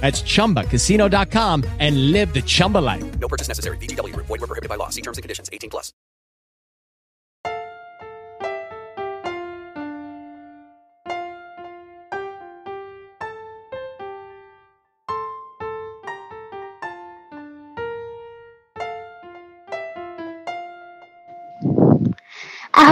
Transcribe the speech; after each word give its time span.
That's 0.00 0.22
chumbacasino.com 0.22 1.64
and 1.78 2.12
live 2.12 2.34
the 2.34 2.42
Chumba 2.42 2.78
life. 2.78 3.18
No 3.18 3.28
purchase 3.28 3.48
necessary. 3.48 3.78
VGW. 3.78 4.14
Void 4.16 4.28
were 4.28 4.38
prohibited 4.38 4.68
by 4.68 4.76
law. 4.76 4.90
See 4.90 5.02
terms 5.02 5.18
and 5.18 5.22
conditions. 5.22 5.48
18 5.52 5.70
plus. 5.70 5.92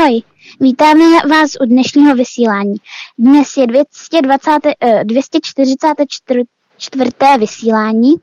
Ahoj, 0.03 0.23
vítáme 0.61 1.05
vás 1.31 1.51
u 1.61 1.64
dnešního 1.64 2.14
vysílání. 2.14 2.75
Dnes 3.19 3.57
je 3.57 3.67
220, 3.67 4.75
eh, 4.81 5.05
244. 5.05 6.45
čtvrté 6.83 7.39
vysílání 7.39 8.15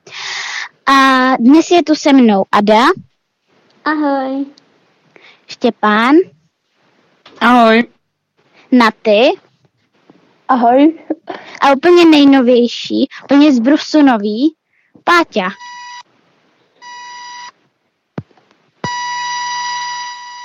a 0.86 1.36
dnes 1.40 1.72
je 1.72 1.84
tu 1.84 1.96
se 1.96 2.14
mnou 2.14 2.46
Ada. 2.52 2.84
Ahoj. 3.86 4.46
Štěpán. 5.48 6.16
Ahoj. 7.42 7.84
Naty. 8.72 9.32
Ahoj. 10.48 11.00
A 11.62 11.72
úplně 11.72 12.06
nejnovější, 12.06 13.08
úplně 13.24 13.54
z 13.54 13.60
Brusu 13.60 14.02
nový, 14.02 14.56
Páťa. 15.04 15.50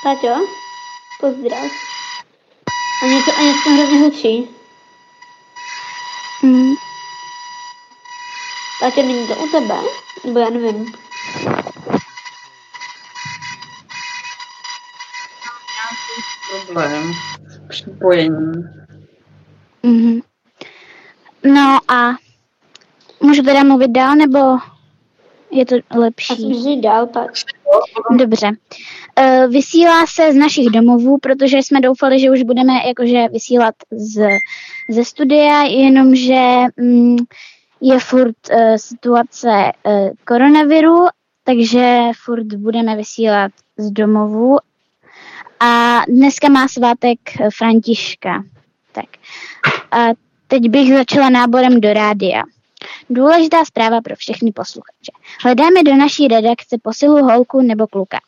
Táťo, 0.05 0.35
pozdrav. 1.21 1.71
A 3.03 3.07
něco, 3.07 3.31
a 3.39 3.43
něco 3.43 3.71
hrozně 3.71 3.99
hlučí. 3.99 4.49
Mm. 6.43 6.94
Táťo, 8.81 9.03
není 9.03 9.29
to 9.29 9.35
u 9.37 9.49
tebe? 9.49 9.75
Nebo 10.25 10.39
já 10.39 10.51
nevím. 10.51 10.95
problém 16.67 17.13
připojení. 17.69 18.53
Mhm. 19.83 20.21
No 21.45 21.79
a 21.89 22.11
můžu 23.21 23.43
teda 23.43 23.65
mluvit 23.65 23.91
dál, 23.91 24.17
nebo 24.17 24.39
je 25.51 25.67
to 25.67 25.77
lepší? 25.97 26.53
vždy 26.53 26.77
dál, 26.81 27.07
pak. 27.07 27.31
Dobře. 28.17 28.51
Eh, 29.17 29.49
Vysílá 29.49 30.07
se 30.07 30.33
z 30.33 30.37
našich 30.37 30.67
domovů, 30.67 31.19
protože 31.19 31.57
jsme 31.59 31.81
doufali, 31.81 32.21
že 32.21 32.31
už 32.31 32.43
budeme 32.43 32.73
jakože 32.87 33.29
vysílat 33.29 33.75
z, 33.91 34.29
ze 34.91 35.05
studia, 35.05 35.63
jenomže 35.63 36.65
mm, 36.77 37.17
je 37.85 38.01
furt 38.01 38.37
eh, 38.51 38.79
situace 38.79 39.49
eh, 39.51 40.11
koronaviru, 40.25 41.07
takže 41.45 42.11
furt 42.25 42.47
budeme 42.47 42.97
vysílat 42.97 43.53
z 43.77 43.91
domovů. 43.91 44.59
A 45.61 46.01
dneska 46.09 46.49
má 46.49 46.69
svátek 46.69 47.19
eh, 47.41 47.49
Františka. 47.57 48.45
Tak. 48.93 49.05
A 49.91 50.07
teď 50.47 50.69
bych 50.69 50.95
začala 50.95 51.31
náborem 51.31 51.81
do 51.81 51.93
rádia. 51.93 52.43
Důležitá 53.11 53.65
zpráva 53.65 54.01
pro 54.01 54.17
všechny 54.17 54.53
posluchače. 54.53 55.13
Hledáme 55.43 55.83
do 55.83 55.97
naší 55.97 56.29
redakce 56.29 56.77
posilu 56.83 57.17
holku 57.17 57.61
nebo 57.61 57.87
kluka, 57.87 58.19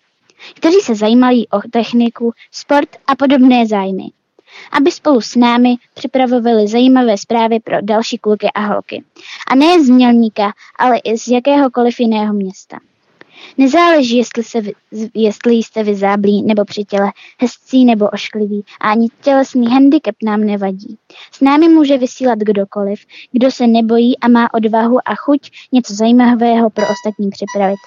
kteří 0.54 0.80
se 0.80 0.94
zajímají 0.94 1.48
o 1.48 1.60
techniku, 1.70 2.32
sport 2.52 2.88
a 3.06 3.16
podobné 3.16 3.66
zájmy, 3.66 4.04
aby 4.72 4.90
spolu 4.90 5.20
s 5.20 5.36
námi 5.36 5.74
připravovali 5.94 6.68
zajímavé 6.68 7.18
zprávy 7.18 7.60
pro 7.60 7.76
další 7.82 8.18
kluky 8.18 8.46
a 8.54 8.60
holky. 8.60 9.04
A 9.48 9.54
ne 9.54 9.84
z 9.84 9.88
Mělníka, 9.88 10.52
ale 10.78 10.98
i 10.98 11.18
z 11.18 11.28
jakéhokoliv 11.28 12.00
jiného 12.00 12.34
města. 12.34 12.78
Nezáleží, 13.58 14.16
jestli, 14.16 14.44
se 14.44 14.60
vy, 14.60 14.72
jestli 15.14 15.54
jste 15.54 15.82
vyzáblí 15.82 16.42
nebo 16.42 16.64
při 16.64 16.84
těle, 16.84 17.12
hezcí 17.38 17.84
nebo 17.84 18.08
ošklivý 18.08 18.64
a 18.80 18.90
ani 18.90 19.08
tělesný 19.22 19.66
handicap 19.66 20.14
nám 20.22 20.40
nevadí. 20.40 20.96
S 21.32 21.40
námi 21.40 21.68
může 21.68 21.98
vysílat 21.98 22.38
kdokoliv, 22.38 23.00
kdo 23.32 23.50
se 23.50 23.66
nebojí 23.66 24.18
a 24.18 24.28
má 24.28 24.54
odvahu 24.54 24.98
a 25.04 25.14
chuť 25.14 25.50
něco 25.72 25.94
zajímavého 25.94 26.70
pro 26.70 26.84
ostatní 26.84 27.30
připravit. 27.30 27.78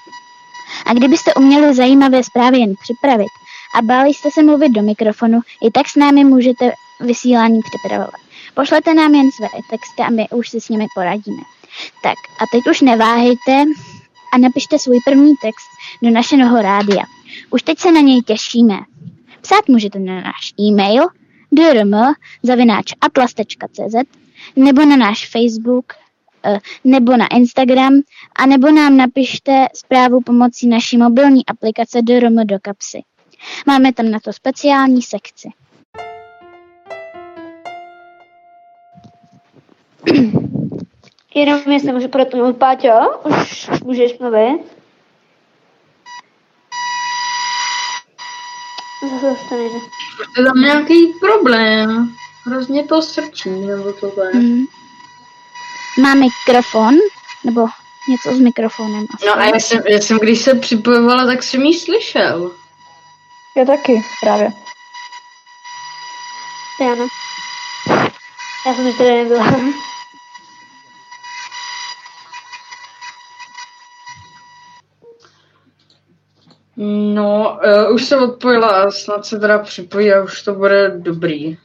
A 0.86 0.94
kdybyste 0.94 1.34
uměli 1.34 1.76
zajímavé 1.76 2.24
zprávy 2.24 2.60
jen 2.60 2.74
připravit 2.84 3.28
a 3.76 3.82
báli 3.82 4.14
jste 4.14 4.32
se 4.32 4.44
mluvit 4.44 4.70
do 4.70 4.82
mikrofonu, 4.82 5.40
i 5.68 5.72
tak 5.72 5.88
s 5.90 5.96
námi 5.96 6.24
můžete 6.24 6.72
vysílání 7.00 7.60
připravovat. 7.72 8.20
Pošlete 8.54 8.94
nám 8.94 9.16
jen 9.16 9.32
své 9.32 9.48
texty 9.70 10.02
a 10.02 10.10
my 10.10 10.30
už 10.30 10.50
si 10.50 10.62
s 10.62 10.70
nimi 10.70 10.86
poradíme. 10.96 11.42
Tak 12.04 12.16
a 12.42 12.44
teď 12.52 12.68
už 12.72 12.82
neváhejte 12.82 13.66
a 14.34 14.38
napište 14.38 14.80
svůj 14.80 15.00
první 15.06 15.34
text 15.42 15.68
do 16.04 16.10
našeho 16.10 16.62
rádia. 16.62 17.04
Už 17.50 17.64
teď 17.64 17.80
se 17.80 17.92
na 17.92 18.02
něj 18.02 18.22
těšíme. 18.22 18.78
Psát 19.42 19.68
můžete 19.68 20.00
na 20.00 20.22
náš 20.22 20.54
e-mail 20.60 21.08
drm.atlas.cz 22.42 22.86
nebo 24.56 24.86
na 24.86 24.96
náš 24.96 25.30
Facebook 25.30 25.94
eh, 26.46 26.60
nebo 26.84 27.18
na 27.18 27.28
Instagram 27.28 27.94
a 28.36 28.46
nebo 28.46 28.72
nám 28.72 28.98
napište 28.98 29.68
zprávu 29.76 30.22
pomocí 30.22 30.68
naší 30.68 30.98
mobilní 30.98 31.46
aplikace 31.46 32.02
DRM 32.02 32.36
do 32.48 32.58
kapsy. 32.62 33.02
Máme 33.68 33.94
tam 33.94 34.12
na 34.12 34.20
to 34.20 34.34
speciální 34.34 35.02
sekci. 35.02 35.50
Jenom 41.36 41.62
jestli 41.72 41.92
můžu 41.92 42.08
protnout, 42.08 42.58
Páťo, 42.58 42.90
už 43.26 43.70
můžeš 43.84 44.20
mluvit. 44.20 44.60
Zase 49.12 49.36
to 49.50 49.56
nejde. 49.56 49.80
Je 50.38 50.44
tam 50.44 50.62
nějaký 50.62 51.14
problém. 51.20 52.10
Hrozně 52.46 52.84
to 52.84 53.02
srčí, 53.02 53.50
nebo 53.50 53.94
tohle. 53.94 54.34
Mhm. 54.34 54.66
Má 56.02 56.14
mikrofon 56.14 56.96
nebo 57.46 57.68
něco 58.10 58.36
s 58.36 58.40
mikrofonem. 58.40 59.06
Asi. 59.16 59.26
No 59.26 59.38
a 59.38 59.46
já 59.46 59.60
jsem, 59.60 59.82
já 59.88 60.02
jsem, 60.02 60.20
když 60.20 60.42
se 60.42 60.56
připojovala, 60.56 61.26
tak 61.26 61.44
jsem 61.44 61.62
jí 61.62 61.74
slyšel. 61.74 62.52
Já 63.58 63.66
taky, 63.66 64.02
právě. 64.22 64.52
Já 66.82 66.96
ne. 66.96 67.08
Já 68.66 68.74
jsem 68.74 68.88
ještě 68.88 69.04
tady 69.04 69.24
nebyla. 69.24 69.46
No, 77.14 77.60
uh, 77.88 77.96
už 77.96 78.06
se 78.06 78.18
odpojila 78.18 78.68
a 78.68 78.92
snad 78.92 79.26
se 79.26 79.40
teda 79.40 79.60
připojí 79.60 80.14
a 80.14 80.24
už 80.24 80.42
to 80.42 80.54
bude 80.54 80.94
dobrý. 80.98 81.58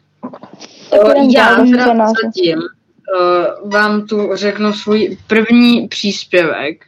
Uh, 0.91 1.32
já 1.35 1.56
teda 1.56 1.94
nás. 1.94 2.12
zatím 2.25 2.58
uh, 2.58 3.70
vám 3.70 4.06
tu 4.06 4.31
řeknu 4.35 4.73
svůj 4.73 5.19
první 5.26 5.88
příspěvek. 5.88 6.87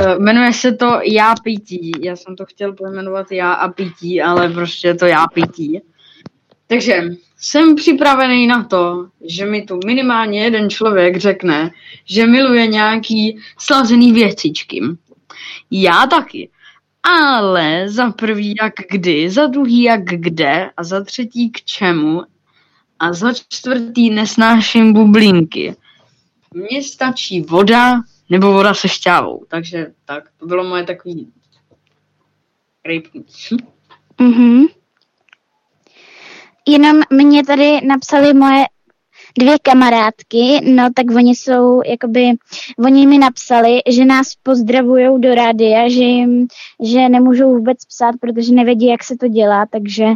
Uh, 0.00 0.22
jmenuje 0.22 0.52
se 0.52 0.72
to 0.72 1.00
Já 1.02 1.34
pití. 1.42 1.92
Já 2.00 2.16
jsem 2.16 2.36
to 2.36 2.46
chtěl 2.46 2.72
pojmenovat 2.72 3.32
Já 3.32 3.52
a 3.52 3.68
pití, 3.68 4.22
ale 4.22 4.50
prostě 4.50 4.94
to 4.94 5.06
Já 5.06 5.26
pití. 5.26 5.80
Takže 6.66 7.02
jsem 7.38 7.74
připravený 7.74 8.46
na 8.46 8.64
to, 8.64 9.08
že 9.24 9.46
mi 9.46 9.62
tu 9.62 9.80
minimálně 9.86 10.44
jeden 10.44 10.70
člověk 10.70 11.16
řekne, 11.16 11.70
že 12.04 12.26
miluje 12.26 12.66
nějaký 12.66 13.38
slazený 13.58 14.12
věcičky. 14.12 14.82
Já 15.70 16.06
taky. 16.06 16.48
Ale 17.02 17.88
za 17.88 18.10
prvý 18.10 18.54
jak 18.62 18.74
kdy, 18.90 19.30
za 19.30 19.46
druhý 19.46 19.82
jak 19.82 20.04
kde 20.04 20.70
a 20.76 20.84
za 20.84 21.04
třetí 21.04 21.50
k 21.50 21.64
čemu 21.64 22.22
a 22.98 23.12
za 23.12 23.32
čtvrtý 23.32 24.10
nesnáším 24.10 24.92
bublinky. 24.92 25.76
Mně 26.54 26.82
stačí 26.82 27.40
voda 27.40 28.00
nebo 28.30 28.52
voda 28.52 28.74
se 28.74 28.88
šťávou, 28.88 29.44
takže 29.48 29.86
tak, 30.04 30.24
to 30.36 30.46
bylo 30.46 30.64
moje 30.64 30.84
takový 30.84 31.32
rejpnutí. 32.84 33.56
Mhm. 34.20 34.66
Jenom 36.66 37.00
mě 37.10 37.44
tady 37.44 37.80
napsali 37.86 38.34
moje 38.34 38.64
dvě 39.38 39.56
kamarádky, 39.62 40.60
no 40.64 40.88
tak 40.94 41.06
oni 41.16 41.34
jsou, 41.34 41.82
jakoby, 41.86 42.32
oni 42.84 43.06
mi 43.06 43.18
napsali, 43.18 43.80
že 43.88 44.04
nás 44.04 44.34
pozdravujou 44.42 45.18
do 45.18 45.34
rádia, 45.34 45.88
že 45.88 46.02
jim, 46.02 46.48
že 46.82 47.08
nemůžou 47.08 47.52
vůbec 47.52 47.84
psát, 47.84 48.14
protože 48.20 48.52
nevědí, 48.52 48.86
jak 48.86 49.04
se 49.04 49.16
to 49.16 49.28
dělá, 49.28 49.66
takže, 49.70 50.06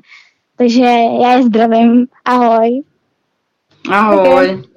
takže 0.57 0.85
já 1.23 1.33
je 1.33 1.43
zdravím. 1.43 2.07
Ahoj. 2.25 2.83
Ahoj. 3.91 4.72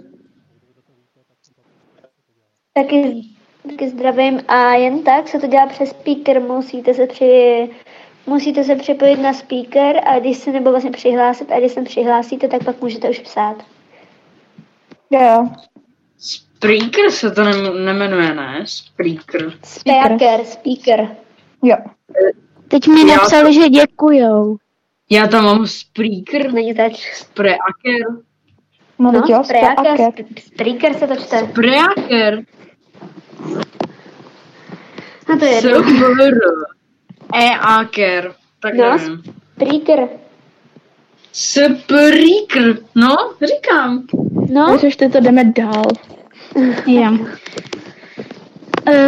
Taky, 2.79 3.21
taky 3.69 3.89
zdravím 3.89 4.41
a 4.47 4.73
jen 4.73 5.03
tak 5.03 5.27
se 5.27 5.39
to 5.39 5.47
dělá 5.47 5.67
přes 5.67 5.89
speaker, 5.89 6.41
musíte 6.41 6.93
se 6.93 7.07
při, 7.07 7.69
musíte 8.27 8.63
se 8.63 8.75
připojit 8.75 9.19
na 9.19 9.33
speaker 9.33 10.01
a 10.07 10.19
když 10.19 10.37
se 10.37 10.51
nebo 10.51 10.71
vlastně 10.71 10.91
přihlásit 10.91 11.51
a 11.51 11.59
když 11.59 11.71
se 11.71 11.81
přihlásíte, 11.81 12.47
tak 12.47 12.63
pak 12.63 12.81
můžete 12.81 13.09
už 13.09 13.19
psát. 13.19 13.55
Jo, 15.09 15.21
jo. 15.21 15.49
Spreaker 16.17 17.11
se 17.11 17.31
to 17.31 17.43
nem- 17.43 17.85
nemenuje, 17.85 18.33
ne? 18.35 18.63
Spreaker. 18.67 19.53
Speaker, 19.63 20.45
speaker. 20.45 21.15
Jo. 21.63 21.75
Teď 22.67 22.87
mi 22.87 22.99
Já 22.99 23.15
napsali, 23.15 23.53
že 23.53 23.69
děkujou. 23.69 24.57
Já 25.09 25.27
tam 25.27 25.45
mám 25.45 25.67
Spreaker, 25.67 26.53
Není 26.53 26.73
to 26.73 26.81
Spreaker, 27.13 28.05
No, 28.99 29.11
no, 29.11 29.19
no 29.19 29.25
jo, 29.29 29.43
speaker, 29.43 29.95
speaker. 29.95 30.25
sp- 30.25 30.39
speaker 30.39 30.93
se 30.93 31.07
to 31.07 31.15
čte. 31.15 31.39
Spreaker, 31.39 32.43
No 35.29 35.39
to 35.39 35.45
je 35.45 35.53
jedno. 35.53 35.83
Super, 35.83 36.33
Eaker, 37.35 38.33
tak 38.59 38.73
No, 38.73 38.97
nevím. 38.97 39.23
Spreaker, 41.31 42.77
no, 42.95 43.15
říkám. 43.43 44.03
No, 44.49 44.77
Když 44.77 44.95
to 44.95 45.05
jdeme 45.05 45.43
dál. 45.43 45.83
Jo. 46.85 47.17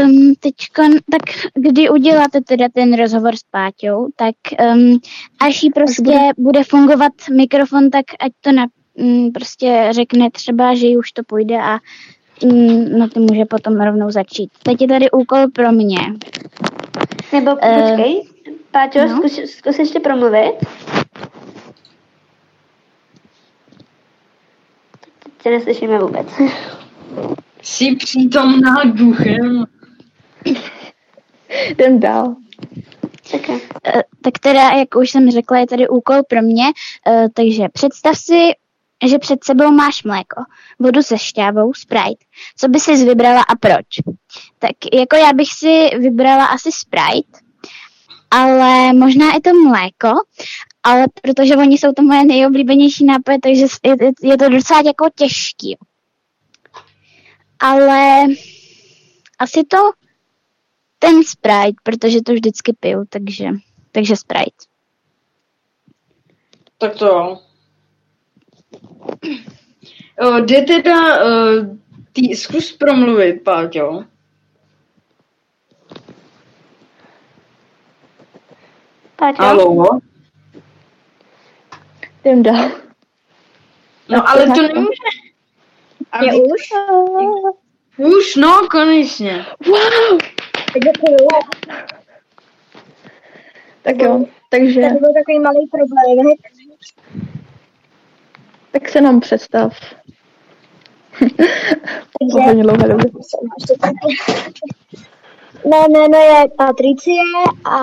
Um, 0.04 0.34
teďko, 0.40 0.84
tak 1.12 1.22
kdy 1.54 1.90
uděláte 1.90 2.42
teda 2.42 2.66
ten 2.74 2.96
rozhovor 2.98 3.36
s 3.36 3.44
Páťou, 3.52 4.08
tak 4.16 4.36
um, 4.74 5.00
až 5.40 5.64
jí 5.64 5.70
prostě 5.72 6.20
bude 6.38 6.64
fungovat 6.64 7.12
mikrofon, 7.36 7.90
tak 7.90 8.06
ať 8.20 8.32
to 8.42 8.52
na, 8.52 8.66
um, 8.94 9.32
prostě 9.32 9.88
řekne 9.92 10.32
třeba, 10.32 10.76
že 10.76 10.88
jí 10.88 10.98
už 10.98 11.12
to 11.12 11.24
půjde 11.24 11.58
a 11.58 11.80
no 12.98 13.10
ty 13.10 13.20
může 13.20 13.46
potom 13.46 13.82
rovnou 13.82 14.12
začít. 14.12 14.52
Teď 14.64 14.82
je 14.82 14.88
tady 14.88 15.12
úkol 15.12 15.48
pro 15.54 15.72
mě. 15.72 15.98
nebo 17.34 17.52
Eh, 17.62 17.82
počkej. 17.82 18.24
Páťo, 18.72 19.00
no. 19.00 19.18
zkus, 19.18 19.52
zkus 19.52 19.80
ještě 19.80 20.00
promluvit. 20.00 20.54
Teď 25.24 25.34
se 25.42 25.50
neslyšíme 25.50 26.00
vůbec. 26.00 26.28
Jsi 27.62 27.96
přítomná 27.96 28.84
duchem. 28.86 29.66
Jdem 31.70 32.00
dál. 32.00 32.36
Tak. 33.32 33.50
Eh, 33.50 34.04
tak 34.22 34.40
teda, 34.42 34.70
jak 34.70 34.96
už 34.96 35.10
jsem 35.10 35.32
řekla, 35.32 35.58
je 35.58 35.68
tady 35.68 35.88
úkol 35.88 36.16
pro 36.28 36.42
mě, 36.42 36.66
eh, 37.08 37.28
takže 37.34 37.64
představ 37.74 38.18
si, 38.18 38.52
že 39.06 39.20
před 39.20 39.44
sebou 39.44 39.72
máš 39.72 40.04
mléko, 40.04 40.44
vodu 40.80 41.04
se 41.04 41.18
šťávou, 41.18 41.74
Sprite. 41.74 42.26
Co 42.58 42.68
by 42.68 42.80
si 42.80 43.06
vybrala 43.06 43.42
a 43.42 43.56
proč? 43.56 43.86
Tak 44.60 44.72
jako 44.94 45.16
já 45.16 45.34
bych 45.34 45.54
si 45.54 45.90
vybrala 45.98 46.46
asi 46.46 46.72
Sprite, 46.72 47.40
ale 48.32 48.94
možná 48.94 49.38
i 49.38 49.42
to 49.42 49.54
mléko, 49.54 50.10
ale 50.84 51.06
protože 51.22 51.56
oni 51.56 51.78
jsou 51.78 51.92
to 51.92 52.02
moje 52.02 52.26
nejoblíbenější 52.26 53.06
nápoje, 53.06 53.40
takže 53.40 53.66
je, 53.84 53.96
je, 54.24 54.38
to 54.38 54.50
docela 54.50 54.82
jako 54.86 55.10
těžký. 55.16 55.78
Ale 57.60 58.26
asi 59.40 59.64
to 59.64 59.78
ten 61.00 61.24
Sprite, 61.24 61.82
protože 61.84 62.22
to 62.22 62.34
vždycky 62.34 62.74
piju, 62.80 63.06
takže, 63.10 63.50
takže 63.92 64.16
Sprite. 64.16 64.66
Tak 66.78 66.96
to. 66.96 67.47
O, 70.20 70.40
Jde 70.40 70.62
teda, 70.62 71.26
uh, 71.26 71.78
ty, 72.14 72.36
zkus 72.36 72.72
promluvit, 72.72 73.44
Páťo. 73.44 74.04
Páťo? 79.16 79.44
Halo? 79.44 80.00
Jdem 82.26 82.44
dál. 82.44 82.72
No 84.10 84.30
ale 84.30 84.46
to 84.46 84.62
nemůže. 84.62 85.08
Aby... 86.12 86.42
už? 86.42 86.62
Už, 87.98 88.36
no, 88.36 88.68
konečně. 88.72 89.46
Wow! 89.68 90.20
Tak 93.82 93.96
jo, 93.98 94.26
takže, 94.50 94.82
byl 94.82 95.14
takový 95.14 95.40
malý 95.40 95.68
problém. 95.72 96.36
Tak 98.80 98.90
se 98.90 99.02
nám 99.02 99.20
představ. 99.20 99.74
Dlouhé 102.22 102.56
době. 102.56 103.12
Mé 105.70 105.78
jméno 105.90 106.18
je 106.18 106.48
Patricie 106.58 107.22
a 107.66 107.80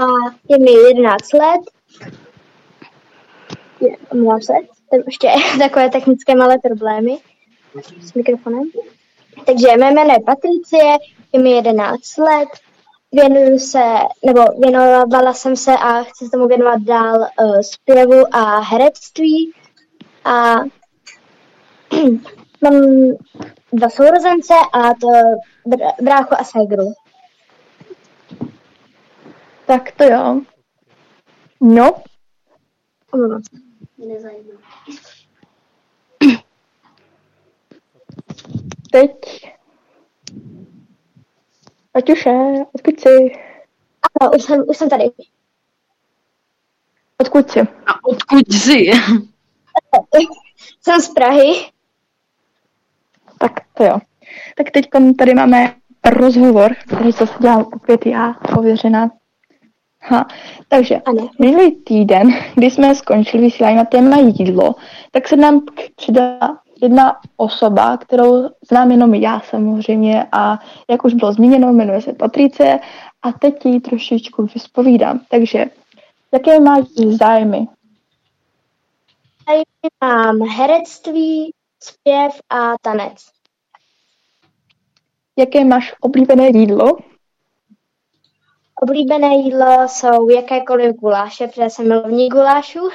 je 0.48 0.58
mi 0.58 0.72
11 0.72 1.32
let. 1.32 1.60
Je, 3.80 3.96
omlouvám 4.12 4.40
se, 4.40 4.52
tam 4.90 5.00
ještě 5.06 5.28
takové 5.58 5.90
technické 5.90 6.34
malé 6.34 6.58
problémy 6.58 7.18
s 8.00 8.14
mikrofonem. 8.14 8.62
Takže 9.46 9.76
mé 9.78 9.90
jméno 9.90 10.12
je 10.12 10.20
Patricie, 10.20 10.98
je 11.32 11.40
mi 11.40 11.50
11 11.50 12.16
let, 12.16 12.48
věnuju 13.12 13.58
se, 13.58 13.84
nebo 14.26 14.44
věnovala 14.60 15.32
jsem 15.32 15.56
se 15.56 15.72
a 15.72 16.02
chci 16.02 16.24
se 16.24 16.30
tomu 16.30 16.48
věnovat 16.48 16.80
dál 16.80 17.18
uh, 17.18 17.60
zpěvu 17.60 18.36
a 18.36 18.58
herectví. 18.58 19.52
A 20.24 20.54
mám 22.62 22.74
dva 23.72 23.90
sourozence 23.90 24.54
a 24.72 24.94
to 24.94 25.08
br- 25.66 26.02
bráchu 26.02 26.34
a 26.38 26.44
ségru. 26.44 26.92
Tak 29.66 29.92
to 29.92 30.04
jo. 30.04 30.40
No, 31.60 32.02
Omlouvám 33.14 33.42
se. 33.42 33.56
Nezajímá. 33.98 34.60
teď. 38.92 39.10
Atuše, 41.94 42.30
odkud 42.74 43.00
jsi? 43.00 43.32
Ano, 44.20 44.32
už 44.36 44.42
jsem, 44.42 44.64
už 44.68 44.76
jsem 44.76 44.88
tady. 44.88 45.04
Odkud 47.18 47.50
jsi? 47.50 47.60
A 47.60 48.04
odkud 48.04 48.52
jsi? 48.52 48.90
Jsem 50.80 51.00
z 51.00 51.08
Prahy. 51.08 51.73
Tak 53.44 53.60
to 53.74 53.84
jo. 53.84 53.98
Tak 54.56 54.70
teď 54.70 54.88
tady 55.18 55.34
máme 55.34 55.74
rozhovor, 56.04 56.74
který 56.74 57.12
se 57.12 57.24
dělám 57.40 57.66
opět 57.72 58.06
já, 58.06 58.32
pověřená. 58.54 59.10
Ha. 60.00 60.26
Takže 60.68 60.96
Ano. 60.96 61.28
minulý 61.40 61.72
týden, 61.72 62.28
kdy 62.54 62.70
jsme 62.70 62.94
skončili 62.94 63.42
vysílání 63.42 63.76
na 63.76 63.84
téma 63.84 64.16
jídlo, 64.18 64.74
tak 65.10 65.28
se 65.28 65.36
nám 65.36 65.60
přidala 65.96 66.58
jedna 66.82 67.16
osoba, 67.36 67.96
kterou 67.96 68.48
znám 68.70 68.90
jenom 68.90 69.14
já 69.14 69.40
samozřejmě 69.40 70.26
a 70.32 70.58
jak 70.90 71.04
už 71.04 71.14
bylo 71.14 71.32
zmíněno, 71.32 71.72
jmenuje 71.72 72.00
se 72.00 72.12
Patrice 72.12 72.80
a 73.22 73.32
teď 73.32 73.66
ji 73.66 73.80
trošičku 73.80 74.46
vyspovídám. 74.54 75.20
Takže 75.30 75.64
jaké 76.32 76.60
máš 76.60 76.84
zájmy? 77.20 77.66
Tady 79.46 79.62
mám 80.00 80.48
herectví, 80.48 81.52
zpěv 81.82 82.32
a 82.50 82.72
tanec. 82.82 83.33
Jaké 85.36 85.64
máš 85.64 85.94
oblíbené 86.00 86.48
jídlo? 86.48 86.98
Oblíbené 88.82 89.34
jídlo 89.34 89.88
jsou 89.88 90.28
jakékoliv 90.28 90.96
guláše, 90.96 91.46
protože 91.46 91.70
jsem 91.70 91.88
milovník 91.88 92.32
gulášů. 92.32 92.88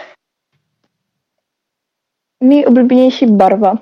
Nejoblíbenější 2.40 3.26
barva. 3.26 3.74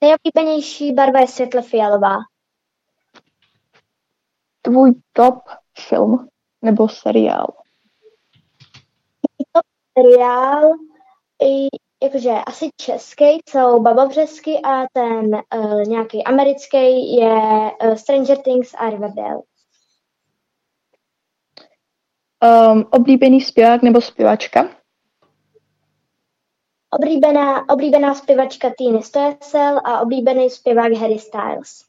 Nejoblíbenější 0.00 0.92
barva 0.92 1.20
je 1.20 1.26
světle 1.26 1.62
fialová. 1.62 2.16
Tvůj 4.62 4.94
top 5.12 5.38
film 5.88 6.28
nebo 6.62 6.88
seriál? 6.88 7.46
Seriál, 9.98 10.70
i, 11.42 11.68
jakože 12.02 12.30
asi 12.30 12.70
český, 12.76 13.24
jsou 13.48 13.82
Babovřesky 13.82 14.58
a 14.64 14.86
ten 14.92 15.34
uh, 15.54 15.82
nějaký 15.82 16.24
americký 16.24 17.16
je 17.16 17.32
uh, 17.82 17.94
Stranger 17.94 18.38
Things 18.38 18.74
a 18.74 18.90
Riverdale. 18.90 19.42
Um, 22.72 22.84
oblíbený 22.90 23.40
zpěvák 23.40 23.82
nebo 23.82 24.00
zpěvačka? 24.00 24.68
Oblíbená, 26.90 27.68
oblíbená 27.68 28.14
zpěvačka 28.14 28.70
Tina 28.78 29.00
Stoessel 29.00 29.80
a 29.84 30.00
oblíbený 30.00 30.50
zpěvák 30.50 30.92
Harry 30.92 31.18
Styles. 31.18 31.84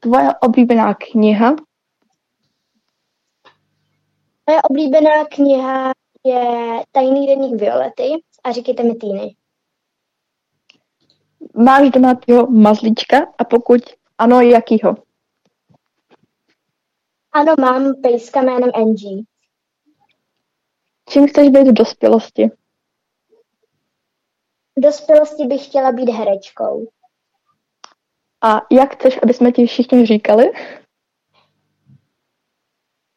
Tvoje 0.00 0.28
oblíbená 0.40 0.94
kniha? 0.94 1.56
Moje 4.50 4.62
oblíbená 4.62 5.24
kniha 5.24 5.92
je 6.24 6.82
Tajný 6.92 7.26
deník 7.26 7.60
Violety 7.60 8.10
a 8.44 8.52
říkejte 8.52 8.82
mi 8.82 8.94
Týny. 8.94 9.36
Máš 11.56 11.90
doma 11.90 12.14
tvého 12.14 12.46
mazlíčka 12.46 13.16
a 13.38 13.44
pokud 13.44 13.80
ano, 14.18 14.40
jakýho? 14.40 14.96
Ano, 17.32 17.54
mám 17.60 17.94
pejska 18.02 18.42
jménem 18.42 18.70
Angie. 18.74 19.22
Čím 21.08 21.28
chceš 21.28 21.48
být 21.48 21.68
v 21.68 21.72
dospělosti? 21.72 22.50
V 24.76 24.80
dospělosti 24.80 25.46
bych 25.46 25.66
chtěla 25.66 25.92
být 25.92 26.10
herečkou. 26.10 26.86
A 28.42 28.60
jak 28.70 28.94
chceš, 28.94 29.18
aby 29.22 29.34
jsme 29.34 29.52
ti 29.52 29.66
všichni 29.66 30.06
říkali? 30.06 30.52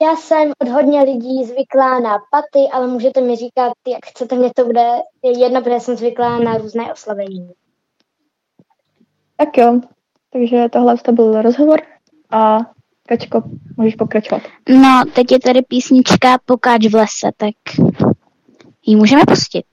Já 0.01 0.15
jsem 0.15 0.51
od 0.61 0.67
hodně 0.67 1.01
lidí 1.01 1.45
zvyklá 1.45 1.99
na 1.99 2.17
paty, 2.31 2.69
ale 2.73 2.87
můžete 2.87 3.21
mi 3.21 3.35
říkat, 3.35 3.73
jak 3.87 4.05
chcete, 4.05 4.35
mě 4.35 4.51
to 4.55 4.65
bude 4.65 4.89
jedno, 5.23 5.61
protože 5.61 5.79
jsem 5.79 5.95
zvyklá 5.95 6.39
na 6.39 6.57
různé 6.57 6.93
oslavení. 6.93 7.51
Tak 9.37 9.57
jo, 9.57 9.81
takže 10.33 10.69
tohle 10.71 10.97
to 10.97 11.11
byl 11.11 11.41
rozhovor 11.41 11.81
a 12.31 12.59
Kačko, 13.07 13.43
můžeš 13.77 13.95
pokračovat. 13.95 14.41
No, 14.69 15.03
teď 15.15 15.31
je 15.31 15.39
tady 15.39 15.61
písnička 15.61 16.37
Pokáč 16.45 16.87
v 16.87 16.95
lese, 16.95 17.31
tak 17.37 17.55
ji 18.85 18.95
můžeme 18.95 19.21
pustit. 19.27 19.65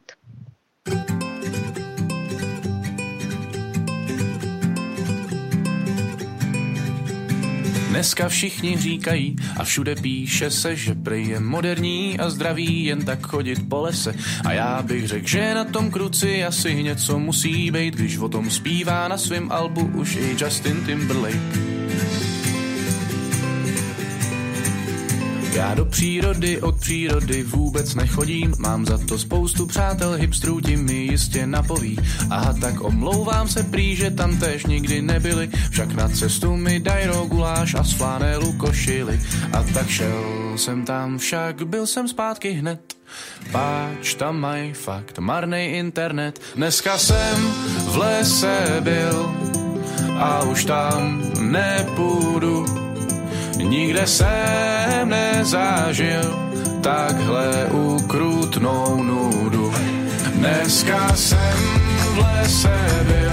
Dneska 7.95 8.29
všichni 8.29 8.77
říkají 8.77 9.37
a 9.57 9.65
všude 9.65 9.95
píše 9.95 10.51
se, 10.51 10.77
že 10.77 10.95
prej 10.95 11.27
je 11.27 11.41
moderní 11.41 12.19
a 12.19 12.31
zdravý 12.31 12.85
jen 12.85 13.05
tak 13.05 13.27
chodit 13.27 13.69
po 13.69 13.81
lese. 13.81 14.15
A 14.45 14.53
já 14.53 14.83
bych 14.83 15.09
řekl, 15.09 15.29
že 15.29 15.55
na 15.55 15.65
tom 15.65 15.91
kruci 15.91 16.45
asi 16.45 16.83
něco 16.83 17.19
musí 17.19 17.71
být, 17.71 17.95
když 17.95 18.19
o 18.19 18.29
tom 18.29 18.51
zpívá 18.51 19.09
na 19.09 19.19
svém 19.19 19.53
albu 19.53 19.91
už 19.95 20.17
i 20.17 20.37
Justin 20.41 20.85
Timberlake. 20.87 22.24
Já 25.55 25.75
do 25.75 25.85
přírody 25.85 26.61
od 26.61 26.81
přírody 26.81 27.43
vůbec 27.43 27.95
nechodím, 27.95 28.55
mám 28.59 28.87
za 28.87 28.99
to 28.99 29.19
spoustu 29.19 29.67
přátel 29.67 30.13
hipstrů, 30.13 30.61
ti 30.61 30.77
mi 30.77 30.95
jistě 30.95 31.47
napoví. 31.47 31.99
Aha, 32.31 32.55
tak 32.61 32.81
omlouvám 32.81 33.49
se 33.49 33.63
prý, 33.63 33.97
že 33.97 34.11
tam 34.11 34.39
tež 34.39 34.67
nikdy 34.67 35.03
nebyli, 35.03 35.51
však 35.71 35.95
na 35.95 36.09
cestu 36.09 36.57
mi 36.57 36.81
daj 36.81 37.09
guláš 37.29 37.75
a 37.75 37.85
z 37.85 37.93
flanélu 37.93 38.53
košily. 38.53 39.21
A 39.53 39.63
tak 39.63 39.89
šel 39.89 40.25
jsem 40.57 40.85
tam, 40.85 41.19
však 41.19 41.67
byl 41.67 41.87
jsem 41.87 42.09
zpátky 42.09 42.51
hned. 42.51 42.81
Páč, 43.53 44.15
tam 44.15 44.41
mají 44.41 44.73
fakt 44.73 45.19
marný 45.19 45.67
internet. 45.67 46.41
Dneska 46.57 46.99
jsem 46.99 47.53
v 47.87 47.97
lese 47.97 48.81
byl 48.81 49.35
a 50.19 50.43
už 50.43 50.65
tam 50.65 51.23
nepůjdu 51.41 52.84
Nikde 53.69 54.07
jsem 54.07 55.09
nezažil 55.09 56.39
takhle 56.81 57.67
ukrutnou 57.67 59.03
nudu. 59.03 59.75
Dneska 60.35 61.17
jsem 61.17 61.59
v 62.15 62.19
lese 62.19 63.05
byl 63.07 63.33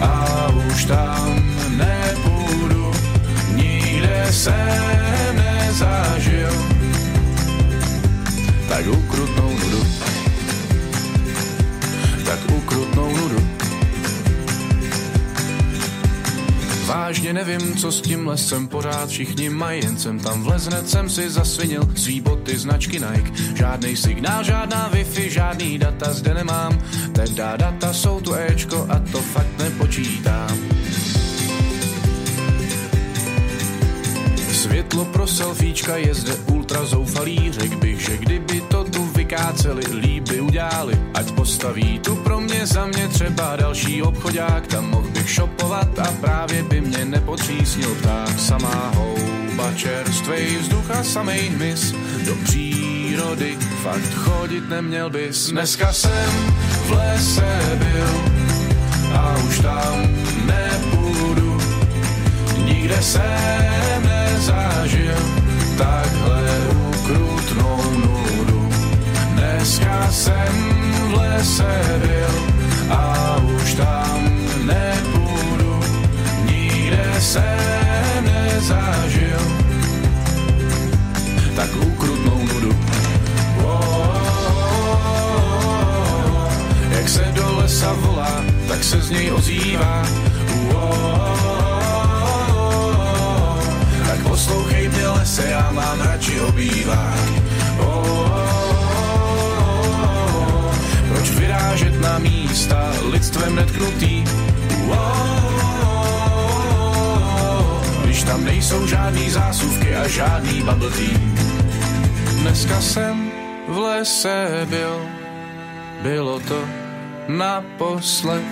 a 0.00 0.46
už 0.66 0.84
tam 0.84 1.42
nepůjdu. 1.76 2.92
Nikde 3.54 4.26
jsem 4.30 5.36
nezažil 5.36 6.50
tak 8.68 8.86
ukrutnou 8.86 9.50
nudu. 9.50 9.86
Tak 12.24 12.38
ukrutnou 12.56 13.16
nudu. 13.16 13.59
Vážně 16.90 17.32
nevím, 17.32 17.76
co 17.76 17.92
s 17.92 18.00
tím 18.00 18.26
lesem 18.26 18.68
pořád 18.68 19.08
všichni 19.08 19.50
mají, 19.50 19.84
jen 19.84 19.98
jsem 19.98 20.18
tam 20.18 20.42
vleznec 20.42 20.90
jsem 20.90 21.10
si 21.10 21.30
zasvinil 21.30 21.88
svý 21.96 22.20
boty 22.20 22.58
značky 22.58 23.00
Nike. 23.00 23.56
Žádný 23.56 23.96
signál, 23.96 24.44
žádná 24.44 24.90
Wi-Fi, 24.90 25.28
žádný 25.28 25.78
data 25.78 26.12
zde 26.12 26.34
nemám, 26.34 26.78
teda 27.12 27.56
data 27.56 27.92
jsou 27.92 28.20
tu 28.20 28.34
Ečko 28.34 28.86
a 28.88 28.98
to 29.12 29.18
fakt 29.18 29.58
nepočítám. 29.58 30.58
Světlo 34.52 35.04
pro 35.04 35.26
selfiečka 35.26 35.96
je 35.96 36.14
zde 36.14 36.34
ultra 36.34 36.84
zoufalý, 36.84 37.36
kdyby 37.36 37.79
vykáceli, 39.30 39.82
líby 39.94 40.40
udělali, 40.40 40.98
ať 41.14 41.32
postaví 41.32 41.98
tu 41.98 42.16
pro 42.16 42.40
mě 42.40 42.66
za 42.66 42.86
mě 42.86 43.08
třeba 43.08 43.56
další 43.56 44.02
obchodák, 44.02 44.66
tam 44.66 44.90
mohl 44.90 45.08
bych 45.08 45.30
šopovat 45.30 45.98
a 45.98 46.12
právě 46.20 46.62
by 46.62 46.80
mě 46.80 47.04
nepotřísnil 47.04 47.94
pták. 47.94 48.38
Samá 48.38 48.92
houba, 48.94 49.72
čerstvej 49.76 50.56
vzduch 50.56 50.90
a 50.90 51.02
samej 51.02 51.48
hmyz, 51.48 51.94
do 52.26 52.34
přírody 52.44 53.58
fakt 53.82 54.14
chodit 54.14 54.68
neměl 54.68 55.10
bys. 55.10 55.50
Dneska 55.50 55.92
jsem 55.92 56.54
v 56.86 56.90
lese 56.90 57.78
byl 57.78 58.10
a 59.14 59.36
už 59.48 59.58
tam 59.58 60.08
nepůjdu, 60.46 61.58
nikde 62.64 63.02
jsem 63.02 64.02
nezažil 64.02 65.18
takhle 65.78 66.42
ukrutnou 66.90 67.90
nudu. 67.94 68.19
Dneska 69.70 70.12
jsem 70.12 70.54
v 71.08 71.14
lese 71.14 72.00
byl 72.02 72.34
a 72.90 73.36
už 73.36 73.74
tam 73.74 74.30
nepůjdu, 74.66 75.80
nikde 76.44 77.14
jsem 77.20 78.24
nezažil 78.24 79.38
tak 81.56 81.70
ukrutnou 81.86 82.46
nudu. 82.46 82.76
Jak 86.90 87.08
se 87.08 87.32
do 87.34 87.56
lesa 87.56 87.92
volá, 87.92 88.44
tak 88.68 88.84
se 88.84 89.00
z 89.00 89.10
něj 89.10 89.32
ozývá. 89.32 90.09
Žádný 108.90 109.30
zásuvky 109.30 109.94
a 109.94 110.08
žádný 110.08 110.62
bubble. 110.62 110.90
Dneska 112.42 112.80
jsem 112.80 113.30
v 113.68 113.78
lese 113.78 114.66
byl, 114.70 115.06
bylo 116.02 116.40
to 116.40 116.64
naposled, 117.28 118.50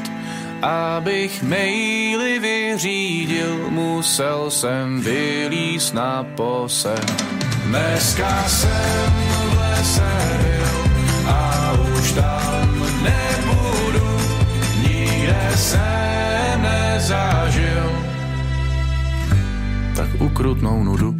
abych 0.62 1.42
maily 1.42 2.38
vyřídil, 2.38 3.70
musel 3.70 4.50
jsem 4.50 5.00
vylíst 5.00 5.94
na 5.94 6.22
posed. 6.22 7.06
Dneska 7.66 8.44
jsem 8.46 9.10
v 9.50 9.58
lese 9.58 10.12
byl 10.42 10.70
a 11.26 11.72
už 11.98 12.12
tam 12.12 12.86
nebudu, 13.02 14.20
nikde 14.86 15.50
jsem 15.56 16.62
nezažil 16.62 17.37
ukrutnou 20.38 20.84
nudu. 20.84 21.14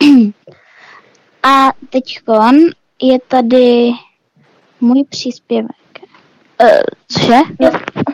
A 1.42 1.72
teďkon 1.90 2.56
je 3.02 3.18
tady 3.28 3.90
můj 4.80 5.04
příspěvek. 5.04 5.70
Uh, 6.62 6.68
cože? 7.08 7.38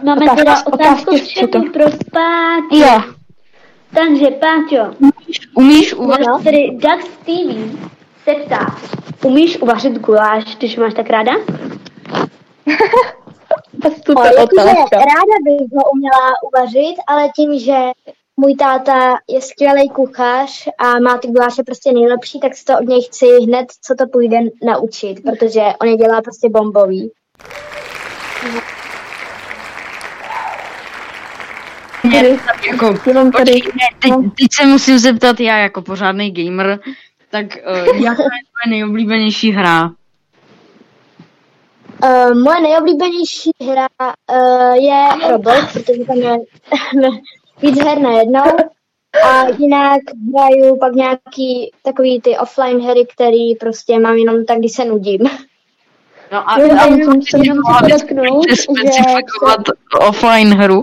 Máme 0.05 0.27
Otázka- 0.27 0.37
teda 0.37 0.67
otázku 0.67 1.17
všechny 1.17 1.71
pro 1.71 1.85
Páťo. 2.13 2.77
Jo. 2.77 3.16
Takže 3.95 4.27
Páťo, 4.31 4.95
Umíš 5.55 5.95
uvařit? 5.95 6.45
tedy 6.45 6.71
Dax 6.77 7.05
TV 7.05 7.79
se 8.25 8.35
ptá, 8.35 8.77
umíš 9.25 9.59
uvařit 9.63 9.99
guláš, 9.99 10.57
když 10.57 10.77
máš 10.77 10.95
tak 10.95 11.11
ráda? 11.11 11.33
Super 14.07 14.33
jakože 14.39 14.63
otázka. 14.63 14.97
ráda 14.97 15.37
bych 15.45 15.69
ho 15.73 15.91
uměla 15.93 16.33
uvařit, 16.49 16.97
ale 17.09 17.29
tím, 17.37 17.59
že 17.59 17.77
můj 18.37 18.55
táta 18.55 19.17
je 19.29 19.41
skvělý 19.41 19.89
kuchař 19.89 20.69
a 20.79 21.01
má 21.01 21.19
ty 21.19 21.29
guláše 21.29 21.63
prostě 21.63 21.93
nejlepší, 21.93 22.41
tak 22.41 22.57
se 22.57 22.65
to 22.65 22.73
od 22.79 22.89
něj 22.89 23.03
chci 23.03 23.27
hned, 23.27 23.67
co 23.83 23.95
to 23.95 24.07
půjde 24.13 24.39
naučit, 24.63 25.23
protože 25.23 25.61
on 25.81 25.89
je 25.89 25.97
dělá 25.97 26.23
prostě 26.23 26.49
bombový. 26.49 27.11
Jako, 32.71 32.95
jenom 33.07 33.33
tady, 33.33 33.53
počkej, 33.53 33.73
teď, 33.99 34.13
teď 34.13 34.49
se 34.53 34.67
musím 34.67 34.99
zeptat 34.99 35.41
já 35.41 35.59
jako 35.59 35.83
pořádný 35.83 36.31
gamer, 36.31 36.81
tak 37.31 37.47
uh, 37.47 37.77
jaká 38.03 38.23
je 38.23 38.43
tvoje 38.47 38.71
nejoblíbenější 38.71 39.51
hra? 39.53 39.91
Uh, 42.05 42.35
moje 42.45 42.61
nejoblíbenější 42.61 43.51
hra 43.71 43.87
uh, 43.99 44.75
je 44.75 45.29
Roblox, 45.31 45.73
protože 45.73 46.05
tam 46.07 46.17
je 46.17 46.37
víc 47.63 47.85
her 47.85 47.99
najednou. 47.99 48.43
A 49.25 49.47
jinak 49.59 50.01
hraju 50.37 50.77
pak 50.77 50.93
nějaký 50.93 51.71
takový 51.83 52.21
ty 52.21 52.39
offline 52.39 52.81
hry, 52.81 53.07
který 53.15 53.55
prostě 53.55 53.99
mám 53.99 54.15
jenom 54.17 54.45
tak, 54.45 54.59
když 54.59 54.73
se 54.73 54.85
nudím. 54.85 55.21
No 56.33 56.51
a, 56.51 56.61
Jo, 56.61 56.69
a 56.73 56.83
jsem 56.83 56.99
jenom 56.99 57.19
bys 57.19 57.31
podotknout, 57.81 58.45
klidně 58.45 58.57
že- 58.57 58.63
specifikovat 58.63 59.61
offline 60.09 60.55
hru? 60.55 60.83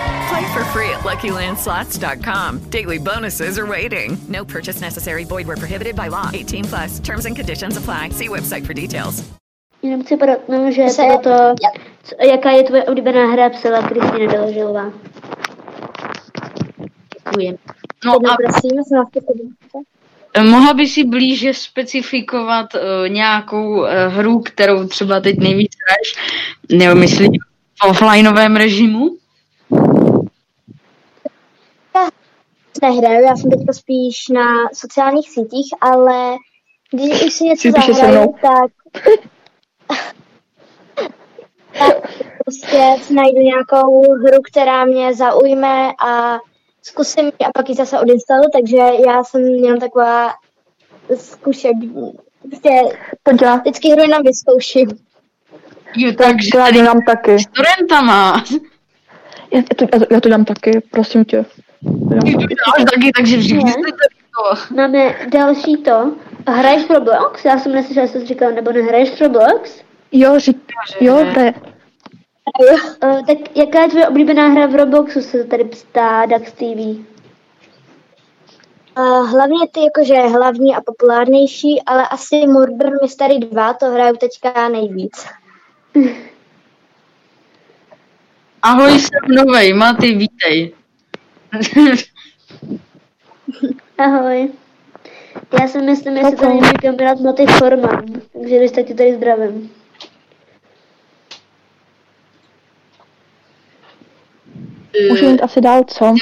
Play 0.31 0.53
for 0.53 0.63
free 0.71 0.89
at 0.89 1.01
LuckyLandSlots.com. 1.03 2.59
Daily 2.69 2.99
bonuses 2.99 3.59
are 3.59 3.67
waiting. 3.67 4.17
No 4.29 4.45
purchase 4.45 4.79
necessary. 4.79 5.25
Void 5.25 5.45
were 5.47 5.57
prohibited 5.57 5.95
by 5.95 6.07
law. 6.07 6.29
18 6.33 6.63
plus. 6.63 6.99
Terms 6.99 7.25
and 7.25 7.35
conditions 7.35 7.75
apply. 7.75 8.09
See 8.11 8.29
website 8.29 8.65
for 8.65 8.73
details. 8.73 9.23
Jenom 9.83 10.03
chci 10.03 10.17
podotknout, 10.17 10.73
že 10.73 10.89
Se- 10.89 11.17
to, 11.23 11.55
co, 12.03 12.15
jaká 12.25 12.51
je 12.51 12.63
tvoje 12.63 12.83
oblíbená 12.83 13.25
hra, 13.31 13.49
psala 13.49 13.81
Kristýna 13.81 14.31
Doloželová. 14.33 14.91
Děkuji. 17.13 17.57
No 18.05 18.13
a 18.13 18.37
prosím, 18.37 18.71
mohla 20.51 20.73
by 20.73 20.87
si 20.87 21.03
blíže 21.03 21.53
specifikovat 21.53 22.75
uh, 22.75 23.09
nějakou 23.09 23.79
uh, 23.79 23.87
hru, 24.07 24.39
kterou 24.39 24.87
třeba 24.87 25.19
teď 25.19 25.37
nejvíc 25.37 25.71
hraješ, 25.87 26.37
nebo 26.83 26.99
myslím 26.99 27.31
v 27.83 27.89
offlineovém 27.89 28.55
režimu? 28.55 29.20
Nehraju, 32.81 33.23
já 33.25 33.35
jsem 33.35 33.51
teďka 33.51 33.73
spíš 33.73 34.27
na 34.33 34.43
sociálních 34.73 35.29
sítích, 35.29 35.67
ale 35.81 36.35
když 36.91 37.25
už 37.25 37.33
si 37.33 37.43
něco 37.43 37.67
Jsi 37.67 37.71
zahraju, 37.93 38.21
mnou. 38.21 38.35
tak 38.41 38.71
tak 41.79 41.95
prostě 42.45 42.95
najdu 43.13 43.39
nějakou 43.39 44.11
hru, 44.13 44.37
která 44.51 44.85
mě 44.85 45.13
zaujme 45.15 45.89
a 46.07 46.37
zkusím 46.81 47.25
ji 47.25 47.31
a 47.47 47.51
pak 47.55 47.69
ji 47.69 47.75
zase 47.75 47.99
odinstaluju, 47.99 48.49
takže 48.53 48.77
já 49.07 49.23
jsem 49.23 49.41
jenom 49.41 49.79
taková 49.79 50.33
zkušek, 51.15 51.71
prostě 52.49 52.69
Podělá. 53.23 53.55
vždycky 53.55 53.89
hru 53.91 54.01
jenom 54.01 54.23
vyzkouším. 54.25 54.89
Jo, 55.97 56.11
Tak 56.11 56.27
takže 56.27 56.49
já 56.57 56.65
to 56.71 56.81
dám 56.83 56.99
taky. 57.07 57.39
s 57.39 57.45
torrentama. 57.45 58.43
Já 59.51 59.61
to, 59.75 59.85
já, 59.93 59.99
to, 59.99 60.05
já 60.13 60.21
to 60.21 60.29
dám 60.29 60.45
taky, 60.45 60.81
prosím 60.91 61.25
tě. 61.25 61.45
Dám 61.83 62.85
taky. 62.85 63.11
Takže 63.17 63.37
všichni 63.37 63.63
Ne. 63.63 63.71
jste 63.71 63.81
tady 63.81 64.15
to. 64.35 64.73
Máme 64.75 65.15
další 65.29 65.77
to. 65.77 66.11
Hraješ 66.47 66.89
Roblox? 66.89 67.45
Já 67.45 67.59
jsem 67.59 67.71
neslyšela, 67.71 68.03
jestli 68.03 68.21
jsi 68.21 68.27
říkala, 68.27 68.51
nebo 68.51 68.71
nehraješ 68.71 69.21
Roblox? 69.21 69.81
Jo, 70.11 70.39
řík, 70.39 70.57
jo, 71.01 71.15
hraje. 71.15 71.53
Uh, 73.03 73.25
tak 73.25 73.57
jaká 73.57 73.81
je 73.81 73.89
tvoje 73.89 74.07
oblíbená 74.07 74.47
hra 74.47 74.65
v 74.67 74.75
Robloxu, 74.75 75.21
se 75.21 75.43
tady 75.43 75.63
ptá 75.63 76.25
Dax 76.25 76.51
TV? 76.51 76.61
Uh, 78.97 79.29
hlavně 79.29 79.67
ty 79.71 79.79
jakože 79.83 80.15
hlavní 80.15 80.75
a 80.75 80.81
populárnější, 80.81 81.81
ale 81.85 82.07
asi 82.07 82.35
Murder 82.35 82.89
Mystery 83.01 83.39
2 83.39 83.73
to 83.73 83.85
hraju 83.85 84.15
teďka 84.17 84.69
nejvíc. 84.69 85.25
Ahoj, 88.61 88.91
jsem 88.99 89.35
novej, 89.45 89.73
Maty, 89.73 90.15
vítej. 90.15 90.73
Ahoj. 93.97 94.51
Já 95.61 95.67
si 95.67 95.81
myslím, 95.81 96.17
jestli 96.17 96.35
to 96.35 96.45
není 96.49 96.61
kamarád 96.81 97.19
Maty 97.19 97.45
Forman, 97.45 98.05
takže 98.33 98.57
když 98.57 98.71
tak 98.71 98.85
ti 98.85 98.93
tady 98.93 99.15
zdravím. 99.15 99.71
Můžu 105.09 105.25
jít 105.25 105.41
asi 105.41 105.61
dál, 105.61 105.83
co? 105.87 106.13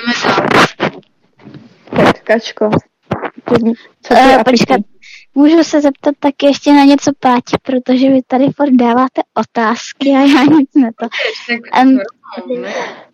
Tak, 1.96 2.24
Kačko. 2.24 2.70
Ty- 3.46 3.74
Co 4.02 4.14
ty 4.14 4.20
Uh, 4.20 4.40
a 4.40 4.44
počkat, 4.44 4.82
můžu 5.36 5.64
se 5.64 5.82
zeptat 5.82 6.16
taky 6.20 6.46
ještě 6.46 6.74
na 6.74 6.84
něco 6.84 7.12
Páti, 7.20 7.58
protože 7.64 8.10
vy 8.10 8.22
tady 8.28 8.46
furt 8.56 8.72
dáváte 8.72 9.22
otázky 9.34 10.10
a 10.10 10.20
já 10.20 10.44
nic 10.44 10.70
na 10.76 10.90
to. 11.00 11.08
Um, 11.82 12.00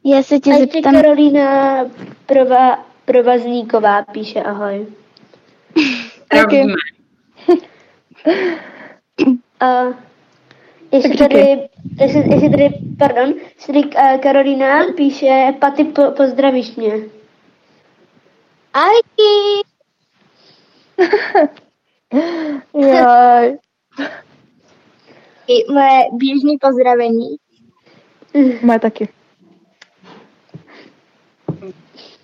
já 0.04 0.23
se 0.23 0.39
tě 0.39 0.51
A 0.51 0.54
ještě 0.54 0.73
zeptám, 0.73 0.93
Karolína 0.93 1.86
Prova, 2.25 2.86
Provazníková 3.06 4.04
píše 4.04 4.43
ahoj. 4.43 4.88
Zdravíme. 6.25 6.73
A 9.60 9.84
ještě 10.91 11.10
Tak 11.10 11.17
tady, 11.17 11.69
jestli, 11.99 12.19
jestli 12.34 12.49
tady, 12.49 12.69
pardon, 12.99 13.34
jestli 13.56 13.73
tady 13.73 13.95
uh, 13.95 14.17
Karolína 14.21 14.84
píše, 14.97 15.54
Paty, 15.60 15.84
po, 15.84 16.12
pozdravíš 16.12 16.75
mě. 16.75 16.93
Ahojky! 18.73 19.62
Jaj. 22.91 23.58
I 25.47 25.73
moje 25.73 25.99
běžné 26.12 26.51
pozdravení. 26.62 27.38
Moje 28.61 28.79
taky. 28.79 29.09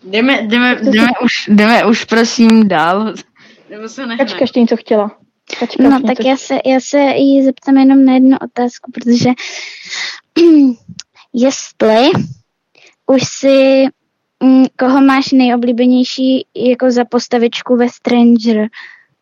Jdeme, 0.03 0.41
jdeme, 0.41 0.79
jdeme, 0.81 1.07
už, 1.23 1.33
jdeme 1.47 1.85
už 1.85 2.05
prosím 2.05 2.67
dál. 2.67 3.13
Nebo 3.69 3.89
se 3.89 4.05
nehne. 4.05 4.25
Kačka 4.25 4.41
ještě 4.41 4.59
něco 4.59 4.77
chtěla. 4.77 5.17
Kačka 5.59 5.83
no 5.83 6.01
tak 6.01 6.25
já 6.25 6.37
se, 6.37 6.57
já 6.65 6.79
se 6.79 6.97
jí 6.97 7.45
zeptám 7.45 7.77
jenom 7.77 8.05
na 8.05 8.13
jednu 8.13 8.37
otázku, 8.43 8.91
protože 8.91 9.29
jestli 11.33 12.11
už 13.05 13.21
si, 13.39 13.85
mm, 14.43 14.65
koho 14.79 15.01
máš 15.01 15.31
nejoblíbenější 15.31 16.45
jako 16.55 16.91
za 16.91 17.05
postavičku 17.05 17.75
ve 17.75 17.89
Stranger, 17.89 18.67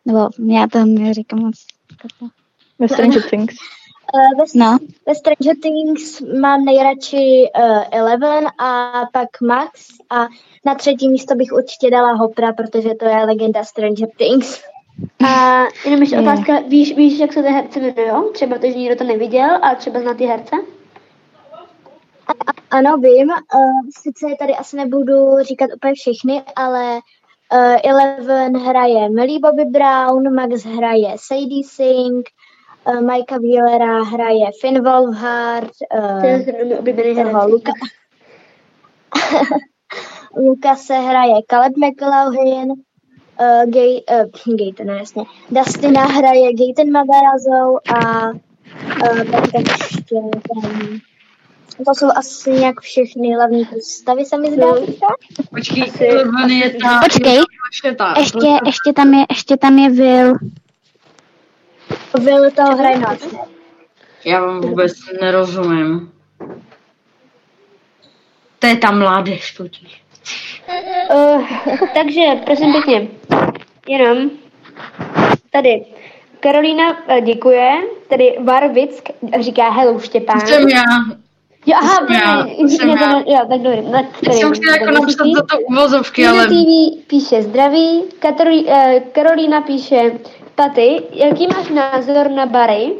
nebo 0.04 0.28
já 0.46 0.66
to 0.66 0.84
neříkám 0.84 1.38
moc. 1.40 1.66
Ve 2.78 2.88
Stranger 2.88 3.22
Things. 3.22 3.54
Uh, 4.14 4.38
ve, 4.38 4.44
No. 4.54 4.78
ve 5.06 5.14
Stranger 5.14 5.56
Things 5.62 6.20
mám 6.20 6.64
nejradši 6.64 7.50
uh, 7.58 7.82
Eleven 7.90 8.46
a 8.58 8.92
pak 9.12 9.40
Max 9.40 9.88
a 10.10 10.26
na 10.66 10.74
třetí 10.74 11.08
místo 11.08 11.34
bych 11.34 11.52
určitě 11.52 11.90
dala 11.90 12.12
Hopra, 12.12 12.52
protože 12.52 12.94
to 12.94 13.04
je 13.04 13.16
legenda 13.24 13.64
Stranger 13.64 14.08
Things. 14.16 14.62
A 15.26 15.62
jenom 15.84 16.00
ještě 16.00 16.16
Je. 16.16 16.22
otázka, 16.22 16.60
víš, 16.68 16.96
víš, 16.96 17.18
jak 17.18 17.32
se 17.32 17.42
ty 17.42 17.48
herce 17.48 17.78
jmenují? 17.80 18.32
Třeba 18.32 18.58
to, 18.58 18.66
že 18.66 18.74
nikdo 18.74 18.96
to 18.96 19.04
neviděl, 19.04 19.50
a 19.62 19.74
třeba 19.74 20.00
zná 20.00 20.14
ty 20.14 20.24
herce? 20.26 20.56
Ano, 22.70 22.96
vím. 22.96 23.28
Uh, 23.28 23.88
sice 24.02 24.26
tady 24.38 24.52
asi 24.52 24.76
nebudu 24.76 25.38
říkat 25.42 25.70
úplně 25.76 25.94
všechny, 25.94 26.42
ale 26.56 27.00
uh, 27.52 27.76
Eleven 27.84 28.56
hraje 28.58 29.08
Millie 29.08 29.40
Bobby 29.40 29.64
Brown, 29.64 30.34
Max 30.34 30.64
hraje 30.64 31.14
Sadie 31.16 31.64
Sink 31.64 32.26
Uh, 32.86 33.00
Majka 33.00 33.38
Wheelera 33.38 34.02
hraje 34.04 34.50
Finn 34.60 34.84
Wolfhard, 34.84 35.70
uh, 35.94 36.20
To 36.20 36.26
je 36.26 37.24
toho 37.24 37.48
Luka. 37.48 37.72
Luka 40.36 40.76
se 40.76 40.94
hraje 40.94 41.34
Caleb 41.46 41.72
McLaughlin, 41.76 42.70
uh, 42.70 43.70
Gay, 43.70 44.00
uh, 44.10 44.56
Gaten, 44.56 44.86
no 44.86 44.94
jasně. 44.94 45.24
Dustina 45.50 46.04
hraje 46.04 46.50
Gaten 46.52 46.92
Magarazou 46.92 47.78
a 47.96 48.28
uh, 48.30 49.30
tak 49.30 49.44
ještě. 49.54 50.16
To 51.84 51.94
jsou 51.94 52.08
asi 52.16 52.50
nějak 52.50 52.80
všechny 52.80 53.34
hlavní 53.34 53.64
postavy, 53.64 54.24
se 54.24 54.38
mi 54.38 54.52
zdá. 54.52 54.66
Počkej, 55.50 55.92
Eleven 56.00 56.50
je 56.50 56.70
ta... 56.70 57.00
Počkej, 57.02 57.38
ta- 57.96 58.14
ještě, 58.18 58.58
ještě, 58.66 58.92
tam 58.92 59.14
je, 59.14 59.24
ještě 59.30 59.56
tam 59.56 59.78
je 59.78 59.90
Will. 59.90 60.32
Toho 62.56 62.76
hraje 62.76 62.98
nás. 62.98 63.18
Já 64.24 64.40
vám 64.40 64.60
vůbec 64.60 64.92
nerozumím. 65.20 66.12
To 68.58 68.66
je 68.66 68.76
ta 68.76 68.90
mládež 68.90 69.52
totiž. 69.52 70.02
Uh, 71.14 71.48
takže, 71.94 72.22
prosím 72.44 72.72
pěkně, 72.72 73.08
jenom 73.88 74.30
tady 75.50 75.84
Karolína 76.40 76.84
eh, 77.08 77.20
děkuje, 77.20 77.72
tady 78.08 78.36
Varvick 78.44 79.10
říká 79.40 79.70
hello 79.70 79.98
Štěpán. 79.98 80.40
Jsem 80.40 80.68
já. 80.68 80.84
Jo, 81.66 81.76
aha, 81.82 81.94
jsem 81.94 82.14
já, 82.14 82.46
jsem 82.68 82.88
ne, 82.88 82.94
já. 83.00 83.18
jo, 83.18 83.46
tak 83.48 83.60
dobrý. 83.60 83.92
Tak, 83.92 84.04
Já 84.22 84.32
jsem 84.32 84.52
chtěla 84.52 84.76
jako 84.76 84.90
napsat 84.90 85.24
toto 85.36 85.60
uvozovky, 85.60 86.26
ale... 86.26 86.46
TV 86.46 87.06
píše 87.06 87.42
zdraví, 87.42 88.02
Katarí, 88.18 88.70
eh, 88.70 89.00
Karolína 89.12 89.60
píše 89.60 90.12
Paty, 90.60 91.02
jaký 91.12 91.46
máš 91.46 91.68
názor 91.68 92.30
na 92.30 92.46
Barry? 92.46 92.96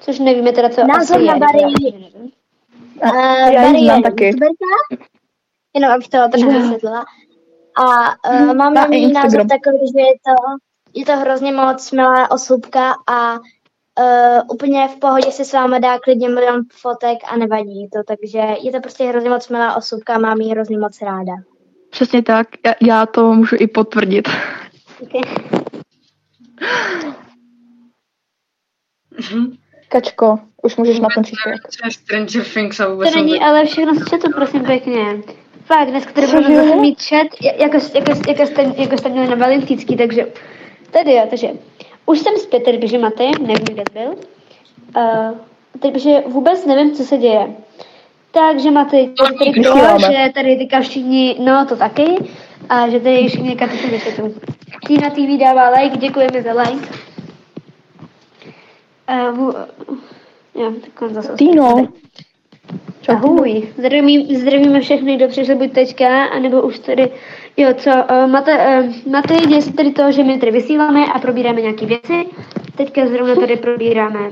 Což 0.00 0.18
nevíme 0.18 0.52
teda, 0.52 0.68
co 0.68 0.86
Názor 0.86 1.16
asi 1.16 1.26
na 1.26 1.34
je. 1.34 1.40
Barry. 1.40 1.60
Uh, 1.60 3.52
Já 3.52 3.62
Barry 3.62 3.84
znám 3.84 3.96
je 3.96 4.02
taky. 4.02 4.24
youtuberka, 4.24 4.64
jenom 5.74 5.90
abych 5.90 6.08
to 6.08 6.18
trošku 6.32 6.50
vysvětlila. 6.50 7.04
A 7.84 8.14
uh, 8.30 8.54
máme 8.54 8.74
Na 8.74 8.86
její 8.90 9.12
názor 9.12 9.46
takový, 9.46 9.78
že 9.78 10.00
je 10.00 10.14
to, 10.26 10.34
je 10.94 11.04
to 11.04 11.16
hrozně 11.16 11.52
moc 11.52 11.92
milá 11.92 12.30
osobka 12.30 12.94
a 13.06 13.38
uh, 13.38 14.40
úplně 14.52 14.88
v 14.88 14.98
pohodě 14.98 15.32
si 15.32 15.44
s 15.44 15.52
váma 15.52 15.78
dá 15.78 15.98
klidně 15.98 16.28
milion 16.28 16.60
fotek 16.72 17.18
a 17.32 17.36
nevadí 17.36 17.80
jí 17.80 17.88
to, 17.88 17.98
takže 18.06 18.38
je 18.62 18.72
to 18.72 18.80
prostě 18.80 19.04
hrozně 19.04 19.30
moc 19.30 19.48
milá 19.48 19.76
osobka 19.76 20.14
a 20.14 20.18
mám 20.18 20.40
ji 20.40 20.50
hrozně 20.50 20.78
moc 20.78 21.02
ráda. 21.02 21.32
Přesně 21.90 22.22
tak, 22.22 22.46
já, 22.66 22.74
já 22.80 23.06
to 23.06 23.32
můžu 23.32 23.56
i 23.58 23.66
potvrdit. 23.66 24.28
Okay. 25.02 25.22
Kačko, 29.88 30.38
už 30.62 30.76
můžeš 30.76 31.00
na 31.00 31.08
ten 31.14 31.22
příspěvek. 31.22 31.60
Stranger 31.90 32.44
Things 32.44 32.80
a 32.80 32.88
vůbec 32.88 33.12
To 33.12 33.18
není 33.18 33.40
ale 33.40 33.64
všechno 33.64 33.94
z 33.94 34.02
chatu, 34.10 34.32
prosím 34.34 34.64
pěkně. 34.64 35.04
Fakt, 35.64 35.88
dneska 35.88 36.12
tady 36.12 36.26
budeme 36.26 36.56
zase 36.56 36.76
mít 36.76 37.02
chat, 37.02 37.26
jako, 37.42 37.76
jako, 37.94 38.10
jako, 38.28 38.46
jste, 38.46 38.62
jako 38.76 38.98
jste 38.98 39.08
měli 39.08 39.28
na 39.28 39.34
Valentýnský, 39.34 39.96
takže 39.96 40.26
tady 40.90 41.12
jo, 41.12 41.26
takže 41.30 41.48
už 42.06 42.18
jsem 42.18 42.36
zpět, 42.36 42.64
tady 42.64 42.78
píše 42.78 42.98
Maty, 42.98 43.30
nevím, 43.40 43.64
kde 43.64 43.82
byl. 43.92 44.14
Uh, 44.96 45.38
tady 45.80 45.94
píše, 45.94 46.22
vůbec 46.26 46.66
nevím, 46.66 46.92
co 46.92 47.04
se 47.04 47.16
děje. 47.16 47.54
Takže 48.30 48.70
Maty, 48.70 49.10
to 49.16 49.24
tady 49.24 49.50
bylo, 49.50 49.74
Vysíláme. 49.74 50.00
že 50.00 50.32
tady 50.34 50.56
teďka 50.56 50.80
všichni, 50.80 51.36
no 51.44 51.66
to 51.66 51.76
taky, 51.76 52.04
a 52.68 52.88
že 52.88 53.00
tady 53.00 53.28
všichni 53.28 53.56
karty 53.56 53.76
se 53.76 53.86
vysvětlují. 53.86 54.34
Tina 54.86 55.10
TV 55.10 55.38
dává 55.40 55.70
like, 55.70 55.96
děkujeme 55.96 56.42
za 56.42 56.52
like. 56.52 56.88
Uh, 59.10 59.36
vu, 59.36 59.54
jo, 60.54 60.72
tak 60.80 61.02
on 61.02 61.14
zase 61.14 61.32
Tino. 61.32 61.88
Ahoj, 63.08 63.68
zdravím, 63.78 64.36
zdravíme 64.36 64.80
všechny, 64.80 65.16
kdo 65.16 65.28
přišli 65.28 65.54
buď 65.54 65.72
teďka, 65.72 66.24
anebo 66.24 66.62
už 66.62 66.78
tady, 66.78 67.10
jo 67.56 67.74
co, 67.74 67.90
uh, 67.90 68.26
máte, 68.26 68.80
uh, 68.80 69.12
máte 69.12 69.34
děje 69.34 69.62
se 69.62 69.72
tady 69.72 69.90
to, 69.90 70.12
že 70.12 70.24
my 70.24 70.38
tady 70.38 70.52
vysíláme 70.52 71.06
a 71.06 71.18
probíráme 71.18 71.60
nějaké 71.60 71.86
věci. 71.86 72.26
Teďka 72.76 73.06
zrovna 73.06 73.34
tady 73.34 73.56
probíráme 73.56 74.30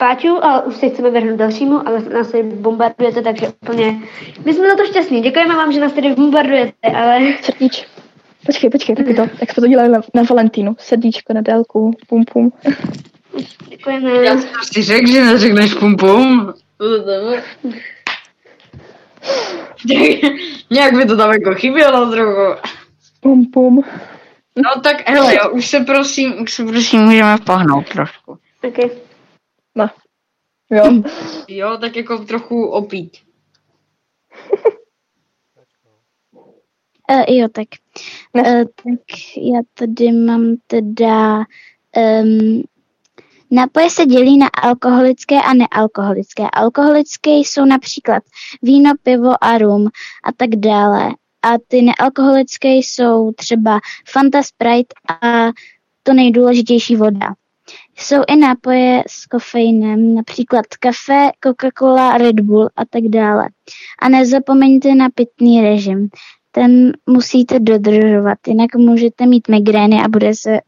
Páču, 0.00 0.44
ale 0.44 0.62
už 0.62 0.76
se 0.76 0.88
chceme 0.88 1.10
vrhnout 1.10 1.38
dalšímu, 1.38 1.88
ale 1.88 2.00
nás 2.00 2.30
tady 2.30 2.42
bombardujete, 2.42 3.22
takže 3.22 3.48
úplně, 3.62 4.00
my 4.44 4.54
jsme 4.54 4.70
za 4.70 4.76
to 4.76 4.84
šťastní, 4.84 5.20
děkujeme 5.20 5.56
vám, 5.56 5.72
že 5.72 5.80
nás 5.80 5.92
tady 5.92 6.14
bombardujete, 6.14 6.88
ale... 6.96 7.18
Srdíč. 7.42 7.86
Počkej, 8.46 8.70
počkej, 8.70 8.96
taky 8.96 9.14
to, 9.14 9.22
jak 9.22 9.52
jsme 9.52 9.60
to 9.60 9.66
dělali 9.66 9.88
na, 9.88 10.00
na 10.14 10.22
Valentínu. 10.22 10.76
Srdíčko 10.78 11.32
na 11.32 11.40
délku, 11.40 11.90
pum 12.08 12.24
pum. 12.32 12.52
Děkujeme. 13.68 14.24
Já 14.24 14.32
jsem 14.38 14.50
si 14.72 14.82
řekl, 14.82 15.06
že 15.06 15.24
neřekneš 15.24 15.74
pum 15.74 15.96
pum. 15.96 16.54
Nějak 20.70 20.96
by 20.96 21.04
to 21.04 21.16
tam 21.16 21.32
jako 21.32 21.54
chybělo 21.54 22.10
trochu. 22.10 22.60
Pum 23.20 23.46
pum. 23.52 23.82
No 24.56 24.80
tak 24.82 25.10
hele 25.10 25.34
jo, 25.34 25.50
už 25.50 25.66
se 25.66 25.80
prosím, 25.80 26.42
už 26.42 26.52
se 26.52 26.64
prosím 26.64 27.00
můžeme 27.00 27.38
pohnout 27.38 27.88
trošku. 27.88 28.38
Okay. 28.68 28.90
Jo. 30.70 31.02
Jo, 31.48 31.78
tak 31.80 31.96
jako 31.96 32.18
trochu 32.18 32.66
opít. 32.66 33.16
Uh, 37.10 37.24
jo, 37.28 37.48
tak. 37.48 37.68
Uh, 38.32 38.64
tak 38.64 39.00
já 39.36 39.60
tady 39.74 40.12
mám 40.12 40.56
teda 40.66 41.38
um, 41.96 42.62
Nápoje 43.52 43.90
se 43.90 44.06
dělí 44.06 44.38
na 44.38 44.46
alkoholické 44.62 45.42
a 45.42 45.54
nealkoholické. 45.54 46.42
Alkoholické 46.52 47.30
jsou 47.30 47.64
například 47.64 48.22
víno, 48.62 48.92
pivo 49.02 49.44
a 49.44 49.58
rum 49.58 49.86
a 50.24 50.32
tak 50.36 50.50
dále. 50.50 51.14
A 51.42 51.48
ty 51.68 51.82
nealkoholické 51.82 52.68
jsou 52.68 53.32
třeba 53.32 53.80
Fanta, 54.08 54.42
Sprite 54.42 54.94
a 55.22 55.50
to 56.02 56.12
nejdůležitější 56.12 56.96
voda. 56.96 57.34
Jsou 57.96 58.22
i 58.28 58.36
nápoje 58.36 59.02
s 59.06 59.26
kofeinem, 59.26 60.14
například 60.14 60.66
kafe, 60.66 61.30
Coca-Cola, 61.44 62.18
Red 62.18 62.40
Bull 62.40 62.68
a 62.76 62.84
tak 62.90 63.02
dále. 63.02 63.48
A 64.02 64.08
nezapomeňte 64.08 64.94
na 64.94 65.08
pitný 65.14 65.60
režim. 65.60 66.08
Ten 66.52 66.92
musíte 67.06 67.60
dodržovat, 67.60 68.38
jinak 68.46 68.74
můžete 68.76 69.26
mít 69.26 69.48
migrény 69.48 70.02
a 70.02 70.08
bude 70.08 70.34
se 70.34 70.60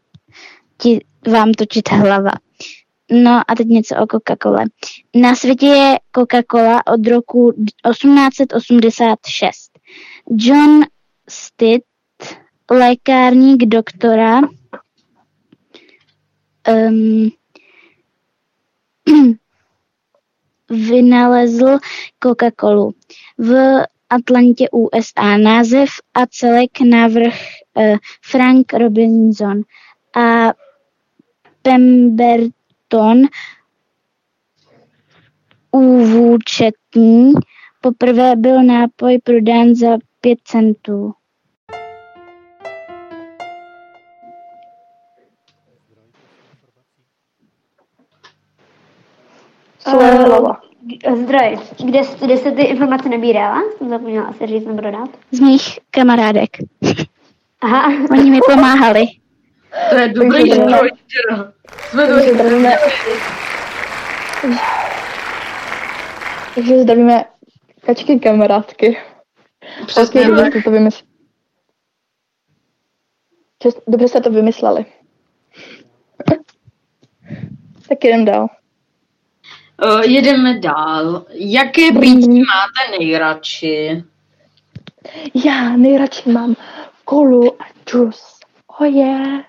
ti, 0.77 1.05
vám 1.31 1.51
točit 1.51 1.89
hlava. 1.89 2.31
No 3.11 3.41
a 3.47 3.55
teď 3.57 3.67
něco 3.67 3.95
o 3.95 4.05
Coca-Cole. 4.05 4.65
Na 5.15 5.35
světě 5.35 5.65
je 5.65 5.97
Coca-Cola 6.17 6.81
od 6.93 7.07
roku 7.07 7.51
1886. 7.91 9.71
John 10.29 10.81
Stitt, 11.29 11.83
lékárník 12.71 13.65
doktora, 13.65 14.41
um, 16.67 17.31
vynalezl 20.69 21.77
Coca-Colu. 22.19 22.93
V 23.37 23.83
Atlantě 24.09 24.69
USA. 24.69 25.37
Název 25.37 25.89
a 26.13 26.25
celek 26.29 26.79
návrh 26.79 27.33
uh, 27.75 27.97
Frank 28.21 28.73
Robinson 28.73 29.61
a 30.15 30.53
Pemberton 31.61 33.21
úvůčetní. 35.71 37.33
Poprvé 37.81 38.35
byl 38.35 38.63
nápoj 38.63 39.19
prodán 39.23 39.75
za 39.75 39.97
5 40.21 40.39
centů. 40.43 41.13
Svoje 49.89 50.11
hlava. 50.11 50.61
Zdroj. 51.15 51.57
Kde, 51.85 52.01
kde 52.21 52.37
jste 52.37 52.51
ty 52.51 52.61
informace 52.61 53.09
nabírala? 53.09 53.61
Jsem 53.77 53.89
zapomněla 53.89 54.25
asi 54.25 54.47
říct 54.47 54.65
nebo 54.65 54.81
dodat. 54.81 55.09
Z 55.31 55.39
mých 55.39 55.79
kamarádek. 55.91 56.49
Aha. 57.61 57.91
Oni 58.11 58.31
mi 58.31 58.39
pomáhali. 58.45 59.05
To 59.89 59.95
je 59.95 60.07
dobrý 60.07 60.51
zdroj. 60.51 60.89
Jsme 61.89 62.07
to 62.07 62.13
Takže 62.13 62.33
zdravíme, 62.33 62.75
takže 66.55 66.79
zdravíme 66.79 67.25
kačky 67.85 68.19
kamarádky. 68.19 68.97
Přesně 69.87 70.25
dobře 70.25 70.49
jste 70.49 70.61
to 70.61 70.71
vymysleli. 70.71 71.07
Dobře 73.87 74.07
jste 74.07 74.21
to 74.21 74.31
vymysleli. 74.31 74.85
tak 77.89 78.03
jdem 78.03 78.25
dál. 78.25 78.47
Uh, 79.83 80.01
jedeme 80.01 80.59
dál. 80.59 81.25
Jaké 81.33 81.91
pití 81.91 82.39
máte 82.39 82.99
nejradši? 82.99 84.03
Já 85.45 85.77
nejradši 85.77 86.29
mám 86.29 86.55
kolu 87.05 87.61
a 87.61 87.65
džus. 87.85 88.39
Oh 88.79 88.87
yeah. 88.87 89.43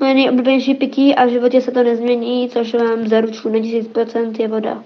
Moje 0.00 0.14
nejoblíbenější 0.14 0.74
pití 0.74 1.14
a 1.14 1.24
v 1.24 1.28
životě 1.28 1.60
se 1.60 1.70
to 1.70 1.82
nezmění, 1.82 2.50
což 2.50 2.74
vám 2.74 3.08
zaručuju 3.08 3.54
na 3.54 3.60
1000% 3.60 4.40
je 4.40 4.48
voda. 4.48 4.82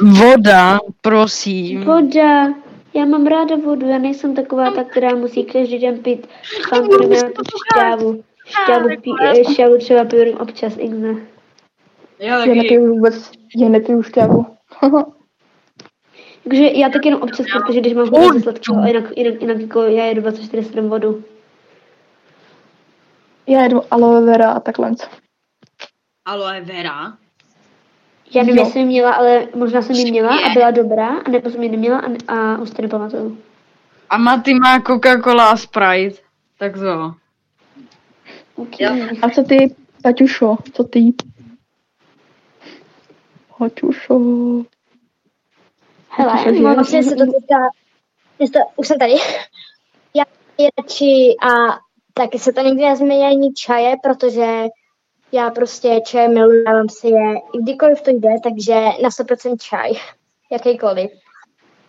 Voda, 0.00 0.78
prosím. 1.00 1.84
Voda. 1.84 2.46
Já 2.94 3.04
mám 3.04 3.26
ráda 3.26 3.56
vodu, 3.56 3.86
já 3.86 3.98
nejsem 3.98 4.34
taková 4.34 4.70
ta, 4.70 4.84
která 4.84 5.14
musí 5.14 5.44
každý 5.44 5.78
den 5.78 5.98
pít 5.98 6.26
tu 7.36 7.44
šťávu. 7.66 8.24
Šťávu, 8.46 8.88
pí, 9.02 9.10
šťávu 9.52 9.78
třeba 9.78 10.04
piju 10.04 10.36
občas, 10.38 10.74
i 10.78 10.88
ne. 12.22 12.28
Já 12.28 12.44
Já 12.44 12.54
nepiju 12.54 12.94
vůbec, 12.94 13.30
já 13.56 13.68
nepiju 13.68 14.02
šťávu. 14.02 14.46
Takže 16.44 16.66
já 16.74 16.88
taky 16.88 17.08
jenom 17.08 17.22
občas, 17.22 17.46
protože 17.52 17.80
když 17.80 17.94
mám 17.94 18.08
vodu 18.08 18.32
ze 18.32 18.40
sladkého, 18.40 18.82
a 18.82 18.86
jinak, 18.86 19.04
jinak, 19.16 19.40
jinak 19.40 19.60
jako 19.60 19.82
já 19.82 20.04
jedu 20.04 20.20
24 20.20 20.80
vodu. 20.80 21.24
Já 23.46 23.62
jedu 23.62 23.82
aloe 23.90 24.24
vera 24.24 24.52
a 24.52 24.60
takhle. 24.60 24.92
Aloe 26.24 26.60
vera? 26.60 27.16
Já 28.34 28.42
nevím, 28.42 28.58
jestli 28.58 28.72
jsem 28.72 28.86
měla, 28.86 29.12
ale 29.12 29.48
možná 29.54 29.82
jsem 29.82 29.96
ji 29.96 30.10
měla 30.10 30.38
a 30.38 30.48
byla 30.54 30.70
dobrá, 30.70 31.08
a 31.08 31.30
nebo 31.30 31.50
jsem 31.50 31.62
ji 31.62 31.68
neměla 31.68 32.02
a, 32.28 32.34
a 32.34 32.58
už 32.58 32.70
to 32.70 32.82
nepamatuju. 32.82 33.38
A 34.10 34.18
Maty 34.18 34.54
má 34.54 34.80
Coca-Cola 34.80 35.50
a 35.50 35.56
Sprite. 35.56 36.22
Tak 36.58 36.74
to. 36.74 37.14
Okay. 38.54 39.10
A 39.22 39.30
co 39.30 39.42
ty, 39.42 39.74
Paťušo, 40.02 40.56
co 40.72 40.84
ty? 40.84 41.12
Paťušo. 43.62 44.18
Hele, 46.08 46.52
mám? 46.52 46.74
Vlastně 46.74 47.02
se 47.02 47.16
to 47.16 47.24
týká, 47.24 47.58
to, 48.38 48.58
už 48.76 48.88
jsem 48.88 48.98
tady. 48.98 49.12
Já 50.14 50.24
radši 50.78 51.36
a 51.48 51.78
taky 52.14 52.38
se 52.38 52.52
to 52.52 52.60
nikdy 52.60 52.82
nezmění 52.82 53.24
ani 53.24 53.52
čaje, 53.52 53.96
protože 54.02 54.46
já 55.32 55.50
prostě 55.50 56.00
čaje 56.06 56.28
miluji, 56.28 56.64
dávám 56.64 56.88
si 56.88 57.08
je 57.08 57.34
i 57.54 57.58
kdykoliv 57.62 58.00
to 58.00 58.10
jde, 58.10 58.28
takže 58.42 58.74
na 59.02 59.08
100% 59.08 59.56
čaj, 59.60 59.90
jakýkoliv. 60.52 61.10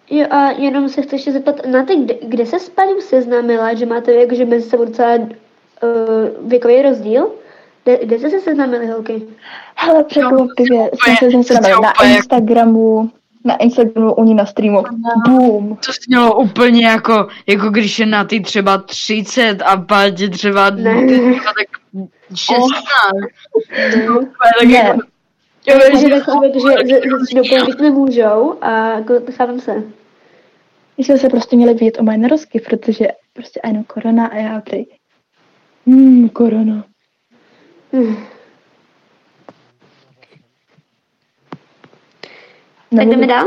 Jo, 0.09 0.27
a 0.29 0.51
jenom 0.51 0.89
se 0.89 1.01
chci 1.01 1.15
ještě 1.15 1.31
zeptat, 1.31 1.65
na 1.65 1.85
ty, 1.85 1.95
kde, 1.95 2.13
kde 2.21 2.45
se 2.45 2.59
s 2.59 2.69
paní 2.69 3.01
seznámila, 3.01 3.73
že 3.73 3.85
máte 3.85 4.13
jakože 4.13 4.45
mezi 4.45 4.69
sebou 4.69 4.85
docela 4.85 5.15
uh, 5.15 5.27
věkový 6.49 6.81
rozdíl? 6.81 7.42
Kde, 7.83 7.99
kde 8.05 8.19
jste 8.19 8.29
se 8.29 8.39
seznámili, 8.39 8.87
holky? 8.87 9.21
Hele, 9.75 10.03
překvapivě 10.03 10.89
jsme 11.03 11.15
se 11.15 11.29
zaznamenali 11.53 11.81
na 11.83 11.91
úplně- 11.91 12.15
Instagramu, 12.15 13.11
na 13.45 13.55
Instagramu 13.55 14.13
u 14.13 14.23
ní 14.23 14.33
na 14.33 14.45
streamu. 14.45 14.83
Boom. 15.27 15.77
To 15.85 15.93
snělo 15.93 16.35
úplně 16.39 16.85
jako, 16.87 17.27
jako 17.47 17.69
když 17.69 17.99
je 17.99 18.05
na 18.05 18.23
ty 18.23 18.39
třeba 18.39 18.77
30 18.77 19.61
a 19.61 19.77
Pátě 19.77 20.29
třeba 20.29 20.69
Ne. 20.69 21.05
třeba 21.05 21.53
tak 21.57 21.67
16. 22.35 22.71
No, 24.07 24.13
úplně 24.19 24.51
tak 24.59 24.67
Ne. 24.67 24.73
jako, 24.73 24.99
Jo, 25.67 25.79
že 25.93 25.97
že 25.97 26.99
ze 27.09 27.25
třídou 27.25 27.65
být 27.65 27.79
nemůžou 27.81 28.55
a 28.61 28.89
jako 28.89 29.13
chápem 29.31 29.59
se. 29.59 29.83
My 30.97 31.03
jsme 31.03 31.17
se 31.17 31.29
prostě 31.29 31.55
měli 31.55 31.73
vidět 31.73 31.97
o 31.99 32.03
moje 32.03 32.17
narozky, 32.17 32.59
protože 32.59 33.07
prostě 33.33 33.61
ano, 33.61 33.83
korona 33.87 34.25
a 34.27 34.35
já 34.35 34.61
prej. 34.61 34.85
Hmm, 35.87 36.29
korona. 36.29 36.83
Tak 42.95 43.07
jdeme 43.07 43.27
dál? 43.27 43.45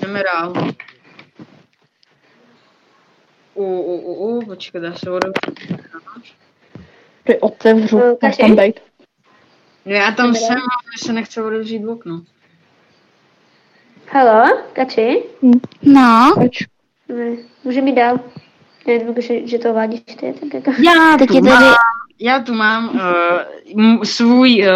jdeme 0.00 0.22
dál. 0.22 0.52
U, 3.54 3.64
u, 3.64 3.96
u, 3.96 4.38
u, 4.38 4.46
počkej, 4.46 4.82
já 4.82 4.94
se 4.94 5.10
budu... 5.10 5.32
Že 7.28 7.38
otevřu, 7.38 7.98
máš 7.98 8.16
Kaši? 8.20 8.42
tam 8.42 8.56
být. 8.56 8.80
No 9.84 9.92
já 9.92 10.10
tam 10.10 10.26
Jdeme 10.26 10.38
jsem, 10.38 10.56
ale 10.56 10.98
se 11.06 11.12
nechce 11.12 11.42
otevřít 11.42 11.88
okno. 11.88 12.22
Halo, 14.12 14.62
Kači? 14.72 15.22
No, 15.82 16.34
Pač. 16.36 16.62
Ne, 17.08 17.36
může 17.64 17.82
mi 17.82 17.92
dál. 17.92 18.18
Já 18.86 18.98
nevím, 18.98 19.22
že, 19.22 19.46
že 19.46 19.58
to 19.58 19.74
vádíš 19.74 20.00
ty, 20.00 20.34
tak 20.40 20.54
jako... 20.54 20.70
Já 20.82 21.16
Teď 21.18 21.28
tu 21.28 21.34
je 21.34 21.42
tady- 21.42 21.54
mám, 21.64 21.74
já 22.20 22.40
tu 22.40 22.54
mám 22.54 22.88
uh, 23.74 24.02
svůj, 24.02 24.62
uh, 24.68 24.74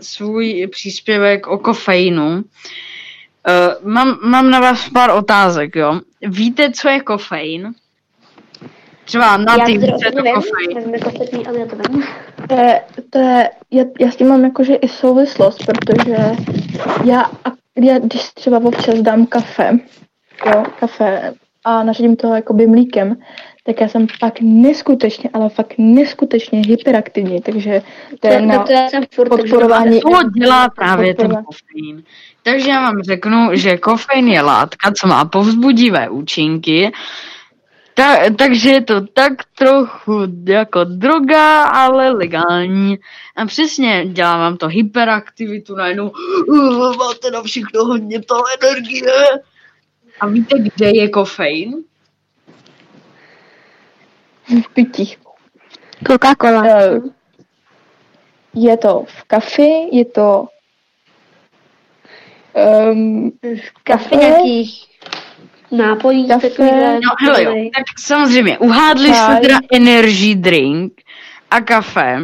svůj 0.00 0.66
příspěvek 0.72 1.46
o 1.46 1.58
kofeinu. 1.58 2.26
Uh, 2.28 2.42
mám, 3.92 4.18
mám 4.22 4.50
na 4.50 4.60
vás 4.60 4.88
pár 4.88 5.10
otázek, 5.10 5.76
jo. 5.76 6.00
Víte, 6.22 6.70
co 6.70 6.88
je 6.88 7.00
kofein? 7.00 7.74
Třeba 9.04 9.36
na 9.36 9.56
já 9.56 9.64
ty 9.64 9.74
to 9.74 9.80
víte 9.80 10.10
to 10.10 10.22
nevím, 10.22 10.34
kofein. 10.34 10.90
nevím 10.90 11.46
ale 11.48 11.58
já 11.58 11.66
to 11.66 11.76
vím. 11.76 12.04
To 12.48 12.54
je, 12.54 12.82
to 13.10 13.18
je, 13.18 13.50
já, 13.70 13.84
já 14.00 14.10
s 14.10 14.16
tím 14.16 14.28
mám 14.28 14.44
jakože 14.44 14.74
i 14.74 14.88
souvislost, 14.88 15.58
protože 15.66 16.16
já, 17.04 17.20
a- 17.44 17.52
já 17.82 17.98
když 17.98 18.22
třeba 18.34 18.58
občas 18.58 18.94
dám 18.94 19.26
kafe, 19.26 19.78
jo, 20.46 20.64
kafe 20.80 21.34
a 21.66 21.82
naředím 21.82 22.16
to 22.16 22.34
jakoby 22.34 22.66
mlíkem, 22.66 23.16
tak 23.62 23.80
já 23.80 23.88
jsem 23.88 24.06
pak 24.20 24.34
neskutečně, 24.40 25.30
ale 25.32 25.48
fakt 25.48 25.74
neskutečně 25.78 26.62
hyperaktivní, 26.66 27.40
takže 27.40 27.82
to 28.20 28.28
je 28.28 28.38
To, 28.38 28.46
na 28.46 28.58
to, 28.58 28.64
to 28.64 28.72
já 28.72 28.88
jsem 28.88 29.04
furt, 29.14 29.28
podporování. 29.28 30.00
To 30.00 30.08
dělá 30.38 30.68
právě 30.68 31.14
ten 31.14 31.30
kofein. 31.44 32.02
Takže 32.42 32.70
já 32.70 32.80
vám 32.80 33.02
řeknu, 33.02 33.48
že 33.52 33.76
kofein 33.76 34.28
je 34.28 34.42
látka, 34.42 34.92
co 34.92 35.06
má 35.06 35.24
povzbudivé 35.24 36.08
účinky, 36.08 36.92
ta, 37.94 38.16
takže 38.38 38.70
je 38.70 38.80
to 38.80 39.00
tak 39.00 39.32
trochu 39.58 40.20
jako 40.48 40.84
droga, 40.84 41.62
ale 41.62 42.10
legální. 42.10 42.98
A 43.36 43.46
přesně 43.46 44.06
dělá 44.06 44.36
vám 44.36 44.56
to 44.56 44.68
hyperaktivitu, 44.68 45.74
najednou 45.74 46.12
uh, 46.48 46.96
máte 46.96 47.30
na 47.30 47.42
všechno 47.42 47.84
hodně 47.84 48.22
toho 48.22 48.42
energie. 48.62 49.12
A 50.20 50.26
víte, 50.26 50.58
kde 50.58 50.90
je 50.94 51.08
kofein? 51.08 51.74
v 54.64 54.68
pitích. 54.74 55.18
Coca-Cola. 56.06 56.62
Eh, 56.66 57.00
Je 58.54 58.76
to 58.76 59.04
v 59.08 59.22
kafi, 59.24 59.88
je 59.92 60.04
to 60.04 60.46
um, 62.92 63.32
kafe 63.84 64.16
nějakých 64.16 64.86
nápojí, 65.70 66.28
Kafe. 66.28 66.50
takovýhle. 66.50 66.94
No 66.94 67.10
hele 67.20 67.44
jo, 67.44 67.52
tak 67.76 67.84
samozřejmě, 67.98 68.58
uhádli 68.58 69.14
jste 69.14 69.36
teda 69.42 69.58
energy 69.72 70.34
drink 70.34 70.92
a 71.50 71.60
kafe, 71.60 72.18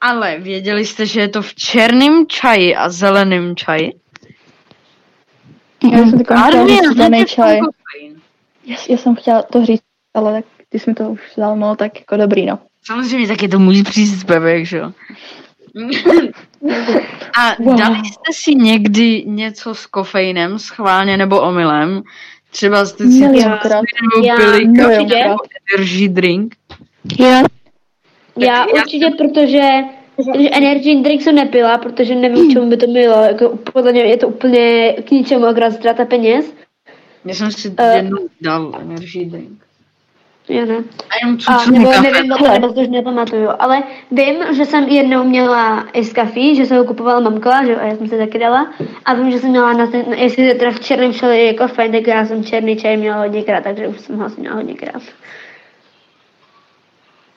ale 0.00 0.38
věděli 0.38 0.86
jste, 0.86 1.06
že 1.06 1.20
je 1.20 1.28
to 1.28 1.42
v 1.42 1.54
černém 1.54 2.26
čaji 2.26 2.76
a 2.76 2.88
zeleném 2.88 3.56
čaji? 3.56 3.90
Já 5.92 5.98
jsem 5.98 6.18
taková 6.18 6.46
chtěla 6.46 6.66
říct 6.66 6.96
zelený 6.96 7.24
čaj. 7.24 7.58
Já, 8.66 8.76
já 8.88 8.96
jsem 8.96 9.14
chtěla 9.16 9.42
to 9.42 9.64
říct, 9.66 9.82
ale 10.14 10.32
tak 10.32 10.44
ty 10.68 10.78
jsi 10.78 10.90
mi 10.90 10.94
to 10.94 11.04
už 11.10 11.20
vzal, 11.36 11.56
no 11.56 11.76
tak 11.76 11.98
jako 12.00 12.16
dobrý, 12.16 12.46
no. 12.46 12.58
Samozřejmě, 12.84 13.28
tak 13.28 13.42
je 13.42 13.48
to 13.48 13.58
můj 13.58 13.82
příspěvek, 13.82 14.66
že 14.66 14.78
jo? 14.78 14.92
A 17.38 17.54
Wow. 17.62 17.78
dali 17.78 17.96
jste 17.98 18.32
si 18.32 18.54
někdy 18.54 19.22
něco 19.26 19.74
s 19.74 19.86
kofeinem, 19.86 20.58
schválně 20.58 21.16
nebo 21.16 21.40
omylem? 21.40 22.02
Třeba 22.50 22.86
jste 22.86 23.04
si 23.04 23.18
Milionkrát. 23.18 23.82
nebo 24.02 24.26
Já- 24.26 24.36
pili 24.36 24.66
kafe 24.76 24.98
nebo 24.98 25.36
energy 25.78 26.08
drink? 26.08 26.54
Jo. 27.18 27.42
Já 28.38 28.66
určitě, 28.66 29.06
protože 29.18 29.68
že 30.40 30.48
energy 30.52 30.96
drink 31.02 31.22
jsem 31.22 31.34
nepila, 31.34 31.78
protože 31.78 32.14
nevím, 32.14 32.50
k 32.50 32.52
čemu 32.52 32.68
by 32.70 32.76
to 32.76 32.86
bylo. 32.86 33.22
Jako, 33.22 33.58
podle 33.72 33.92
mě 33.92 34.00
je 34.02 34.16
to 34.16 34.28
úplně 34.28 34.92
k 34.92 35.10
ničemu, 35.10 35.46
akorát 35.46 35.72
ztráta 35.72 36.04
peněz. 36.04 36.54
Já 37.24 37.34
jsem 37.34 37.50
si 37.50 37.74
Eh. 37.76 37.96
jednou 37.96 38.28
dal 38.40 38.72
energy 38.80 39.24
drink. 39.24 39.62
Já 40.48 40.64
ne. 40.64 40.74
A 41.10 41.14
jenom 41.22 41.38
A 41.48 41.70
nebo 41.70 41.90
kafe. 41.90 42.02
nevím, 42.10 42.30
to, 42.38 42.48
nebo 42.52 42.72
to 42.72 42.80
už 42.80 42.88
nepamatuju, 42.88 43.48
ale 43.58 43.82
vím, 44.10 44.36
že 44.56 44.64
jsem 44.64 44.84
jednou 44.88 45.24
měla 45.24 45.86
kafí, 46.14 46.56
že 46.56 46.66
jsem 46.66 46.78
ho 46.78 46.84
kupovala 46.84 47.20
mamka, 47.20 47.66
že, 47.66 47.76
a 47.76 47.86
já 47.86 47.96
jsem 47.96 48.08
se 48.08 48.18
taky 48.18 48.38
dala. 48.38 48.72
A 49.04 49.14
vím, 49.14 49.30
že 49.30 49.38
jsem 49.38 49.50
měla 49.50 49.72
na 49.72 49.86
ten, 49.86 50.04
jestli 50.14 50.42
je 50.42 50.54
teda 50.54 50.70
v 50.70 50.80
černém 50.80 51.12
čele 51.12 51.40
jako 51.40 51.68
fajn, 51.68 51.92
tak 51.92 52.06
já 52.06 52.26
jsem 52.26 52.44
černý 52.44 52.76
čaj 52.76 52.96
měla 52.96 53.16
hodněkrát, 53.18 53.64
takže 53.64 53.88
už 53.88 54.00
jsem 54.00 54.16
ho 54.18 54.24
asi 54.24 54.40
měla 54.40 54.56
hodněkrát. 54.56 55.02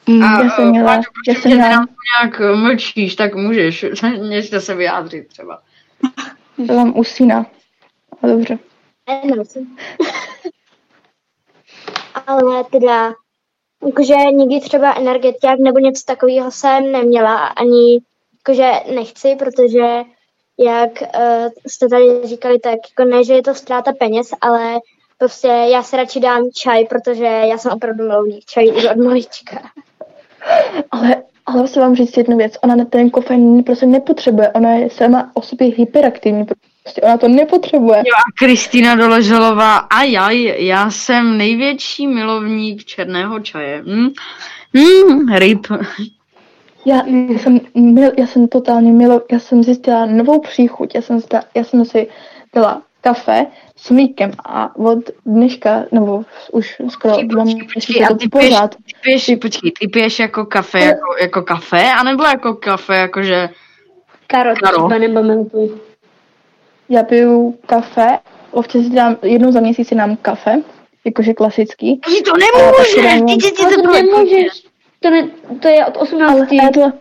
A, 0.07 0.43
Já 0.43 0.49
jsem 0.49 0.67
eh, 0.67 0.69
měla, 0.69 0.95
Páťo, 0.95 1.11
já 1.27 1.33
jsem 1.33 1.51
mě 1.51 1.55
měla, 1.55 1.85
nějak 2.21 2.41
eh, 2.41 2.55
mlčíš, 2.55 3.15
tak 3.15 3.35
můžeš, 3.35 3.85
nechte 4.29 4.61
se 4.61 4.75
vyjádřit 4.75 5.27
třeba. 5.27 5.61
to 6.67 6.73
mám 6.73 6.97
usína. 6.99 7.45
Ale 8.21 8.33
dobře. 8.33 8.59
Ale 12.27 12.63
teda, 12.63 13.13
jakože 13.85 14.15
nikdy 14.15 14.61
třeba 14.61 14.93
energetiák 14.93 15.59
nebo 15.59 15.79
něco 15.79 16.03
takového 16.05 16.51
jsem 16.51 16.91
neměla, 16.91 17.47
ani 17.47 18.01
jakože 18.33 18.71
nechci, 18.95 19.35
protože 19.39 20.03
jak 20.59 20.91
uh, 21.01 21.49
jste 21.67 21.89
tady 21.89 22.21
říkali, 22.23 22.59
tak 22.59 22.79
jako 22.89 23.09
ne, 23.09 23.23
že 23.23 23.33
je 23.33 23.41
to 23.41 23.55
ztráta 23.55 23.93
peněz, 23.99 24.29
ale 24.41 24.79
Prostě 25.17 25.47
já 25.47 25.83
se 25.83 25.97
radši 25.97 26.19
dám 26.19 26.49
čaj, 26.51 26.85
protože 26.85 27.25
já 27.25 27.57
jsem 27.57 27.71
opravdu 27.71 28.03
milovník 28.07 28.45
čají 28.45 28.71
už 28.71 28.85
od 28.85 28.97
malička. 28.97 29.61
Ale, 30.91 31.15
ale 31.45 31.61
musím 31.61 31.81
vám 31.81 31.95
říct 31.95 32.17
jednu 32.17 32.37
věc. 32.37 32.53
Ona 32.63 32.75
na 32.75 32.85
ten 32.85 33.09
kofein 33.09 33.63
prostě 33.63 33.85
nepotřebuje. 33.85 34.49
Ona 34.49 34.69
je 34.71 34.89
sama 34.89 35.31
o 35.33 35.41
sobě 35.41 35.67
hyperaktivní. 35.77 36.45
Prostě 36.83 37.01
ona 37.01 37.17
to 37.17 37.27
nepotřebuje. 37.27 37.97
Jo 37.97 38.13
a 38.17 38.31
Kristýna 38.39 38.95
Doleželová, 38.95 39.77
ajaj, 39.77 40.55
já 40.65 40.91
jsem 40.91 41.37
největší 41.37 42.07
milovník 42.07 42.85
černého 42.85 43.39
čaje. 43.39 43.83
Hm? 43.85 44.09
Hm, 44.77 45.33
ryb. 45.33 45.67
Já, 46.85 46.95
já, 47.29 47.39
jsem, 47.39 47.59
mil, 47.75 48.11
já 48.17 48.27
jsem 48.27 48.47
totálně 48.47 48.91
milo, 48.91 49.21
já 49.31 49.39
jsem 49.39 49.63
zjistila 49.63 50.05
novou 50.05 50.39
příchuť. 50.39 50.95
Já 50.95 51.01
jsem, 51.01 51.19
zjistila, 51.19 51.43
já 51.55 51.63
jsem 51.63 51.85
si 51.85 52.07
dala 52.55 52.81
kafe 53.01 53.45
s 53.77 53.91
a 54.45 54.75
od 54.75 54.99
dneška, 55.25 55.85
nebo 55.91 56.23
už 56.51 56.81
skoro 56.89 57.17
dva 57.23 57.43
měsíce 57.43 57.99
a 58.05 58.07
to 58.07 58.15
ty 58.15 58.29
piješ, 58.29 58.49
pořád. 58.49 58.75
ty 58.75 58.93
piješ, 59.03 59.31
počkej, 59.41 59.71
ty 59.79 59.87
piješ 59.87 60.19
jako 60.19 60.45
kafe, 60.45 60.79
jako, 60.79 61.15
jako 61.21 61.41
kafe, 61.41 61.91
anebo 61.99 62.23
jako 62.23 62.53
kafe, 62.53 62.95
jakože... 62.95 63.49
Karot, 64.27 64.57
Karo. 64.59 64.87
třeba 64.87 64.97
nebo. 64.97 65.69
Já 66.89 67.03
piju 67.03 67.59
kafe, 67.65 68.19
občas 68.51 68.83
si 68.83 68.89
dám, 68.89 69.17
jednou 69.21 69.51
za 69.51 69.59
měsíc 69.59 69.87
si 69.87 69.95
dám 69.95 70.17
kafe, 70.17 70.55
jakože 71.05 71.33
klasický. 71.33 71.99
Ty 71.99 72.21
to 72.21 72.31
nemůžeš, 72.37 72.95
dám- 73.03 73.25
ty 73.27 73.51
ti 73.51 73.63
Ale 73.65 73.75
to 73.75 73.81
to 73.81 73.93
nemůžeš. 73.93 74.47
To, 74.99 75.09
ne, 75.09 75.29
to 75.61 75.67
je 75.67 75.85
od 75.85 75.97
18. 75.97 76.31
ale, 76.31 76.47
ale, 76.77 76.93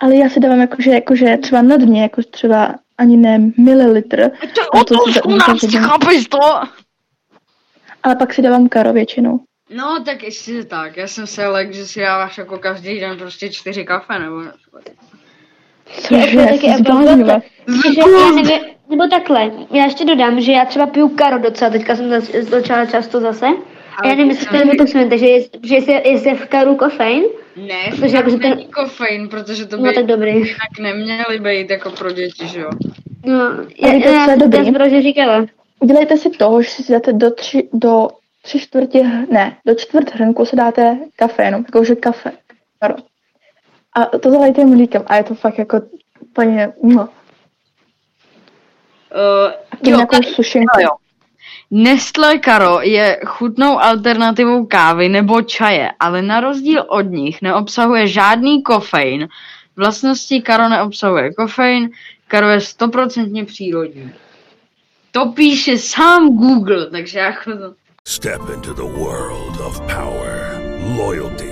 ale 0.00 0.16
já 0.16 0.28
si 0.28 0.40
dávám 0.40 0.60
jakože, 0.60 0.90
jakože 0.90 1.36
třeba 1.36 1.62
na 1.62 1.76
dně, 1.76 2.02
jako 2.02 2.22
třeba 2.30 2.74
ani 3.02 3.16
ne 3.16 3.38
mililitr. 3.58 4.30
To 4.30 4.60
je 4.60 4.66
A 4.72 4.80
od 4.80 4.88
to 4.88 4.94
18, 5.02 5.60
to 5.60 5.78
chápeš 5.78 6.26
to? 6.26 6.38
Ale 8.02 8.16
pak 8.16 8.34
si 8.34 8.42
dávám 8.42 8.68
karo 8.68 8.92
většinou. 8.92 9.40
No, 9.70 10.04
tak 10.04 10.22
ještě 10.22 10.64
tak, 10.64 10.96
já 10.96 11.06
jsem 11.08 11.26
se 11.26 11.46
lek, 11.46 11.74
že 11.74 11.86
si 11.86 12.00
dáváš 12.00 12.38
jako 12.38 12.58
každý 12.58 13.00
den 13.00 13.18
prostě 13.18 13.50
čtyři 13.50 13.84
kafe, 13.84 14.18
nebo. 14.18 14.42
Cože, 16.00 16.36
Já 16.40 16.46
taky 16.46 16.68
nebo 18.88 19.08
takhle, 19.10 19.50
já 19.70 19.84
ještě 19.84 20.04
dodám, 20.04 20.40
že 20.40 20.52
já 20.52 20.64
třeba 20.64 20.86
piju 20.86 21.08
karo 21.08 21.38
docela, 21.38 21.70
teďka 21.70 21.96
jsem 21.96 22.10
zač- 22.10 22.30
začala 22.34 22.86
často 22.86 23.20
zase. 23.20 23.46
A 23.96 24.06
já 24.06 24.14
nevím, 24.14 24.30
jestli 24.30 24.46
to 24.46 24.56
je 24.56 24.64
nebo 24.64 24.84
takže 25.08 25.26
je, 25.28 25.40
že 25.62 25.92
je, 25.92 26.08
je 26.28 26.34
v 26.34 26.48
karu 26.48 26.76
kofein, 26.76 27.24
Ne, 27.56 27.90
Protože 28.00 28.16
jako, 28.16 28.30
že 28.30 28.36
to 28.36 28.42
ten- 28.42 28.50
není 28.56 28.68
kofein, 28.68 29.28
protože 29.28 29.66
to 29.66 29.76
by 29.76 29.82
No, 29.82 29.92
tak 29.92 30.06
dobrý. 30.06 30.30
jinak 30.30 30.78
neměly 30.80 31.38
být 31.40 31.70
jako 31.70 31.90
pro 31.90 32.12
děti, 32.12 32.48
že 32.48 32.60
jo? 32.60 32.70
no, 33.26 33.38
já, 33.78 33.88
Ale 33.90 33.98
já, 33.98 34.30
já, 34.30 34.36
dobrý. 34.36 34.58
já 34.58 34.64
jsem 34.88 35.02
říkala. 35.02 35.46
Udělejte 35.80 36.16
si 36.16 36.30
to, 36.30 36.62
že 36.62 36.68
si 36.70 36.92
dáte 36.92 37.12
do 37.12 37.30
tři, 37.30 37.68
do 37.72 38.08
tři 38.42 38.60
čtvrtě, 38.60 39.02
ne, 39.30 39.56
do 39.66 39.74
čtvrt 39.74 40.14
hrnku 40.14 40.46
si 40.46 40.56
dáte 40.56 40.98
kafénu, 41.16 41.58
jakože 41.58 41.94
kafe. 41.94 42.32
A 43.94 44.18
to 44.18 44.30
zalejte 44.30 44.64
mlíkem 44.64 45.02
a 45.06 45.16
je 45.16 45.24
to 45.24 45.34
fakt 45.34 45.58
jako 45.58 45.80
úplně, 46.20 46.72
no. 46.82 47.02
Uh, 47.02 47.08
Tím 49.84 49.94
nějakou 49.94 50.22
sušenku. 50.22 50.80
jo. 50.80 50.88
Nestlé 51.70 52.38
Karo 52.38 52.80
je 52.80 53.20
chutnou 53.26 53.80
alternativou 53.80 54.66
kávy 54.66 55.08
nebo 55.08 55.42
čaje, 55.42 55.92
ale 56.00 56.22
na 56.22 56.40
rozdíl 56.40 56.84
od 56.88 57.02
nich 57.02 57.42
neobsahuje 57.42 58.06
žádný 58.06 58.62
kofein. 58.62 59.28
Vlastnosti 59.76 60.42
Karo 60.42 60.68
neobsahuje 60.68 61.32
kofein, 61.32 61.90
Karo 62.28 62.48
je 62.48 62.60
stoprocentně 62.60 63.44
přírodní. 63.44 64.12
To 65.10 65.26
píše 65.26 65.78
sám 65.78 66.36
Google, 66.36 66.90
takže 66.90 67.32
to... 67.44 67.74
Step 68.04 68.40
into 68.54 68.74
the 68.74 68.98
world 68.98 69.60
of 69.60 69.80
power, 69.80 70.60
loyalty, 70.96 71.51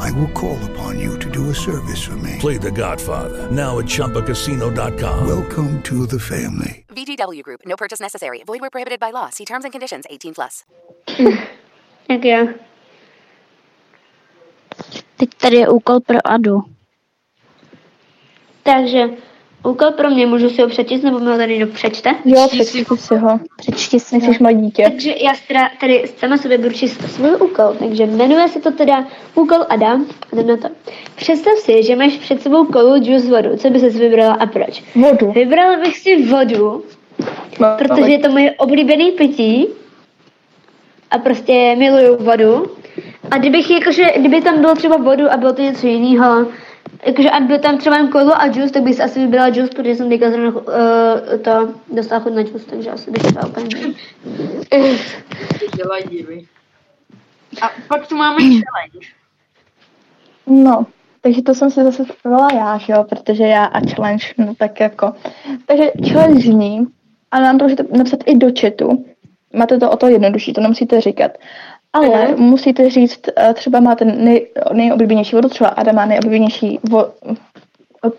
I 0.00 0.10
will 0.12 0.30
call 0.32 0.58
upon 0.70 0.98
you 0.98 1.18
to 1.18 1.30
do 1.30 1.50
a 1.50 1.54
service 1.54 2.02
for 2.02 2.16
me. 2.16 2.36
Play 2.38 2.58
The 2.58 2.70
Godfather 2.70 3.50
now 3.50 3.78
at 3.78 3.86
ChumbaCasino.com. 3.86 5.26
Welcome 5.26 5.82
to 5.82 6.06
the 6.06 6.18
family. 6.20 6.84
VGW 6.88 7.42
Group. 7.42 7.60
No 7.66 7.76
purchase 7.76 8.00
necessary. 8.00 8.42
Void 8.46 8.60
where 8.60 8.70
prohibited 8.70 9.00
by 9.00 9.10
law. 9.10 9.30
See 9.30 9.44
terms 9.44 9.64
and 9.64 9.72
conditions. 9.72 10.04
18 10.10 10.34
plus. 10.34 10.64
Jak 12.08 12.24
já. 12.24 12.38
Teď 15.16 15.30
tady 15.40 15.56
je 15.56 15.68
úkol 15.68 16.00
pro 16.00 16.18
Adu. 16.24 16.62
Takže 18.62 19.08
úkol 19.64 19.90
pro 19.90 20.10
mě, 20.10 20.26
můžu 20.26 20.50
si 20.50 20.62
ho 20.62 20.68
přečíst, 20.68 21.02
nebo 21.02 21.18
mi 21.18 21.30
ho 21.30 21.36
tady 21.36 21.58
někdo 21.58 21.72
přečte? 21.72 22.14
Jo, 22.24 22.48
přečti 22.48 22.84
si 22.96 23.16
ho. 23.16 23.40
Přečti 23.56 24.00
si 24.00 24.18
Nejsi 24.18 24.42
malé 24.42 24.54
dítě. 24.54 24.82
Takže 24.82 25.14
já 25.20 25.32
teda 25.48 25.60
tady 25.80 26.04
sama 26.16 26.36
sobě 26.36 26.58
budu 26.58 26.74
číst 26.74 27.10
svůj 27.10 27.34
úkol, 27.34 27.76
takže 27.78 28.06
jmenuje 28.06 28.48
se 28.48 28.60
to 28.60 28.70
teda 28.70 29.06
úkol 29.34 29.58
Adam. 29.68 30.06
Jdem 30.32 30.46
na 30.46 30.56
to. 30.56 30.68
Představ 31.16 31.54
si, 31.54 31.82
že 31.82 31.96
máš 31.96 32.12
před 32.12 32.42
sebou 32.42 32.64
kolu 32.64 32.96
juice 32.96 33.30
vodu. 33.30 33.56
Co 33.56 33.70
by 33.70 33.80
ses 33.80 33.96
vybrala 33.96 34.34
a 34.34 34.46
proč? 34.46 34.82
Vodu. 34.94 35.32
Vybrala 35.32 35.76
bych 35.76 35.98
si 35.98 36.22
vodu, 36.22 36.84
protože 37.78 38.12
je 38.12 38.18
to 38.18 38.30
moje 38.30 38.52
oblíbené 38.52 39.10
pití 39.10 39.66
a 41.10 41.18
prostě 41.18 41.76
miluju 41.78 42.16
vodu. 42.16 42.66
A 43.30 43.38
kdybych 43.38 43.70
jakože, 43.70 44.04
kdyby 44.16 44.40
tam 44.40 44.60
bylo 44.60 44.74
třeba 44.74 44.96
vodu 44.96 45.32
a 45.32 45.36
bylo 45.36 45.52
to 45.52 45.62
něco 45.62 45.86
jiného, 45.86 46.46
jakože 47.06 47.30
a 47.30 47.40
byl 47.40 47.58
tam 47.58 47.78
třeba 47.78 47.96
jen 47.96 48.08
kolo 48.08 48.40
a 48.40 48.46
juice, 48.46 48.72
tak 48.72 48.82
bych 48.82 48.94
si 48.94 49.02
asi 49.02 49.20
vybrala 49.20 49.48
juice, 49.48 49.74
protože 49.76 49.94
jsem 49.94 50.08
teďka 50.08 50.30
zrovna 50.30 50.50
uh, 50.50 50.62
to 51.42 51.74
dostala 51.92 52.20
chuť 52.20 52.32
na 52.32 52.40
juice, 52.40 52.66
takže 52.70 52.90
asi 52.90 53.10
bych 53.10 53.22
to 53.22 53.48
úplně 53.48 53.68
Dělají 55.76 56.04
divy. 56.10 56.46
A 57.62 57.70
pak 57.88 58.06
tu 58.06 58.16
máme 58.16 58.38
challenge. 58.38 59.08
No, 60.46 60.86
takže 61.20 61.42
to 61.42 61.54
jsem 61.54 61.70
si 61.70 61.84
zase 61.84 62.04
připravila 62.04 62.48
já, 62.54 62.78
že 62.78 62.92
jo, 62.92 63.04
protože 63.04 63.44
já 63.44 63.64
a 63.64 63.80
challenge, 63.80 64.26
no 64.38 64.54
tak 64.54 64.80
jako. 64.80 65.12
Takže 65.66 65.90
challenge 66.12 66.40
zní, 66.40 66.86
a 67.30 67.40
nám 67.40 67.58
to 67.58 67.64
můžete 67.64 67.84
napsat 67.98 68.20
i 68.26 68.36
do 68.36 68.46
chatu, 68.60 69.04
máte 69.52 69.78
to 69.78 69.90
o 69.90 69.96
to 69.96 70.08
jednodušší, 70.08 70.52
to 70.52 70.60
nemusíte 70.60 71.00
říkat. 71.00 71.32
Ale 71.94 72.28
Mhm. 72.28 72.40
musíte 72.42 72.90
říct, 72.90 73.20
eh, 73.36 73.54
třeba 73.54 73.80
máte 73.80 74.04
nej, 74.04 74.46
nejoblíbenější 74.72 75.36
vodu, 75.36 75.48
třeba 75.48 75.70
Adam 75.70 75.94
má 75.94 76.06
nejoblíbenější 76.06 76.78
vo, 76.82 77.12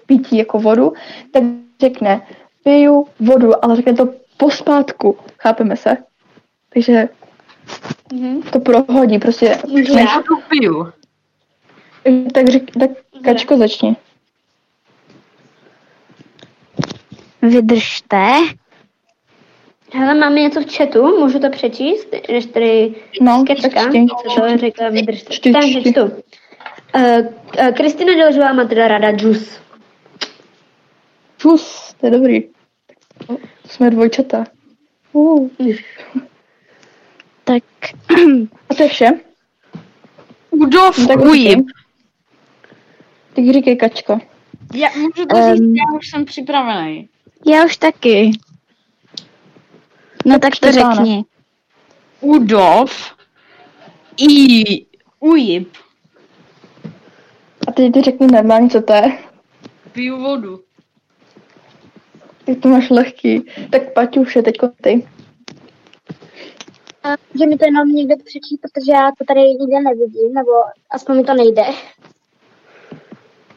pití 0.05 0.37
jako 0.37 0.59
vodu, 0.59 0.93
tak 1.31 1.43
řekne, 1.81 2.21
piju 2.63 3.07
vodu, 3.19 3.65
ale 3.65 3.75
řekne 3.75 3.93
to 3.93 4.09
pospátku, 4.37 5.17
chápeme 5.39 5.77
se? 5.77 5.97
Takže 6.73 7.09
to 8.51 8.59
prohodí, 8.59 9.19
prostě. 9.19 9.57
Než- 9.73 9.89
já? 9.89 10.21
Tu 10.27 10.37
piju. 10.49 10.91
tak, 12.33 12.47
řek, 12.49 12.63
tak 12.79 12.89
Kačko 13.23 13.57
začni. 13.57 13.95
Vydržte. 17.41 18.31
Hele, 19.97 20.13
máme 20.13 20.41
něco 20.41 20.61
v 20.61 20.75
chatu, 20.77 21.19
můžu 21.19 21.39
to 21.39 21.49
přečíst, 21.49 22.07
než 22.31 22.45
tady 22.45 22.95
no, 23.21 23.43
čti. 23.47 23.61
co 23.61 24.41
to 24.41 24.57
řekla, 24.57 24.89
vydržte. 24.89 25.33
Čti, 25.33 25.51
Takže 25.51 25.81
čtu. 25.81 26.01
Uh, 26.01 26.11
uh, 27.59 27.71
Kristina 27.75 28.13
Delžová 28.13 28.53
má 28.53 28.65
teda 28.65 28.87
ráda 28.87 29.09
juice. 29.09 29.59
Plus, 31.41 31.93
to 31.99 32.07
je 32.07 32.11
dobrý. 32.11 32.43
To 33.27 33.37
jsme 33.67 33.89
dvojčata. 33.89 34.43
Uh. 35.13 35.49
Tak. 37.43 37.63
A 38.69 38.73
to 38.75 38.83
je 38.83 38.89
vše? 38.89 39.09
Udov, 40.49 40.97
No 40.97 41.07
tak 41.07 41.31
říkej. 41.33 41.65
Tak 43.35 43.45
říkej, 43.53 43.75
Kačko. 43.75 44.19
Já 44.75 44.89
můžu 44.95 45.25
to 45.25 45.35
říct, 45.35 45.61
Ehm. 45.61 45.75
já 45.75 45.97
už 45.97 46.09
jsem 46.09 46.25
připravený. 46.25 47.09
Já 47.45 47.65
už 47.65 47.77
taky. 47.77 48.31
No 50.25 50.39
tak 50.39 50.53
to 50.59 50.71
řekni. 50.71 51.25
Udov, 52.21 52.91
i 54.17 54.85
ujib. 55.19 55.73
A 57.67 57.71
teď 57.71 57.93
ty 57.93 58.01
řekni 58.01 58.27
normálně, 58.27 58.69
co 58.69 58.81
to 58.81 58.93
je. 58.93 59.17
Piju 59.91 60.21
vodu. 60.21 60.59
Jak 62.47 62.59
to 62.59 62.69
máš 62.69 62.89
lehký. 62.89 63.45
Tak 63.71 63.93
Paťuše, 63.93 64.41
teďko 64.41 64.69
ty. 64.81 65.07
A 67.03 67.09
Že 67.39 67.45
mi 67.45 67.57
to 67.57 67.65
jenom 67.65 67.89
někdo 67.89 68.15
přečí, 68.17 68.57
protože 68.61 68.91
já 68.91 69.11
to 69.17 69.25
tady 69.27 69.39
nikde 69.39 69.79
nevidím, 69.79 70.33
nebo 70.33 70.51
aspoň 70.91 71.15
mi 71.17 71.23
to 71.23 71.33
nejde. 71.33 71.63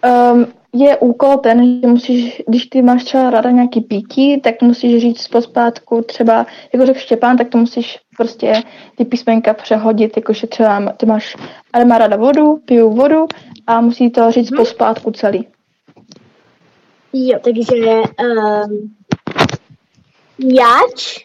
Um, 0.05 0.47
je 0.73 0.97
úkol 0.97 1.37
ten, 1.37 1.81
že 1.81 1.87
musíš, 1.87 2.43
když 2.49 2.67
ty 2.67 2.83
máš 2.83 3.05
třeba 3.05 3.31
rada 3.31 3.51
nějaký 3.51 3.81
pití, 3.81 4.41
tak 4.41 4.63
musíš 4.63 5.03
říct 5.03 5.29
pospátku 5.29 6.03
třeba, 6.03 6.47
jako 6.73 6.87
řekl 6.87 6.99
Štěpán, 6.99 7.37
tak 7.37 7.49
to 7.49 7.59
musíš 7.59 7.99
prostě 8.17 8.63
ty 8.97 9.05
písmenka 9.05 9.55
přehodit, 9.55 10.17
jakože 10.17 10.47
třeba 10.47 10.93
ty 10.93 11.07
máš, 11.07 11.37
ale 11.73 11.85
má 11.85 11.99
rada 11.99 12.17
vodu, 12.17 12.57
piju 12.57 12.91
vodu 12.91 13.27
a 13.67 13.81
musí 13.81 14.11
to 14.11 14.31
říct 14.31 14.51
pospátku 14.57 15.11
celý. 15.11 15.49
Jo, 17.13 17.39
takže 17.45 17.75
um, 17.85 18.97
jáč, 20.39 21.25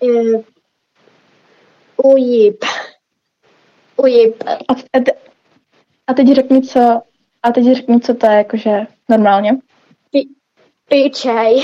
uh, 0.00 0.42
ujib, 1.96 2.64
ujib. 3.96 4.44
A, 4.46 4.52
a, 4.52 5.00
te- 5.00 5.31
a 6.12 6.14
teď 6.14 6.34
řekni, 6.34 6.62
co, 6.62 7.02
a 7.42 7.52
teď 7.52 7.64
řekni, 7.64 8.00
co 8.00 8.14
to 8.14 8.26
je, 8.26 8.32
jakože 8.32 8.86
normálně. 9.08 9.58
Piju 10.88 11.08
čaj. 11.08 11.54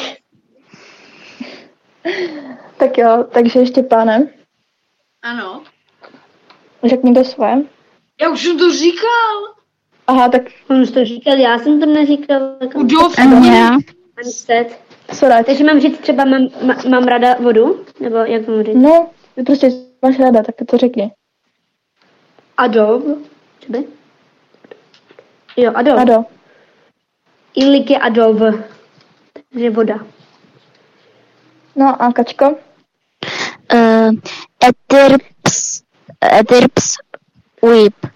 Tak 2.79 2.99
jo, 2.99 3.25
takže 3.33 3.61
ještě 3.61 3.83
pánem. 3.83 4.29
Ano. 5.23 5.63
Řekni 6.85 7.15
to 7.15 7.25
svoje. 7.25 7.63
Já 8.21 8.31
už 8.31 8.43
jsem 8.43 8.59
to 8.59 8.73
říkal. 8.73 9.55
Aha, 10.07 10.29
tak... 10.29 10.43
On 10.71 10.81
už 10.81 10.91
to 10.91 11.05
říkal, 11.05 11.37
já 11.37 11.59
jsem 11.59 11.81
to 11.81 11.87
neříkal. 11.87 12.41
Já. 13.45 13.71
Unset. 14.25 14.81
Sorry. 15.13 15.45
Takže 15.45 15.65
mám 15.65 15.81
říct 15.81 15.99
třeba 15.99 16.25
mám, 16.25 16.49
mám 16.91 17.05
ráda 17.05 17.35
vodu? 17.35 17.85
Nebo 18.01 18.17
jak 18.17 18.45
to 18.45 18.53
mám 18.53 18.63
říct? 18.65 18.77
No, 18.77 19.11
ty 19.35 19.43
prostě 19.43 19.71
máš 20.03 20.19
ráda, 20.19 20.43
tak 20.43 20.55
to 20.67 20.77
řekni. 20.77 21.13
Adob. 22.57 23.03
Třeba? 23.59 23.98
Jo, 25.59 25.73
adob. 25.75 25.99
Ado. 25.99 26.25
Ilik 27.55 27.91
je 27.91 27.99
adob. 27.99 28.39
Takže 29.51 29.71
voda. 29.71 29.99
No 31.77 32.03
a 32.03 32.13
Kačko? 32.13 32.59
Uh, 33.75 34.15
etirps, 34.63 35.83
etirps 36.23 36.97
whip. 37.63 38.07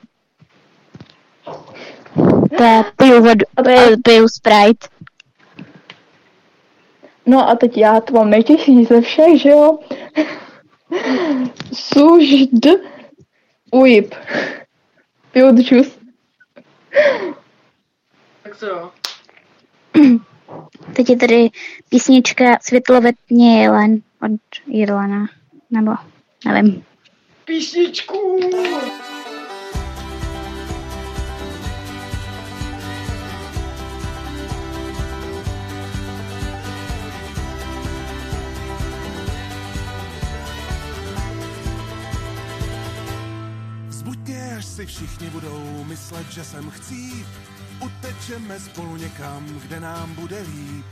To 2.57 2.65
je 2.65 2.85
piju 2.97 3.23
vodu, 3.23 3.45
piju, 3.65 3.97
piju 4.05 4.29
Sprite. 4.29 4.89
No 7.27 7.49
a 7.49 7.55
teď 7.55 7.79
já 7.79 8.01
to 8.01 8.15
mám 8.15 8.31
nejtěžší 8.31 8.85
ze 8.85 9.01
všech, 9.01 9.41
že 9.41 9.51
jo? 9.51 9.79
Sužd 11.73 12.67
ujip. 13.73 14.15
Piju 15.33 15.53
džus. 15.53 16.02
Tak 18.43 18.63
jo. 18.63 18.91
Teď 20.97 21.11
je 21.11 21.17
tady 21.17 21.51
písnička 21.89 22.59
Světlovetně 22.63 23.63
jelen 23.63 24.03
od 24.23 24.41
Jirlana. 24.67 25.27
Nebo 25.71 25.93
nevím. 26.45 26.85
Písničku. 27.45 28.41
Si 44.83 44.87
všichni 44.87 45.31
budou 45.31 45.85
myslet, 45.85 46.31
že 46.31 46.45
jsem 46.45 46.71
chcít. 46.71 47.27
Utečeme 47.81 48.61
spolu 48.61 48.97
někam, 48.97 49.47
kde 49.47 49.81
nám 49.81 50.15
bude 50.15 50.43
líp. 50.43 50.87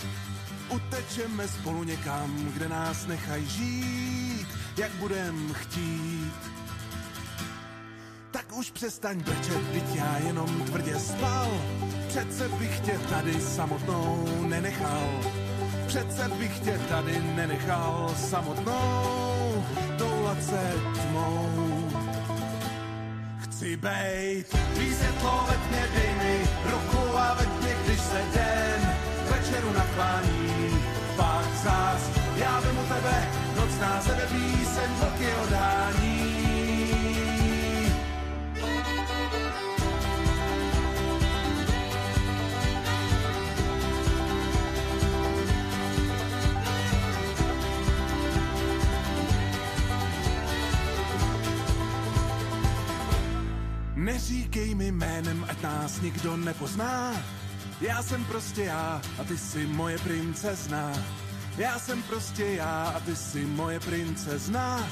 Utečeme 0.68 1.48
spolu 1.48 1.84
někam, 1.84 2.52
kde 2.52 2.68
nás 2.68 3.06
nechaj 3.06 3.44
žít, 3.44 4.46
jak 4.76 4.90
budem 4.92 5.54
chtít. 5.54 6.34
Tak 8.30 8.52
už 8.52 8.70
přestaň 8.70 9.22
brčet, 9.22 9.62
byť 9.72 9.94
já 9.94 10.18
jenom 10.18 10.62
tvrdě 10.64 10.98
spal. 10.98 11.50
Přece 12.08 12.48
bych 12.48 12.80
tě 12.80 12.98
tady 13.10 13.40
samotnou 13.40 14.28
nenechal. 14.48 15.20
Přece 15.86 16.28
bych 16.28 16.60
tě 16.60 16.80
tady 16.88 17.22
nenechal 17.34 18.14
samotnou, 18.16 19.64
toulat 19.98 20.42
se 20.44 20.74
tmou. 21.08 21.79
Chci 23.60 23.76
bejt, 23.76 24.56
tvý 24.74 24.94
světlo 24.94 25.44
ve 25.48 25.56
tmě 25.56 25.89
Neříkej 54.50 54.74
mi 54.74 54.92
jménem, 54.92 55.46
ať 55.48 55.62
nás 55.62 56.00
nikdo 56.00 56.36
nepozná. 56.36 57.12
Já 57.80 58.02
jsem 58.02 58.24
prostě 58.24 58.64
já 58.64 59.02
a 59.18 59.24
ty 59.24 59.38
jsi 59.38 59.66
moje 59.66 59.98
princezna. 59.98 60.92
Já 61.58 61.78
jsem 61.78 62.02
prostě 62.02 62.44
já 62.44 62.92
a 62.96 63.00
ty 63.00 63.16
jsi 63.16 63.46
moje 63.46 63.80
princezna. 63.80 64.88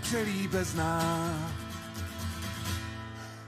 Přelíbezná. 0.00 1.00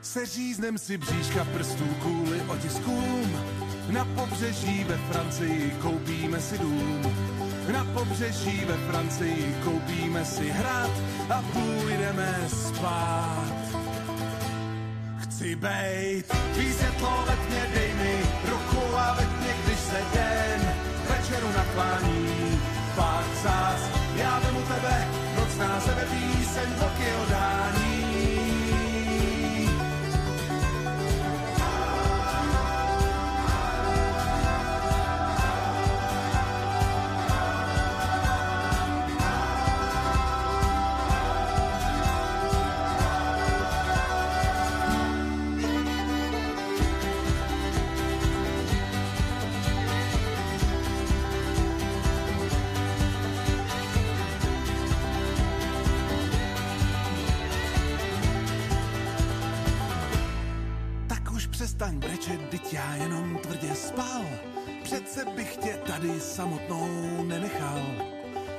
Seříznem 0.03 0.78
si 0.78 0.99
bříška 0.99 1.45
prstů 1.45 1.87
kvůli 2.01 2.41
otiskům. 2.41 3.39
Na 3.91 4.05
pobřeží 4.05 4.85
ve 4.85 4.97
Francii 4.97 5.76
koupíme 5.82 6.41
si 6.41 6.59
dům. 6.59 7.03
Na 7.72 7.85
pobřeží 7.85 8.64
ve 8.64 8.76
Francii 8.76 9.57
koupíme 9.64 10.24
si 10.24 10.51
hrad 10.51 10.91
a 11.30 11.43
půjdeme 11.43 12.49
spát. 12.49 13.84
Chci 15.45 15.57
bejt, 15.57 16.26
tvý 16.55 16.72
světlo 16.72 17.24
ve 17.26 17.36
tmě 17.36 17.66
dej 17.74 17.95
mi 17.95 18.16
ruku 18.51 18.97
a 18.97 19.14
ve 19.14 19.26
tmě, 19.26 19.55
když 19.64 19.78
se 19.78 20.01
den 20.14 20.61
večeru 21.09 21.49
naklání. 21.57 22.61
Pak 22.97 23.24
zás, 23.42 23.80
já 24.16 24.38
vemu 24.38 24.61
tebe, 24.61 25.09
noc 25.36 25.57
na 25.57 25.80
sebe 25.80 26.03
píseň, 26.11 26.68
vlky 26.78 27.12
odání. 27.22 27.74
Jenom 63.05 63.38
tvrdě 63.38 63.74
spal. 63.74 64.24
Přece 64.82 65.24
bych 65.24 65.57
tě 65.57 65.80
tady 65.86 66.20
samotnou 66.20 67.24
nenechal. 67.24 67.82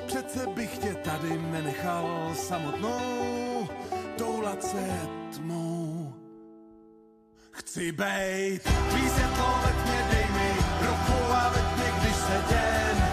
Přece 0.08 0.48
bych 0.48 0.78
tě 0.78 0.96
tady 0.96 1.38
nenechal 1.38 2.32
samotnou, 2.36 3.68
toulat 4.18 4.64
se 4.64 5.00
tmou. 5.36 6.14
Chci 7.52 7.92
bejt, 7.92 8.64
tvý 8.64 9.10
světlo 9.10 9.60
ve 9.66 9.72
tmě 9.84 10.06
dej 10.12 10.26
mi 10.34 10.50
ruku 10.82 11.34
a 11.34 11.50
ve 11.50 11.62
tmě, 11.62 11.92
když 12.02 12.16
se 12.16 12.44
den 12.50 13.05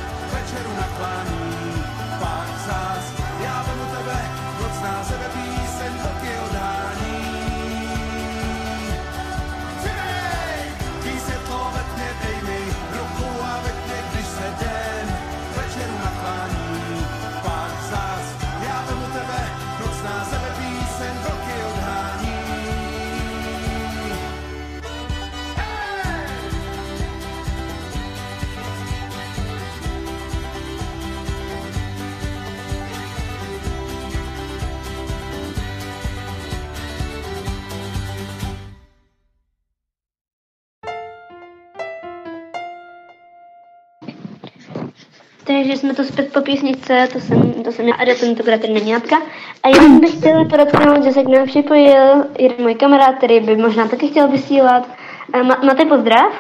Takže 45.73 45.81
jsme 45.81 45.95
to 45.95 46.05
zpět 46.05 46.33
po 46.33 46.41
písničce, 46.41 47.09
to 47.13 47.21
jsem, 47.21 47.53
to 47.65 47.73
jsem 47.73 47.89
já 47.89 47.95
a 47.95 48.15
tentokrát 48.21 48.61
tady 48.61 48.73
není 48.73 48.91
Jatka. 48.91 49.17
A 49.63 49.69
já 49.69 49.89
bych 50.01 50.19
chtěla 50.19 50.45
podotknout, 50.45 51.05
že 51.05 51.13
se 51.13 51.23
k 51.23 51.29
nám 51.29 51.47
připojil 51.47 52.25
jeden 52.39 52.61
můj 52.61 52.75
kamarád, 52.75 53.17
který 53.17 53.41
by 53.41 53.57
možná 53.57 53.89
taky 53.89 54.09
chtěl 54.09 54.29
vysílat. 54.29 54.89
A 55.33 55.39
Ma- 55.39 55.67
máte 55.67 55.85
pozdrav? 55.85 56.33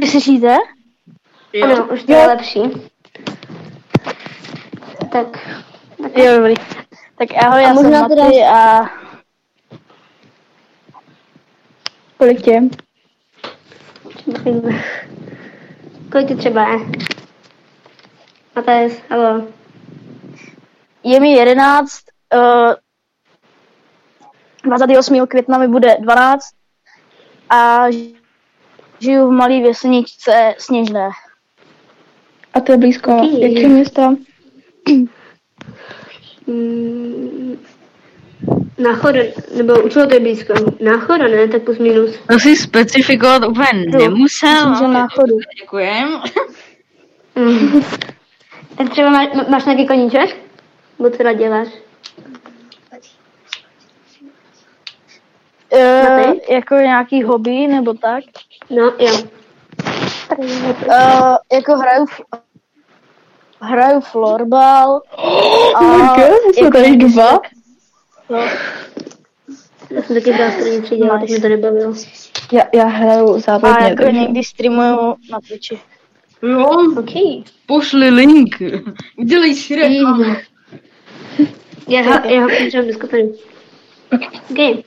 Vy 0.00 0.06
slyšíte? 0.06 0.56
Ano, 1.62 1.86
už 1.92 2.02
to 2.02 2.12
je 2.12 2.26
lepší. 2.26 2.60
Tak. 5.12 5.26
tak. 6.02 6.18
Jo, 6.18 6.36
dobrý. 6.36 6.54
Tak 7.18 7.28
ahoj, 7.44 7.60
A 7.64 7.68
já 7.68 7.74
jsem 7.74 7.82
možná 7.82 8.08
teda- 8.08 8.24
Maty 8.24 8.42
a... 8.42 8.90
Kolik 12.18 12.42
tě? 12.42 12.62
Kolik 16.12 16.28
ti 16.28 16.36
třeba 16.36 16.68
je? 16.68 16.78
Matej, 18.56 19.02
halo. 19.10 19.48
Je 21.04 21.20
mi 21.20 21.32
11, 21.32 21.98
uh, 22.34 22.74
28. 24.64 25.26
května 25.26 25.58
mi 25.58 25.68
bude 25.68 25.96
12 26.00 26.44
a 27.50 27.84
žiju 29.00 29.28
v 29.28 29.30
malé 29.30 29.62
vesničce 29.62 30.54
Sněžné. 30.58 31.10
A 32.54 32.60
to 32.60 32.72
je 32.72 32.78
blízko 32.78 33.10
Taky. 33.10 33.40
jakého 33.42 33.68
města? 33.74 34.14
Náchoda, 38.78 39.20
nebo 39.56 39.82
u 39.82 39.88
čeho 39.88 40.06
to 40.06 40.14
je 40.14 40.20
blízko? 40.20 40.52
Náchoda, 40.80 41.28
ne? 41.28 41.48
Tak 41.48 41.62
plus 41.62 41.78
minus. 41.78 42.18
To 42.28 42.38
si 42.38 42.56
specifikovat 42.56 43.44
úplně 43.48 43.68
nemusel. 43.98 44.12
myslím, 44.70 44.74
že 44.74 44.84
ale 44.84 44.94
na 44.94 45.08
chodu. 45.08 45.36
Děkujem. 45.62 46.20
Mm. 47.36 47.82
Tak 48.78 48.90
třeba 48.90 49.10
má, 49.10 49.22
má- 49.34 49.44
máš 49.48 49.64
nějaký 49.64 49.86
koníček? 49.86 50.36
Nebo 50.98 51.10
co 51.16 51.22
rád 51.22 51.32
děláš? 51.32 51.68
Uh, 55.72 56.34
jako 56.50 56.74
nějaký 56.74 57.22
hobby 57.22 57.66
nebo 57.66 57.94
tak? 57.94 58.24
No, 58.70 58.92
jo. 58.98 59.18
Uh, 60.38 61.36
jako 61.52 61.72
hraju, 61.76 62.06
f- 62.10 62.40
hraju 63.60 64.00
florbal. 64.00 65.00
Oh 65.74 65.96
my 65.98 66.06
god, 66.06 66.54
jsme 66.54 66.70
tady 66.70 66.96
dva? 66.96 67.40
No, 68.32 68.38
Já 69.90 70.02
jsem 70.02 70.16
taky 70.16 70.32
byla 70.32 70.50
první 70.50 70.82
třídě, 70.82 71.10
ale 71.10 71.20
tak 71.20 71.28
mi 71.28 71.40
to 71.40 71.48
nebavilo. 71.48 71.94
Já, 72.52 72.62
já 72.74 72.84
hraju 72.84 73.34
a 73.34 73.38
závodně, 73.38 73.88
jako 73.88 74.02
takže... 74.02 74.20
někdy 74.20 74.44
streamuju 74.44 75.14
na 75.30 75.40
Twitchi. 75.48 75.80
Jo, 76.42 76.68
OK. 76.98 77.44
pošli 77.66 78.10
link. 78.10 78.56
Udělej 79.16 79.54
si 79.54 79.76
reklamu. 79.76 80.24
Já, 81.88 82.26
já 82.26 82.40
ho 82.42 82.48
potřebuji 82.48 82.88
do 82.88 82.94
skupiny. 82.94 83.28
OK. 84.12 84.84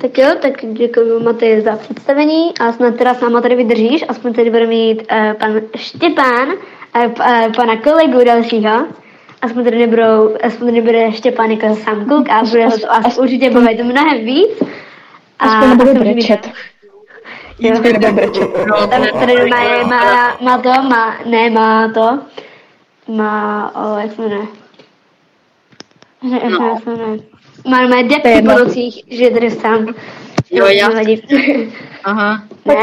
Tak 0.00 0.18
jo, 0.18 0.28
tak 0.42 0.52
děkuji 0.72 1.20
Matej 1.20 1.60
za 1.60 1.76
představení 1.76 2.58
a 2.60 2.72
snad 2.72 2.96
teda 2.96 3.14
s 3.14 3.20
náma 3.20 3.40
tady 3.40 3.54
vydržíš, 3.54 4.04
aspoň 4.08 4.32
tady 4.32 4.50
bude 4.50 4.66
mít 4.66 5.02
uh, 5.12 5.32
pan 5.32 5.60
Štěpán, 5.76 6.48
uh, 6.48 7.04
uh, 7.04 7.52
pana 7.56 7.76
kolegu 7.82 8.24
dalšího. 8.24 9.01
Aspoň 9.42 9.64
tady 9.64 9.78
nebudou, 9.78 10.36
aspoň 10.42 10.66
tady 10.66 10.72
nebude 10.72 11.12
Štěpán 11.12 11.50
jako 11.50 11.76
sám 11.76 12.06
kluk 12.06 12.30
a 12.30 12.42
bude 12.42 12.66
ho 12.66 12.78
to 12.78 12.92
asi 12.92 13.20
určitě 13.20 13.50
bavit 13.50 13.82
mnohem 13.82 14.24
víc. 14.24 14.50
A 15.38 15.44
Aspoň 15.44 15.68
nebude 15.68 15.94
brečet. 16.12 16.50
Jo. 17.60 17.72
Aspoň 17.72 17.92
nebude 17.92 18.12
brečet. 18.12 18.48
Tady, 18.90 19.12
tady 19.12 19.50
má, 19.50 19.82
má, 19.86 20.36
má 20.40 20.58
to, 20.58 20.68
má, 20.82 21.16
ne, 21.26 21.50
má 21.50 21.88
to, 21.94 22.18
má, 23.08 23.72
o, 23.76 23.98
jak 23.98 24.12
se 24.12 24.22
jmenuje? 24.22 24.46
Ne, 26.22 26.40
jak 26.42 26.50
No. 26.52 26.80
se 26.84 26.90
jmenuje? 26.90 27.18
Má, 27.68 27.80
má 27.88 28.02
depky 28.02 28.42
po 28.42 28.58
nocích, 28.64 29.04
že 29.10 29.24
je 29.24 29.30
tady 29.30 29.50
sám. 29.50 29.86
Jo, 30.50 30.66
já. 30.66 30.88
Aha. 32.04 32.42
Ne. 32.64 32.74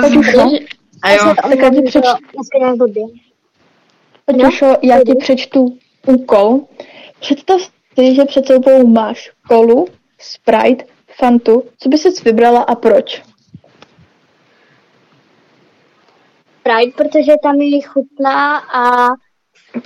Tak 0.00 0.12
už 0.18 0.26
zvuky. 0.26 0.36
no. 0.36 0.79
A 1.02 1.12
jo. 1.12 1.34
Tak 1.42 1.58
já 1.58 1.70
ti 1.70 1.82
přečtu. 1.82 2.08
Peťušo, 4.24 4.66
já 4.82 5.04
ti 5.04 5.14
přečtu 5.14 5.78
úkol. 6.06 6.60
Představ 7.20 7.60
si, 7.98 8.14
že 8.14 8.24
před 8.24 8.46
sebou 8.46 8.86
máš 8.86 9.30
kolu, 9.48 9.86
Sprite, 10.18 10.84
Fantu. 11.18 11.62
Co 11.78 11.88
by 11.88 11.98
jsi 11.98 12.08
vybrala 12.24 12.62
a 12.62 12.74
proč? 12.74 13.22
Pride, 16.62 16.92
protože 16.96 17.32
tam 17.42 17.54
je 17.54 17.82
chutná 17.82 18.58
a 18.58 19.08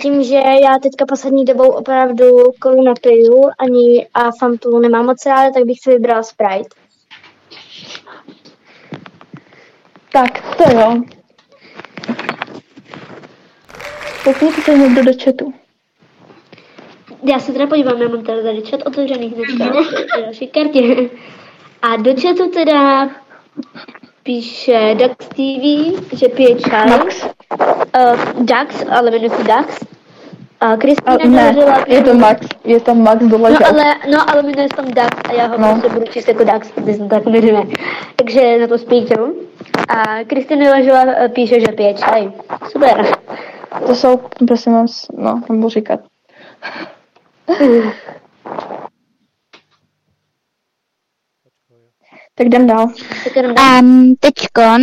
tím, 0.01 0.23
že 0.23 0.35
já 0.35 0.79
teďka 0.83 1.05
poslední 1.05 1.45
dobou 1.45 1.67
opravdu 1.69 2.25
kolu 2.61 2.83
nepiju 2.83 3.43
ani 3.59 4.07
a 4.13 4.31
Fantu 4.39 4.79
nemám 4.79 5.05
moc 5.05 5.25
ráda, 5.25 5.51
tak 5.53 5.63
bych 5.63 5.77
si 5.81 5.89
vybrala 5.89 6.23
Sprite. 6.23 6.84
Tak, 10.15 10.55
to 10.57 10.63
jo. 10.77 11.01
Koukněte 14.23 14.61
se 14.61 14.77
někdo 14.77 15.03
do 15.03 15.11
chatu. 15.23 15.53
Já 17.23 17.39
se 17.39 17.51
teda 17.53 17.67
podívám, 17.67 18.01
já 18.01 18.07
mám 18.09 18.23
teda 18.23 18.41
tady 18.41 18.61
chat 18.61 18.79
otevřený 18.85 19.27
hnedka 19.35 19.81
v 19.81 20.21
další 20.21 20.47
kartě. 20.47 21.09
A 21.81 21.95
do 21.95 22.11
chatu 22.21 22.49
teda 22.49 23.09
píše 24.23 24.95
Dax 24.99 25.15
TV, 25.27 26.15
že 26.17 26.27
pije 26.27 26.55
čaj. 26.55 26.89
Max? 26.89 27.25
Uh, 27.25 28.43
Dax, 28.45 28.85
ale 28.91 29.11
jmenuje 29.11 29.29
se 29.29 29.43
Dax. 29.43 29.85
A 30.59 30.71
A 30.71 30.77
Kristýna 30.77 31.17
ne, 31.27 31.53
doložila... 31.53 31.83
je 31.87 32.03
to 32.03 32.13
Max, 32.13 32.47
je 32.63 32.79
tam 32.79 33.03
Max 33.03 33.25
dole, 33.25 33.51
No 33.51 33.57
ale, 33.67 33.83
no, 34.11 34.29
ale 34.29 34.43
jmenuje 34.43 34.67
se 34.69 34.75
tam 34.75 34.93
Dax 34.93 35.17
a 35.29 35.33
já 35.33 35.47
ho 35.47 35.57
No. 35.57 35.67
no. 35.67 35.73
prostě 35.73 35.89
budu 35.99 36.11
číst 36.11 36.27
jako 36.27 36.43
Dax, 36.43 36.71
protože 36.71 36.93
jsem 36.93 37.09
tak 37.09 37.25
jmenuje. 37.25 37.63
Takže 38.15 38.57
na 38.59 38.67
to 38.67 38.77
spíču. 38.77 39.35
A 39.87 40.23
Kristýna 40.23 40.71
Ležela 40.71 41.05
eh, 41.07 41.29
píše, 41.29 41.59
že 41.59 41.67
pije 41.67 41.93
čaj. 41.93 42.31
Super. 42.71 43.05
To 43.87 43.95
jsou, 43.95 44.17
prosím 44.47 44.73
vás, 44.73 45.07
no, 45.17 45.41
nebudu 45.49 45.69
říkat. 45.69 45.99
Tak 52.37 52.47
jdem 52.47 52.67
dál. 52.67 52.87
Um, 53.79 54.15
teďkon 54.19 54.81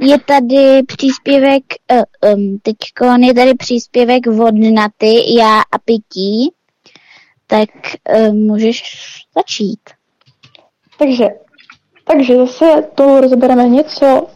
je 0.00 0.20
tady 0.20 0.82
příspěvek, 0.86 1.62
uh, 1.92 2.32
um, 2.34 2.58
teďkon 2.62 3.22
je 3.22 3.34
tady 3.34 3.54
příspěvek 3.54 4.26
od 4.26 4.54
Naty, 4.74 5.34
já 5.38 5.60
a 5.60 5.78
Pití, 5.84 6.52
tak 7.46 7.68
uh, 8.16 8.34
můžeš 8.34 8.82
začít. 9.34 9.80
Takže, 10.98 11.28
takže 12.04 12.36
zase 12.36 12.88
tu 12.94 13.20
rozebereme 13.20 13.68
něco, 13.68 14.26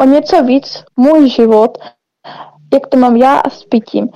o 0.00 0.04
něco 0.04 0.42
víc 0.42 0.84
můj 0.96 1.28
život, 1.28 1.78
jak 2.72 2.86
to 2.86 2.96
mám 2.96 3.16
já 3.16 3.38
a 3.38 3.50
s 3.50 3.64
pitím. 3.64 4.08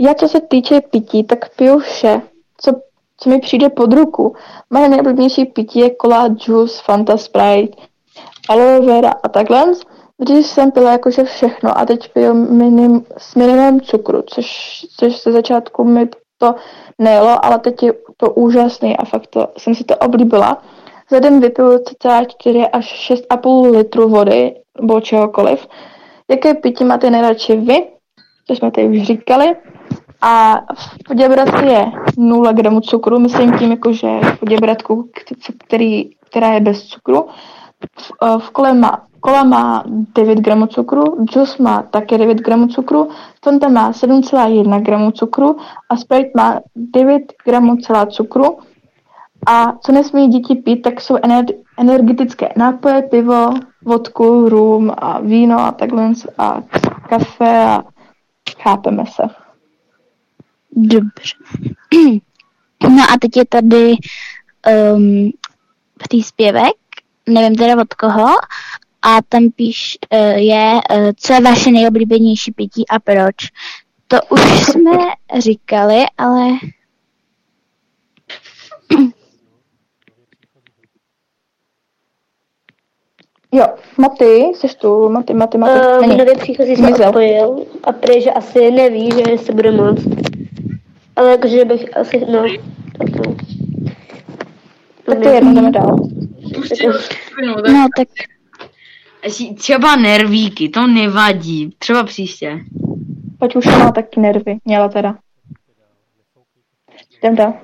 Já, 0.00 0.14
co 0.14 0.28
se 0.28 0.40
týče 0.40 0.80
pití, 0.80 1.24
tak 1.24 1.56
piju 1.56 1.78
vše, 1.78 2.22
co, 2.60 2.72
co 3.16 3.30
mi 3.30 3.40
přijde 3.40 3.68
pod 3.68 3.92
ruku. 3.92 4.34
Moje 4.70 4.88
nejoblíbenější 4.88 5.44
pití 5.44 5.78
je 5.78 5.90
cola, 6.02 6.28
juice, 6.46 6.82
Fanta, 6.84 7.16
Sprite, 7.16 7.82
aloe 8.48 8.80
vera 8.80 9.14
a 9.22 9.28
takhle. 9.28 9.72
Dřív 10.20 10.46
jsem 10.46 10.70
pila 10.70 10.92
jakože 10.92 11.24
všechno 11.24 11.78
a 11.78 11.86
teď 11.86 12.12
piju 12.12 12.34
minim, 12.34 13.04
s 13.18 13.34
minimem 13.34 13.80
cukru, 13.80 14.22
což, 14.22 14.46
což 14.96 15.22
ze 15.22 15.32
začátku 15.32 15.84
mi 15.84 16.08
to 16.38 16.54
nejelo, 16.98 17.44
ale 17.44 17.58
teď 17.58 17.82
je 17.82 17.92
to 18.16 18.30
úžasný 18.30 18.96
a 18.96 19.04
fakt 19.04 19.26
to, 19.26 19.48
jsem 19.58 19.74
si 19.74 19.84
to 19.84 19.96
oblíbila. 19.96 20.62
Za 21.12 21.18
den 21.18 21.40
vypiju 21.40 21.78
cca 21.78 22.24
4 22.24 22.66
až 22.66 23.10
6,5 23.10 23.70
litru 23.70 24.08
vody 24.08 24.54
nebo 24.80 25.00
čehokoliv. 25.00 25.66
Jaké 26.30 26.54
pití 26.54 26.84
máte 26.84 27.10
nejradši 27.10 27.56
vy? 27.56 27.84
To 28.46 28.54
jsme 28.54 28.70
tady 28.70 28.88
už 28.88 29.02
říkali. 29.02 29.56
A 30.22 30.54
v 30.74 31.04
poděbradku 31.08 31.64
je 31.64 31.92
0 32.18 32.52
gramů 32.52 32.80
cukru, 32.80 33.18
myslím 33.18 33.58
tím 33.58 33.70
jako, 33.70 33.92
že 33.92 34.08
v 34.20 34.38
poděbradku, 34.38 35.08
který, 35.66 36.10
která 36.30 36.52
je 36.52 36.60
bez 36.60 36.82
cukru. 36.82 37.26
V, 37.98 38.12
eh, 38.22 38.38
v 38.38 38.50
kole 38.50 38.74
má, 38.74 39.06
kola 39.20 39.44
má 39.44 39.84
9 40.14 40.38
gramů 40.38 40.66
cukru, 40.66 41.16
juice 41.34 41.62
má 41.62 41.82
také 41.82 42.18
9 42.18 42.38
gramů 42.38 42.66
cukru, 42.66 43.08
Fanta 43.44 43.68
má 43.68 43.92
7,1 43.92 44.80
gramů 44.80 45.10
cukru 45.10 45.56
a 45.88 45.96
Sprite 45.96 46.30
má 46.36 46.60
9 46.76 47.22
gramů 47.44 47.76
celá 47.76 48.06
cukru. 48.06 48.58
A 49.46 49.72
co 49.72 49.92
nesmí 49.92 50.28
děti 50.28 50.54
pít, 50.54 50.82
tak 50.82 51.00
jsou 51.00 51.16
ener- 51.16 51.54
energetické 51.78 52.48
nápoje, 52.56 53.02
pivo, 53.02 53.50
vodku, 53.84 54.48
rum 54.48 54.92
a 54.98 55.20
víno 55.20 55.58
a 55.60 55.72
takhle 55.72 56.12
a 56.38 56.62
kafe 57.08 57.64
a 57.64 57.82
chápeme 58.62 59.04
se. 59.06 59.22
Dobře. 60.72 61.34
No 62.88 63.02
a 63.14 63.18
teď 63.20 63.36
je 63.36 63.44
tady 63.46 63.94
um, 64.94 65.30
příspěvek 65.98 66.74
nevím 67.28 67.56
teda 67.56 67.82
od 67.82 67.94
koho, 67.94 68.28
a 69.02 69.22
tam 69.28 69.50
píš 69.50 69.98
uh, 70.12 70.18
je, 70.18 70.80
uh, 70.90 71.10
co 71.16 71.32
je 71.32 71.40
vaše 71.40 71.70
nejoblíbenější 71.70 72.52
pití 72.52 72.88
a 72.88 72.98
proč. 72.98 73.34
To 74.08 74.16
už 74.30 74.40
jsme 74.40 74.98
říkali, 75.38 76.04
ale 76.18 76.48
Jo, 83.52 83.64
Maty, 83.98 84.52
jsi 84.54 84.68
tu, 84.80 85.08
Maty, 85.08 85.34
Maty, 85.34 85.58
Maty. 85.58 85.86
Uh, 85.86 86.00
není. 86.00 86.16
nově 86.16 86.36
příchozí 86.36 86.76
jsme 86.76 86.88
Zmizel. 86.88 87.08
odpojil 87.08 87.66
a 87.84 87.92
prý, 87.92 88.22
že 88.22 88.30
asi 88.30 88.70
neví, 88.70 89.10
že 89.10 89.38
se 89.38 89.52
bude 89.52 89.70
moc. 89.70 89.98
Ale 91.16 91.30
jakože 91.30 91.64
bych 91.64 91.96
asi, 91.96 92.26
no, 92.32 92.42
tak 92.98 93.10
no. 93.10 93.36
Tak 95.04 95.18
to 95.22 95.28
je 95.28 95.34
jedno, 95.34 95.54
jdeme 95.54 95.70
dál. 95.70 95.96
No, 97.72 97.86
tak 97.96 98.08
Asi 99.26 99.54
třeba 99.54 99.96
nervíky, 99.96 100.68
to 100.68 100.86
nevadí. 100.86 101.74
Třeba 101.78 102.04
příště. 102.04 102.58
Pať 103.38 103.56
už 103.56 103.66
má 103.66 103.92
taky 103.92 104.20
nervy, 104.20 104.58
měla 104.64 104.88
teda. 104.88 105.18
Jdem 107.18 107.36
dál. 107.36 107.54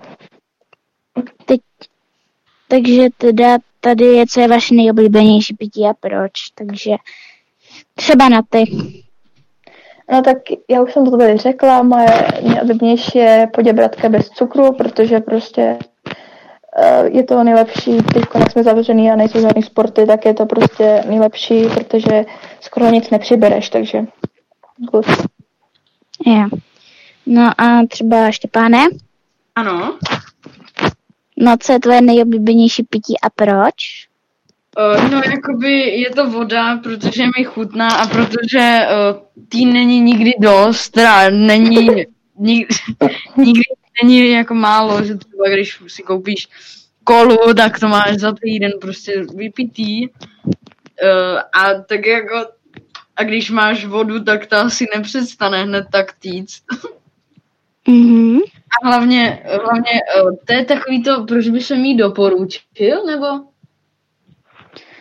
teď, 1.45 1.61
takže 2.69 3.03
teda 3.19 3.59
tady 3.81 4.05
je, 4.05 4.27
co 4.27 4.41
je 4.41 4.49
vaše 4.49 4.75
nejoblíbenější 4.75 5.55
pití 5.55 5.85
a 5.85 5.95
proč. 6.01 6.33
Takže 6.55 6.91
třeba 7.95 8.29
na 8.29 8.43
ty. 8.51 8.65
No 10.13 10.23
tak 10.23 10.37
já 10.71 10.83
už 10.83 10.93
jsem 10.93 11.05
to 11.05 11.17
tady 11.17 11.37
řekla, 11.37 11.83
moje 11.83 12.27
nejoblíbenější 12.43 13.19
je 13.19 13.49
poděbratka 13.55 14.09
bez 14.09 14.29
cukru, 14.29 14.73
protože 14.73 15.21
prostě 15.21 15.79
eh, 16.77 17.09
je 17.13 17.25
to 17.25 17.45
nejlepší, 17.45 17.97
teď 17.97 18.25
jak 18.35 18.51
jsme 18.51 18.63
zavřený 18.63 19.11
a 19.11 19.17
nejsou 19.17 19.41
žádný 19.41 19.63
sporty, 19.63 20.07
tak 20.07 20.25
je 20.25 20.35
to 20.35 20.47
prostě 20.47 21.03
nejlepší, 21.09 21.67
protože 21.75 22.25
skoro 22.61 22.91
nic 22.91 23.11
nepřibereš, 23.11 23.71
takže 23.71 24.07
good. 24.77 25.07
Je. 26.27 26.45
No 27.27 27.61
a 27.61 27.87
třeba 27.87 28.31
Štěpáne, 28.31 28.87
Ano. 29.59 29.99
No 31.41 31.57
co 31.61 31.73
je 31.73 31.81
tvoje 31.81 32.01
nejoblíbenější 32.01 32.83
pití 32.83 33.21
a 33.23 33.31
proč? 33.31 34.09
Uh, 34.79 35.11
no, 35.11 35.23
jakoby 35.31 35.73
je 35.81 36.11
to 36.11 36.31
voda, 36.31 36.77
protože 36.77 37.23
mi 37.39 37.45
chutná 37.45 37.89
a 37.89 38.07
protože 38.07 38.79
uh, 38.81 39.47
tý 39.49 39.67
není 39.67 40.01
nikdy 40.01 40.33
dost, 40.41 40.89
teda 40.89 41.31
není, 41.31 41.87
nikdy, 42.39 42.75
nikdy 43.37 43.63
není 44.03 44.31
jako 44.31 44.55
málo, 44.55 45.05
že 45.05 45.15
třeba 45.15 45.49
když 45.49 45.83
si 45.87 46.03
koupíš 46.03 46.49
kolu, 47.05 47.55
tak 47.55 47.81
to 47.81 47.89
máš 47.89 48.17
za 48.17 48.33
týden 48.33 48.73
prostě 48.81 49.25
vypitý. 49.35 50.09
Uh, 50.09 51.41
a 51.53 51.75
tak 51.75 52.07
jako, 52.07 52.47
a 53.17 53.23
když 53.23 53.51
máš 53.51 53.85
vodu, 53.85 54.25
tak 54.25 54.47
ta 54.47 54.61
asi 54.61 54.87
nepřestane 54.97 55.65
hned 55.65 55.87
tak 55.93 56.13
týct. 56.13 56.63
Mhm. 57.89 58.39
A 58.83 58.89
hlavně, 58.89 59.43
hlavně 59.65 59.91
uh, 60.23 60.37
to 60.47 60.53
je 60.53 60.65
takový 60.65 61.03
to, 61.03 61.25
proč 61.25 61.49
by 61.49 61.61
se 61.61 61.77
mi 61.77 61.95
doporučil, 61.95 63.05
nebo? 63.07 63.27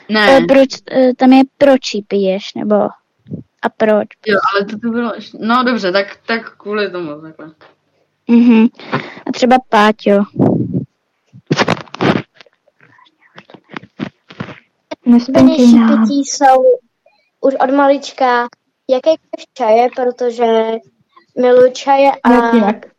Ne. 0.10 0.38
Eh, 0.38 0.46
Proč, 0.48 0.70
eh, 0.92 1.14
tam 1.14 1.34
je 1.34 1.44
proč 1.58 1.94
ji 1.94 2.02
piješ, 2.02 2.54
nebo 2.54 2.76
a 3.62 3.70
proč? 3.78 4.08
Jo, 4.28 4.40
ale 4.54 4.66
to, 4.66 4.80
to 4.80 4.90
bylo... 4.90 5.12
No 5.40 5.64
dobře, 5.64 5.92
tak, 5.92 6.18
tak 6.26 6.58
kvůli 6.58 6.92
tomu 6.92 7.22
takhle. 7.22 7.52
Mhm. 8.28 8.68
A 9.26 9.32
třeba 9.32 9.56
Páťo. 9.70 10.24
Pití 15.04 16.24
jsou 16.26 16.64
už 17.42 17.56
od 17.56 17.72
malička 17.76 18.48
jakékoliv 18.90 19.46
čaje, 19.54 19.88
protože 19.96 20.46
miluji 21.40 21.72
čaje 21.72 22.12
a... 22.24 22.34
Jak 22.34 22.54
jinak. 22.54 22.86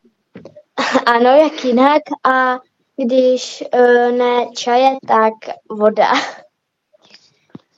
Ano, 1.07 1.31
jak 1.31 1.65
jinak. 1.65 2.03
A 2.25 2.59
když 2.97 3.65
uh, 3.75 4.17
ne 4.19 4.47
čaje, 4.57 4.91
tak 5.09 5.35
voda. 5.71 6.13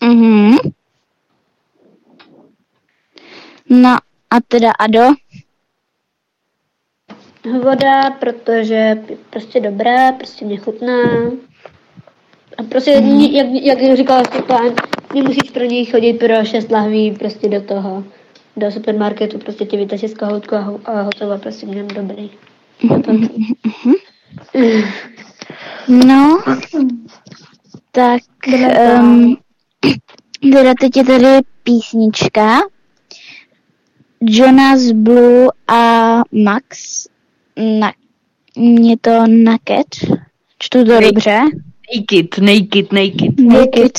Mhm. 0.02 0.56
No 3.70 3.96
a 4.30 4.40
teda 4.48 4.70
Ado? 4.78 5.00
Voda, 7.62 8.10
protože 8.10 8.74
je 8.74 9.04
prostě 9.30 9.60
dobrá, 9.60 10.12
prostě 10.12 10.44
mě 10.44 10.56
chutná. 10.56 11.02
A 12.58 12.62
prostě, 12.62 13.00
mm. 13.00 13.20
jak, 13.20 13.46
jak 13.80 13.96
říkal 13.96 14.24
Stepán, 14.24 14.74
nemusíš 15.14 15.50
pro 15.50 15.64
něj 15.64 15.86
chodit 15.86 16.12
pro 16.12 16.44
šest 16.44 16.70
lahví 16.70 17.10
prostě 17.18 17.48
do 17.48 17.60
toho, 17.60 18.04
do 18.60 18.70
supermarketu, 18.70 19.38
prostě 19.38 19.64
ti 19.64 19.76
vytaží 19.76 20.08
z 20.08 20.14
kohoutku 20.14 20.54
a, 20.54 20.60
ho- 20.60 20.80
a 20.84 21.02
hotovo, 21.02 21.38
prostě 21.38 21.66
měl 21.66 21.86
dobrý. 21.86 22.30
No, 25.88 26.42
tak 27.92 28.22
um, 29.00 29.36
teda 30.42 30.74
teď 30.80 30.96
je 30.96 31.04
tady 31.04 31.26
písnička 31.62 32.58
Jonas 34.20 34.92
Blue 34.92 35.48
a 35.68 36.14
Max 36.32 37.06
na, 37.78 37.92
je 38.82 38.96
to 39.00 39.26
Naked 39.26 39.86
čtu 40.58 40.84
to 40.84 41.00
dobře 41.00 41.40
Naked, 41.96 42.38
naked, 42.38 42.92
naked. 42.92 43.40
Naked 43.40 43.40
naked. 43.40 43.98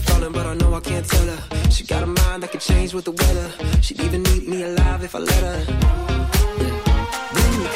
Falling, 0.00 0.32
but 0.32 0.46
I 0.46 0.54
know 0.54 0.74
I 0.74 0.80
can't 0.80 1.06
tell 1.06 1.26
her. 1.26 1.70
She 1.70 1.84
got 1.84 2.02
a 2.02 2.06
mind 2.06 2.42
that 2.42 2.50
can 2.52 2.60
change 2.60 2.94
with 2.94 3.04
the 3.04 3.10
weather. 3.10 3.50
She'd 3.82 4.00
even 4.00 4.26
eat 4.28 4.46
me 4.46 4.62
alive 4.62 5.02
if 5.02 5.14
I 5.14 5.18
let 5.18 5.42
her. 5.42 5.64
Yeah. 6.58 6.78
When 7.34 7.62
you 7.62 7.68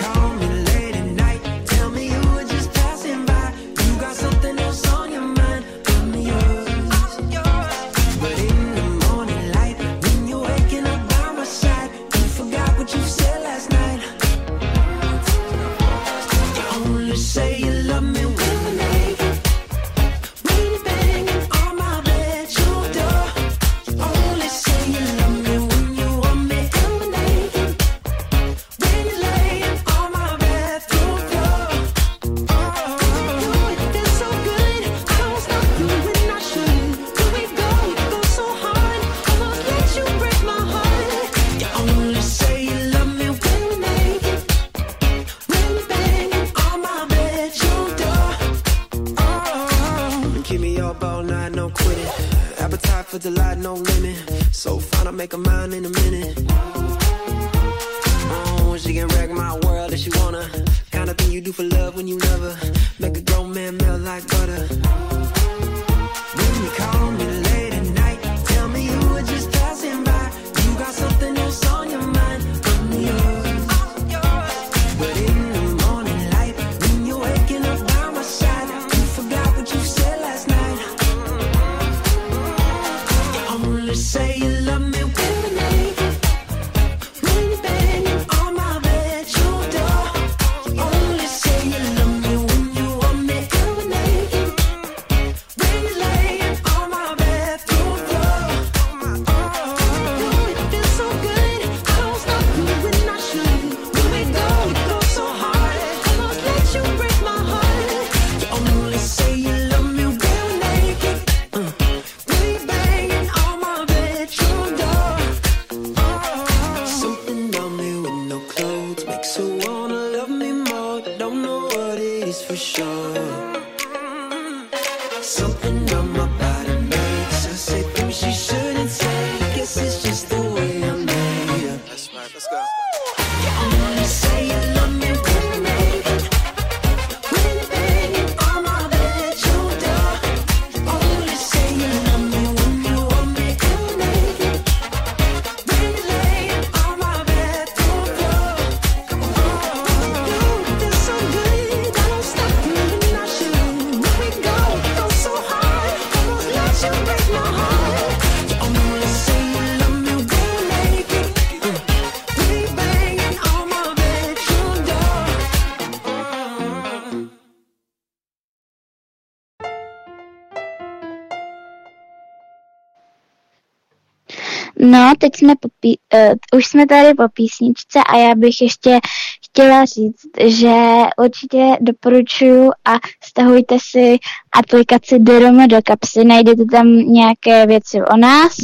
No, 174.92 175.12
teď 175.18 175.36
jsme 175.36 175.54
po 175.60 175.68
pí- 175.80 175.98
uh, 176.14 176.34
už 176.58 176.66
jsme 176.66 176.86
tady 176.86 177.14
po 177.14 177.28
písničce 177.34 177.98
a 178.08 178.16
já 178.16 178.34
bych 178.34 178.62
ještě 178.62 178.98
chtěla 179.46 179.84
říct, 179.84 180.26
že 180.46 180.74
určitě 181.18 181.76
doporučuju 181.80 182.70
a 182.84 182.92
stahujte 183.24 183.76
si 183.90 184.18
aplikaci 184.52 185.18
Doroma 185.18 185.66
do 185.66 185.76
kapsy, 185.84 186.24
najdete 186.24 186.64
tam 186.64 186.86
nějaké 186.98 187.66
věci 187.66 188.02
o 188.02 188.16
nás 188.16 188.56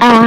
a 0.00 0.24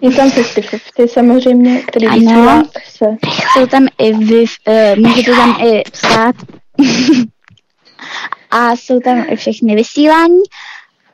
je 0.00 0.10
tam 0.10 0.30
Fifty 0.30 1.08
samozřejmě, 1.08 1.82
který 1.82 2.06
Ano. 2.06 2.62
se. 2.88 3.06
jsou 3.52 3.66
tam 3.66 3.86
i 3.98 4.12
vy, 4.12 4.44
uh, 4.68 5.08
můžete 5.08 5.30
tam 5.30 5.56
i 5.66 5.82
psát 5.90 6.34
a 8.50 8.70
jsou 8.76 9.00
tam 9.00 9.24
i 9.28 9.36
všechny 9.36 9.74
vysílání 9.74 10.40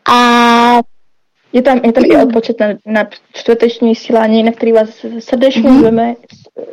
a 0.08 0.16
Je 1.52 1.62
tam, 1.62 1.80
je 1.84 1.92
tam 1.92 2.04
i 2.04 2.16
odpočet 2.22 2.60
na, 2.60 2.66
na 2.86 3.08
čtvrteční 3.32 3.88
vysílání, 3.88 4.42
na 4.42 4.52
který 4.52 4.72
vás 4.72 4.88
srdečně 5.18 5.70
Mhm. 5.70 5.78
zveme, 5.80 6.14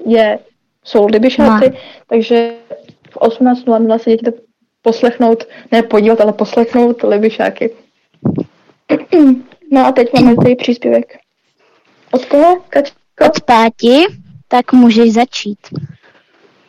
je, 0.05 0.39
jsou 0.83 1.05
Libyšáci, 1.05 1.73
takže 2.07 2.53
v 3.11 3.17
18.00 3.17 3.97
se 3.99 4.11
jděte 4.11 4.33
poslechnout, 4.81 5.43
ne 5.71 5.83
podívat, 5.83 6.21
ale 6.21 6.33
poslechnout 6.33 7.03
Libyšáky. 7.03 7.69
No 9.71 9.85
a 9.85 9.91
teď 9.91 10.13
máme 10.13 10.35
tady 10.43 10.55
příspěvek. 10.55 11.17
Od 12.11 12.25
koho? 12.25 12.61
Kačko? 12.69 12.97
od 13.25 13.41
páti, 13.41 14.03
tak 14.47 14.73
můžeš 14.73 15.13
začít. 15.13 15.57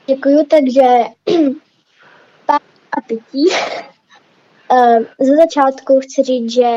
Děkuju, 0.07 0.45
takže 0.51 0.83
a 2.93 3.01
pití. 3.07 3.49
Eh, 4.73 4.99
Ze 5.25 5.37
začátku 5.37 6.01
chci 6.01 6.23
říct, 6.23 6.53
že 6.53 6.69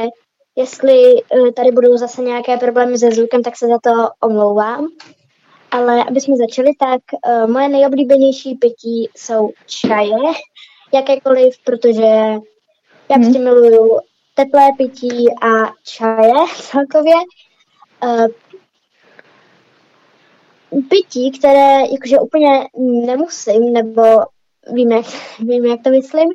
jestli 0.57 1.21
eh, 1.21 1.51
tady 1.51 1.71
budou 1.71 1.97
zase 1.97 2.21
nějaké 2.21 2.57
problémy 2.57 2.97
se 2.97 3.11
zvukem, 3.11 3.43
tak 3.43 3.57
se 3.57 3.67
za 3.67 3.79
to 3.83 4.09
omlouvám. 4.21 4.87
Ale 5.71 6.03
aby 6.03 6.21
jsme 6.21 6.37
začali, 6.37 6.71
tak 6.79 7.01
eh, 7.25 7.47
moje 7.47 7.69
nejoblíbenější 7.69 8.55
pití 8.55 9.09
jsou 9.15 9.51
čaje, 9.65 10.33
jakékoliv, 10.93 11.55
protože 11.63 12.05
já 13.11 13.15
prostě 13.15 13.39
miluju 13.39 13.99
teplé 14.35 14.69
pití 14.77 15.25
a 15.41 15.73
čaje 15.83 16.33
celkově. 16.55 17.15
Eh, 18.03 18.27
pití, 20.89 21.31
které 21.39 21.81
jakože 21.91 22.19
úplně 22.19 22.67
nemusím, 23.05 23.73
nebo 23.73 24.01
vím, 24.73 24.91
jak, 24.91 25.05
vím, 25.39 25.65
jak 25.65 25.83
to 25.83 25.89
myslím, 25.89 26.29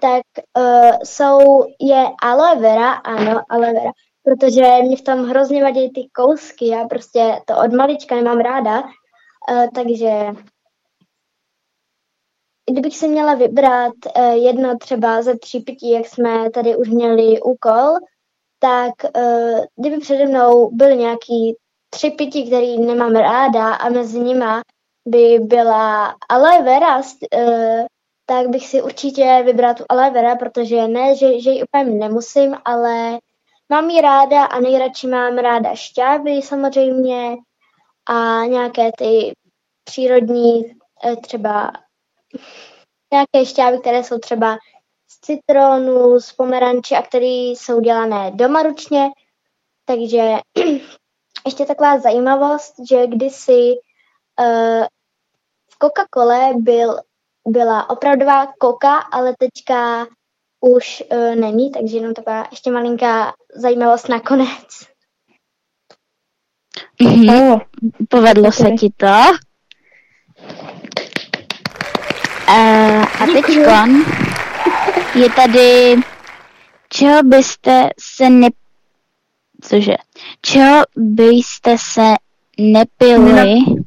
tak 0.00 0.22
uh, 0.58 0.96
jsou, 1.04 1.64
je 1.80 2.04
aloe 2.22 2.56
vera, 2.56 2.92
ano, 2.92 3.40
aloe 3.48 3.72
vera, 3.72 3.90
protože 4.22 4.82
mě 4.82 4.96
v 4.96 5.02
tom 5.02 5.24
hrozně 5.24 5.62
vadí 5.62 5.90
ty 5.90 6.08
kousky, 6.12 6.68
já 6.68 6.88
prostě 6.88 7.40
to 7.46 7.58
od 7.58 7.72
malička 7.72 8.14
nemám 8.14 8.38
ráda, 8.38 8.82
uh, 8.82 9.66
takže 9.74 10.10
kdybych 12.70 12.96
si 12.96 13.08
měla 13.08 13.34
vybrat 13.34 13.94
uh, 14.16 14.32
jedno 14.32 14.78
třeba 14.78 15.22
ze 15.22 15.38
tří 15.38 15.60
pití, 15.60 15.90
jak 15.90 16.06
jsme 16.06 16.50
tady 16.50 16.76
už 16.76 16.88
měli 16.88 17.40
úkol, 17.40 17.94
tak 18.58 18.92
uh, 19.16 19.64
kdyby 19.76 19.98
přede 19.98 20.26
mnou 20.26 20.70
byl 20.70 20.96
nějaký 20.96 21.56
tři 21.90 22.10
pití, 22.10 22.46
který 22.46 22.78
nemám 22.80 23.12
ráda 23.12 23.74
a 23.74 23.88
mezi 23.88 24.20
nima 24.20 24.62
by 25.06 25.38
byla 25.38 26.14
aloe 26.28 26.62
vera, 26.62 26.96
uh, 26.98 27.86
tak 28.28 28.48
bych 28.48 28.66
si 28.66 28.82
určitě 28.82 29.42
vybral 29.44 29.74
tu 29.74 29.84
aloe 29.88 30.10
vera, 30.10 30.36
protože 30.36 30.88
ne, 30.88 31.16
že, 31.16 31.40
že 31.40 31.50
ji 31.50 31.62
úplně 31.62 31.84
nemusím, 31.84 32.56
ale 32.64 33.18
mám 33.68 33.90
ji 33.90 34.00
ráda 34.00 34.44
a 34.44 34.60
nejradši 34.60 35.06
mám 35.06 35.38
ráda 35.38 35.74
šťávy 35.74 36.42
samozřejmě 36.42 37.36
a 38.06 38.44
nějaké 38.44 38.90
ty 38.98 39.32
přírodní 39.84 40.64
eh, 41.04 41.16
třeba 41.16 41.72
nějaké 43.12 43.46
šťávy, 43.46 43.78
které 43.78 44.04
jsou 44.04 44.18
třeba 44.18 44.58
z 45.10 45.20
citronu, 45.20 46.20
z 46.20 46.32
pomeranči 46.32 46.94
a 46.94 47.02
které 47.02 47.26
jsou 47.26 47.80
dělané 47.80 48.30
doma 48.30 48.62
ručně. 48.62 49.08
Takže 49.84 50.34
ještě 51.46 51.64
taková 51.66 51.98
zajímavost, 51.98 52.74
že 52.90 53.06
kdysi 53.06 53.74
uh, 54.40 54.86
v 55.70 55.78
Coca-Cole 55.78 56.62
byl, 56.62 57.00
byla 57.48 57.90
opravdová 57.90 58.46
coca, 58.62 58.96
ale 58.96 59.34
teďka 59.38 60.06
už 60.60 61.02
uh, 61.12 61.34
není, 61.34 61.70
takže 61.70 61.96
jenom 61.96 62.14
taková 62.14 62.46
ještě 62.50 62.70
malinká 62.70 63.32
zajímavost 63.54 64.08
nakonec. 64.08 64.86
Mhm. 67.02 67.58
Povedlo 68.08 68.52
se 68.52 68.70
ti 68.70 68.92
to. 68.96 69.06
Uh, 72.48 73.04
a 73.20 73.26
teďkon 73.32 74.04
je 75.14 75.30
tady, 75.30 75.94
čeho 76.88 77.22
byste 77.22 77.88
se 78.00 78.30
ne... 78.30 78.48
Cože? 79.62 79.94
Čeho 80.40 80.82
byste 80.96 81.76
se 81.78 82.14
nepili? 82.58 83.32
Nenap- 83.32 83.84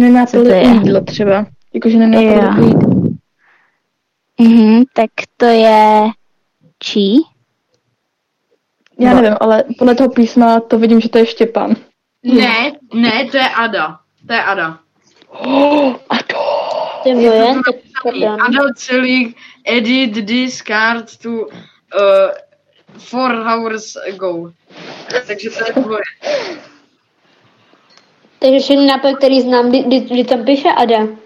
Nenapili 0.00 0.44
to 0.44 0.50
je? 0.50 0.62
jídlo 0.62 1.00
třeba. 1.00 1.46
Jakože 1.74 1.98
Jo. 1.98 2.20
jídlo. 2.20 2.74
Mhm, 4.38 4.82
tak 4.94 5.10
to 5.36 5.46
je 5.46 6.02
čí? 6.78 7.16
Já 8.98 9.14
nevím, 9.14 9.36
ale 9.40 9.64
podle 9.78 9.94
toho 9.94 10.08
písma 10.08 10.60
to 10.60 10.78
vidím, 10.78 11.00
že 11.00 11.08
to 11.08 11.18
je 11.18 11.26
Štěpán. 11.26 11.74
Ne, 12.22 12.72
ne, 12.94 13.24
to 13.30 13.36
je 13.36 13.48
Ada. 13.48 13.98
To 14.26 14.32
je 14.32 14.42
Ada. 14.42 14.78
Oh, 15.28 15.94
Ty 17.02 17.08
Je 17.10 17.14
vole, 17.14 17.54
to. 17.64 18.32
Ada 18.40 18.60
celý 18.76 19.34
edit 19.64 20.10
discard 20.12 21.16
to 21.16 21.30
uh, 21.30 21.48
four 22.98 23.30
hours 23.30 23.96
ago. 23.96 24.52
Takže 25.26 25.50
to 25.50 25.64
je 25.66 25.72
tvoje. 25.82 26.02
Takže 28.38 28.58
všechny 28.58 28.86
nápoje, 28.86 29.14
který 29.14 29.40
znám, 29.40 29.68
kdy, 29.68 29.82
kdy, 29.82 30.00
kdy 30.00 30.24
tam 30.24 30.44
píše 30.44 30.68
Ada. 30.68 31.23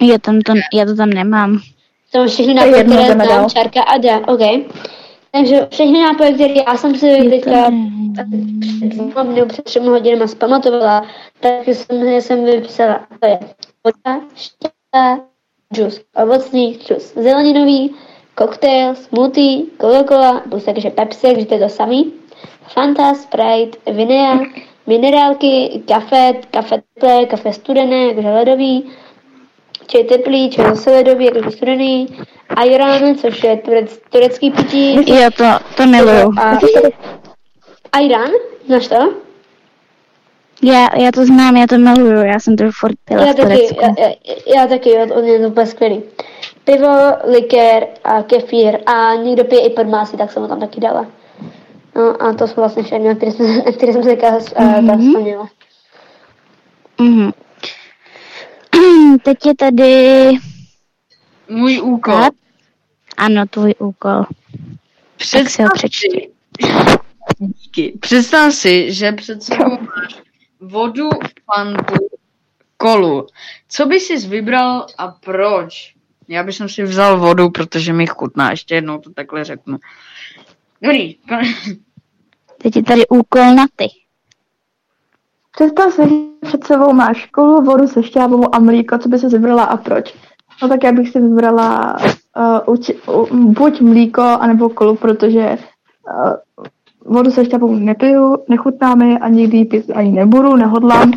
Já, 0.00 0.18
tam 0.18 0.40
to, 0.40 0.52
já 0.74 0.84
to 0.84 0.94
tam 0.94 1.10
nemám. 1.10 1.58
To 2.12 2.18
jsou 2.18 2.28
všechny 2.28 2.52
je 2.52 2.54
nápoje, 2.54 2.76
jedno, 2.76 2.96
které 2.96 3.14
znám, 3.14 3.28
dál. 3.28 3.50
čárka 3.50 3.82
Ada, 3.82 4.18
OK. 4.18 4.40
Takže 5.32 5.66
všechny 5.70 6.00
nápoje, 6.00 6.32
které 6.32 6.54
já 6.54 6.76
jsem 6.76 6.94
si 6.94 7.30
teďka 7.30 7.70
před 8.60 8.88
dvěma 8.88 9.22
nebo 9.22 9.46
před 9.46 9.64
třemi 9.64 9.86
hodinama 9.86 10.26
zpamatovala, 10.26 11.06
tak 11.40 11.68
jsem, 11.68 12.20
jsem 12.20 12.44
vypsala, 12.44 13.06
to 13.20 13.28
je 13.28 13.38
voda, 13.84 14.20
šťáva, 14.34 15.20
džus 15.74 16.00
ovocný, 16.22 16.78
džus 16.86 17.14
zeleninový, 17.14 17.94
koktejl, 18.34 18.94
smoothie, 18.94 19.64
Coca-Cola, 19.80 20.42
plus 20.50 20.64
takže 20.64 20.90
Pepsi, 20.90 21.26
takže 21.26 21.46
to 21.46 21.54
je 21.54 21.60
to 21.60 21.68
samý, 21.68 22.12
Fanta, 22.68 23.14
Sprite, 23.14 23.92
Vinea, 23.92 24.38
minerálky, 24.86 25.82
kafe, 25.88 26.34
kafe 26.50 26.82
teplé, 26.94 27.26
kafe 27.26 27.52
studené, 27.52 28.06
jakože 28.06 28.30
ledový, 28.30 28.84
čaj 29.86 30.04
teplý, 30.04 30.50
čaj 30.50 30.64
zase 30.64 30.90
ledový, 30.90 31.24
jakože 31.24 31.50
studený, 31.50 32.06
Ayran, 32.56 33.18
což 33.18 33.44
je 33.44 33.56
turec, 33.56 34.00
turecký 34.10 34.50
pití. 34.50 34.94
Jo, 34.94 35.30
to, 35.36 35.44
to 35.76 35.86
miluju. 35.86 36.32
A 36.38 36.58
Ayran, 37.92 38.30
znáš 38.66 38.88
to? 38.88 39.12
Já, 40.62 40.88
já 40.96 41.12
to 41.12 41.26
znám, 41.26 41.56
já 41.56 41.66
to 41.66 41.78
miluju, 41.78 42.22
já 42.22 42.40
jsem 42.40 42.56
to 42.56 42.64
furt 42.80 42.94
pila 43.04 43.24
Já 43.24 43.32
v 43.32 43.36
taky, 43.36 43.76
já, 43.82 43.88
já, 43.98 44.14
já 44.56 44.66
taky, 44.66 44.98
on, 44.98 45.24
je 45.24 45.40
to 45.40 45.48
úplně 45.48 45.66
skvělý. 45.66 46.02
Pivo, 46.64 46.88
likér 47.24 47.86
a 48.04 48.22
kefír 48.22 48.78
a 48.86 49.14
někdo 49.14 49.44
pije 49.44 49.66
i 49.66 49.70
podmásy, 49.70 50.16
tak 50.16 50.32
jsem 50.32 50.42
ho 50.42 50.48
tam 50.48 50.60
taky 50.60 50.80
dala. 50.80 51.06
No 51.96 52.22
a 52.22 52.32
to 52.32 52.46
jsou 52.46 52.54
vlastně 52.56 52.82
všechny, 52.82 53.16
které 53.16 53.32
jsme, 53.32 53.46
na 53.46 53.72
které 53.72 53.92
jsem 53.92 54.02
se 54.02 54.10
mm-hmm. 54.10 54.82
Mhm. 54.82 55.08
vzpomněla. 55.08 55.48
Mhm. 56.98 57.32
Teď 59.22 59.46
je 59.46 59.54
tady... 59.54 60.30
Můj 61.48 61.80
úkol. 61.80 62.22
Ano, 63.16 63.46
tvůj 63.50 63.74
úkol. 63.78 64.24
Tak 65.32 65.50
si 65.50 65.62
ho 65.62 65.68
přečti. 65.74 66.30
Díky. 67.38 67.98
Představ 68.00 68.52
si, 68.54 68.92
že 68.92 69.12
před 69.12 69.42
sebou 69.42 69.70
máš 69.70 70.22
vodu, 70.60 71.08
fantu, 71.54 71.94
kolu. 72.76 73.26
Co 73.68 73.86
by 73.86 74.00
jsi 74.00 74.16
vybral 74.16 74.86
a 74.98 75.08
proč? 75.08 75.94
Já 76.28 76.42
bych 76.42 76.56
si 76.66 76.82
vzal 76.82 77.20
vodu, 77.20 77.50
protože 77.50 77.92
mi 77.92 78.06
chutná. 78.06 78.50
Ještě 78.50 78.74
jednou 78.74 78.98
to 78.98 79.10
takhle 79.12 79.44
řeknu. 79.44 79.78
Dobrý. 80.82 81.16
Teď 82.62 82.76
je 82.76 82.82
tady 82.82 83.06
úkol 83.06 83.54
na 83.54 83.66
ty. 83.76 83.86
Představ 85.56 85.92
si, 85.92 86.02
že 86.02 86.08
před 86.40 86.64
sebou 86.64 86.92
máš 86.92 87.16
školu, 87.16 87.62
vodu 87.62 87.86
se 87.86 88.02
šťávou 88.02 88.54
a 88.54 88.58
mlíko, 88.58 88.98
co 88.98 89.08
by 89.08 89.18
si 89.18 89.26
vybrala 89.26 89.64
a 89.64 89.76
proč? 89.76 90.14
No 90.62 90.68
tak 90.68 90.84
já 90.84 90.92
bych 90.92 91.08
si 91.08 91.20
vybrala 91.20 91.96
uh, 92.66 92.74
uči, 92.74 92.94
uh, 92.94 93.28
buď 93.32 93.80
mlíko, 93.80 94.22
anebo 94.22 94.68
kolu, 94.68 94.96
protože 94.96 95.58
uh, 96.26 96.34
vodu 97.14 97.30
se 97.30 97.44
šťávou 97.44 97.74
nepiju, 97.74 98.36
nechutná 98.48 98.94
mi 98.94 99.18
a 99.18 99.28
nikdy 99.28 99.64
pít 99.64 99.90
ani 99.94 100.12
nebudu, 100.12 100.56
nehodlám. 100.56 101.12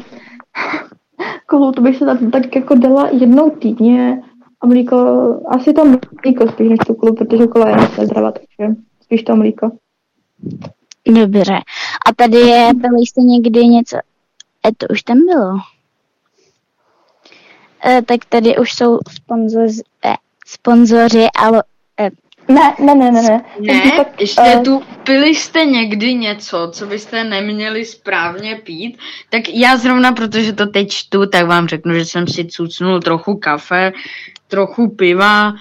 kolu 1.46 1.72
to 1.72 1.82
bych 1.82 1.98
se 1.98 2.06
tak, 2.06 2.20
tak 2.32 2.56
jako 2.56 2.76
dala 2.76 3.10
jednou 3.12 3.50
týdně 3.50 4.22
a 4.62 4.68
mlíko, 4.68 4.98
asi 5.48 5.74
to 5.74 5.86
mlíko 6.26 6.48
spíš 6.48 6.70
než 6.70 6.80
tu 6.88 6.94
kolu, 6.94 7.16
protože 7.16 7.48
kola 7.48 7.70
je 7.70 8.06
zdravá, 8.06 8.32
takže 8.32 8.76
spíš 9.04 9.24
to 9.24 9.36
mlíko. 9.36 9.72
Dobře. 11.08 11.56
A 12.10 12.14
tady 12.16 12.38
je, 12.38 12.72
pili 12.82 13.00
jste 13.00 13.22
někdy 13.22 13.68
něco, 13.68 13.98
e, 14.70 14.72
to 14.78 14.86
už 14.90 15.04
tam 15.04 15.18
bylo. 15.26 15.60
E, 17.86 18.02
tak 18.02 18.26
tady 18.26 18.58
už 18.58 18.72
jsou 18.72 19.00
sponzoři, 19.12 19.82
e, 20.06 20.14
sponzoři 20.46 21.28
ale 21.36 21.64
e, 22.00 22.10
Ne, 22.50 22.76
ne, 22.80 22.96
ne, 22.96 23.12
ne, 23.12 23.22
ne. 23.22 23.46
Ne, 23.60 23.92
tak, 23.98 24.22
ještě 24.22 24.42
eh, 24.46 24.60
tu 24.60 24.84
pili 25.04 25.36
jste 25.36 25.66
někdy 25.66 26.14
něco, 26.14 26.70
co 26.74 26.86
byste 26.86 27.24
neměli 27.24 27.86
správně 27.86 28.56
pít, 28.56 28.98
tak 29.30 29.50
já 29.50 29.78
zrovna, 29.78 30.12
protože 30.12 30.54
to 30.54 30.66
teď 30.66 30.90
čtu, 30.90 31.26
tak 31.26 31.46
vám 31.46 31.68
řeknu, 31.68 31.94
že 31.94 32.06
jsem 32.06 32.28
si 32.28 32.46
cucnul 32.46 33.00
trochu 33.00 33.36
kafe, 33.36 33.92
trochu 34.48 34.90
piva 34.90 35.54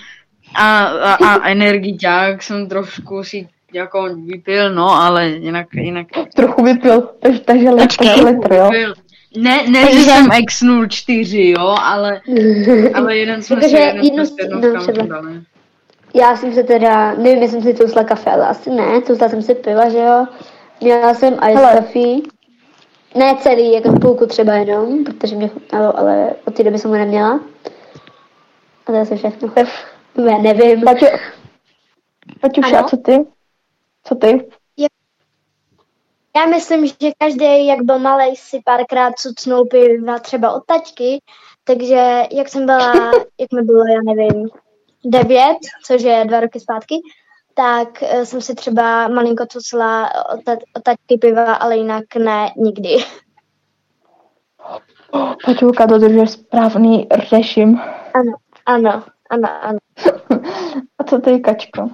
a, 0.54 0.84
a, 0.84 1.14
a 1.14 1.48
energiťák 1.48 2.42
jsem 2.42 2.68
trošku 2.68 3.24
si 3.24 3.48
jako 3.72 4.08
vypil, 4.14 4.74
no, 4.74 4.90
ale 4.90 5.28
jinak, 5.28 5.66
jinak 5.74 6.06
Trochu 6.36 6.62
vypil, 6.62 7.10
takže, 7.20 7.40
takže 7.40 7.70
litr, 7.70 8.52
jo. 8.54 8.64
vypil. 8.70 8.94
Ne, 9.36 9.62
ne, 9.68 9.82
Takže- 9.84 9.98
že 9.98 10.04
jsem 10.04 10.28
exnul 10.32 10.86
čtyři, 10.86 11.54
jo, 11.58 11.74
ale, 11.82 12.20
ale 12.94 13.16
jeden 13.16 13.42
jsme 13.42 13.56
si, 13.56 13.60
Protože 13.62 13.76
jeden 13.78 14.04
jednu 14.04 14.10
jsme 14.10 14.26
si 14.26 14.32
s- 14.34 14.38
jednou 14.38 14.60
no, 15.02 15.06
dali. 15.08 15.42
Já 16.14 16.36
jsem 16.36 16.54
se 16.54 16.62
teda, 16.62 17.14
nevím, 17.14 17.42
jestli 17.42 17.48
jsem 17.62 17.62
si 17.72 17.78
tousla 17.78 18.04
kafe, 18.04 18.30
ale 18.30 18.46
asi 18.46 18.70
ne, 18.70 19.00
tousla 19.00 19.28
jsem 19.28 19.42
si 19.42 19.54
piva, 19.54 19.88
že 19.88 19.98
jo. 19.98 20.26
Měla 20.80 21.14
jsem 21.14 21.34
ice 21.34 21.42
Hele. 21.58 21.76
coffee. 21.76 22.16
Ne 23.14 23.36
celý, 23.40 23.72
jako 23.72 23.92
půlku 23.92 24.26
třeba 24.26 24.54
jenom, 24.54 25.04
protože 25.04 25.36
mě 25.36 25.48
chutnalo, 25.48 25.98
ale 25.98 26.30
od 26.44 26.54
té 26.54 26.62
doby 26.62 26.78
jsem 26.78 26.90
ho 26.90 26.96
neměla. 26.96 27.40
A 28.86 28.92
to 28.92 28.92
je 28.92 29.00
asi 29.00 29.16
všechno. 29.16 29.52
Já 30.30 30.38
nevím. 30.38 30.80
Paťu, 30.82 31.06
Paťuša, 32.40 32.78
Ano? 32.78 32.88
co 32.88 32.96
ty? 32.96 33.18
Co 34.08 34.14
ty? 34.14 34.48
Já 36.36 36.46
myslím, 36.46 36.86
že 36.86 37.12
každý, 37.18 37.66
jak 37.66 37.82
byl 37.82 37.98
malý, 37.98 38.36
si 38.36 38.60
párkrát 38.64 39.12
cucnul 39.18 39.64
piva 39.66 40.18
třeba 40.18 40.52
od 40.52 40.64
tačky, 40.66 41.22
takže 41.64 42.22
jak 42.32 42.48
jsem 42.48 42.66
byla, 42.66 42.92
jak 43.40 43.52
mi 43.54 43.62
bylo, 43.62 43.84
já 43.86 44.00
nevím, 44.04 44.48
devět, 45.04 45.56
což 45.84 46.02
je 46.02 46.24
dva 46.28 46.40
roky 46.40 46.60
zpátky, 46.60 46.94
tak 47.54 48.02
eh, 48.02 48.26
jsem 48.26 48.40
si 48.40 48.54
třeba 48.54 49.08
malinko 49.08 49.46
cucla 49.46 50.10
od, 50.34 50.44
ta- 50.44 50.56
od 50.76 50.82
tačky 50.82 51.18
piva, 51.20 51.54
ale 51.54 51.76
jinak 51.76 52.04
ne 52.18 52.52
nikdy. 52.56 52.96
Paťulka 55.44 55.86
dodržuje 55.86 56.26
správný 56.26 57.06
režim. 57.32 57.80
Ano, 58.14 58.32
ano, 58.66 59.04
ano, 59.30 59.48
ano. 59.62 59.78
A 60.98 61.04
co 61.04 61.18
ty, 61.18 61.40
Kačko? 61.40 61.90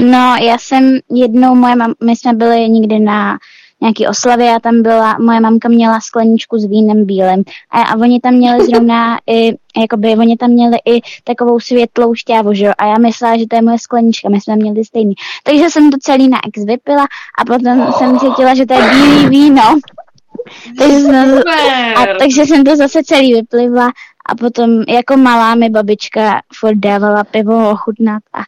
No, 0.00 0.36
já 0.40 0.58
jsem 0.58 0.98
jednou, 1.14 1.54
moje 1.54 1.76
mam, 1.76 1.94
my 2.04 2.16
jsme 2.16 2.32
byli 2.32 2.68
někdy 2.68 2.98
na 2.98 3.38
nějaký 3.82 4.06
oslavě 4.06 4.54
a 4.54 4.60
tam 4.60 4.82
byla, 4.82 5.16
moje 5.18 5.40
mamka 5.40 5.68
měla 5.68 6.00
skleničku 6.00 6.58
s 6.58 6.64
vínem 6.64 7.06
bílým 7.06 7.44
a, 7.70 7.82
a 7.82 7.96
oni 7.96 8.20
tam 8.20 8.34
měli 8.34 8.66
zrovna 8.70 9.18
i, 9.30 9.52
jakoby, 9.80 10.16
oni 10.16 10.36
tam 10.36 10.50
měli 10.50 10.76
i 10.86 11.00
takovou 11.24 11.60
světlou 11.60 12.14
šťávu, 12.14 12.54
že 12.54 12.64
jo, 12.64 12.72
a 12.78 12.86
já 12.86 12.98
myslela, 12.98 13.36
že 13.36 13.46
to 13.50 13.56
je 13.56 13.62
moje 13.62 13.78
sklenička, 13.78 14.28
my 14.28 14.40
jsme 14.40 14.56
měli 14.56 14.84
stejný. 14.84 15.14
Takže 15.42 15.70
jsem 15.70 15.90
to 15.90 15.96
celý 16.00 16.28
na 16.28 16.38
ex 16.48 16.64
vypila 16.64 17.06
a 17.38 17.44
potom 17.44 17.92
jsem 17.98 18.18
cítila, 18.18 18.54
že 18.54 18.66
to 18.66 18.74
je 18.74 18.90
bílý 18.90 19.28
víno. 19.28 19.62
takže, 20.78 20.98
jsem, 20.98 21.38
a, 21.96 22.06
takže 22.18 22.46
jsem 22.46 22.64
to 22.64 22.76
zase 22.76 23.02
celý 23.04 23.34
vyplivla 23.34 23.90
a 24.26 24.34
potom 24.34 24.82
jako 24.88 25.16
malá 25.16 25.54
mi 25.54 25.70
babička 25.70 26.40
furt 26.54 26.76
dávala 26.76 27.24
pivo 27.24 27.70
ochutnat 27.70 28.22
a 28.32 28.42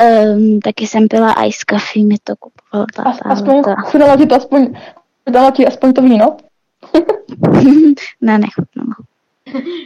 Um, 0.00 0.60
taky 0.60 0.86
jsem 0.86 1.08
pila 1.08 1.34
ice 1.46 1.58
coffee, 1.70 2.04
mi 2.04 2.14
to 2.24 2.34
kupovala 2.36 2.86
ta, 2.96 3.02
As, 3.02 3.18
ta, 3.18 3.28
aspoň, 3.30 3.62
ta. 3.62 3.74
dala 3.98 4.16
ti 4.16 4.26
to 4.26 4.34
aspoň, 4.34 4.74
dala 5.30 5.50
ti 5.50 5.66
aspoň 5.66 5.92
to 5.92 6.02
víno? 6.02 6.36
ne, 8.20 8.38
nechutnalo. 8.38 8.90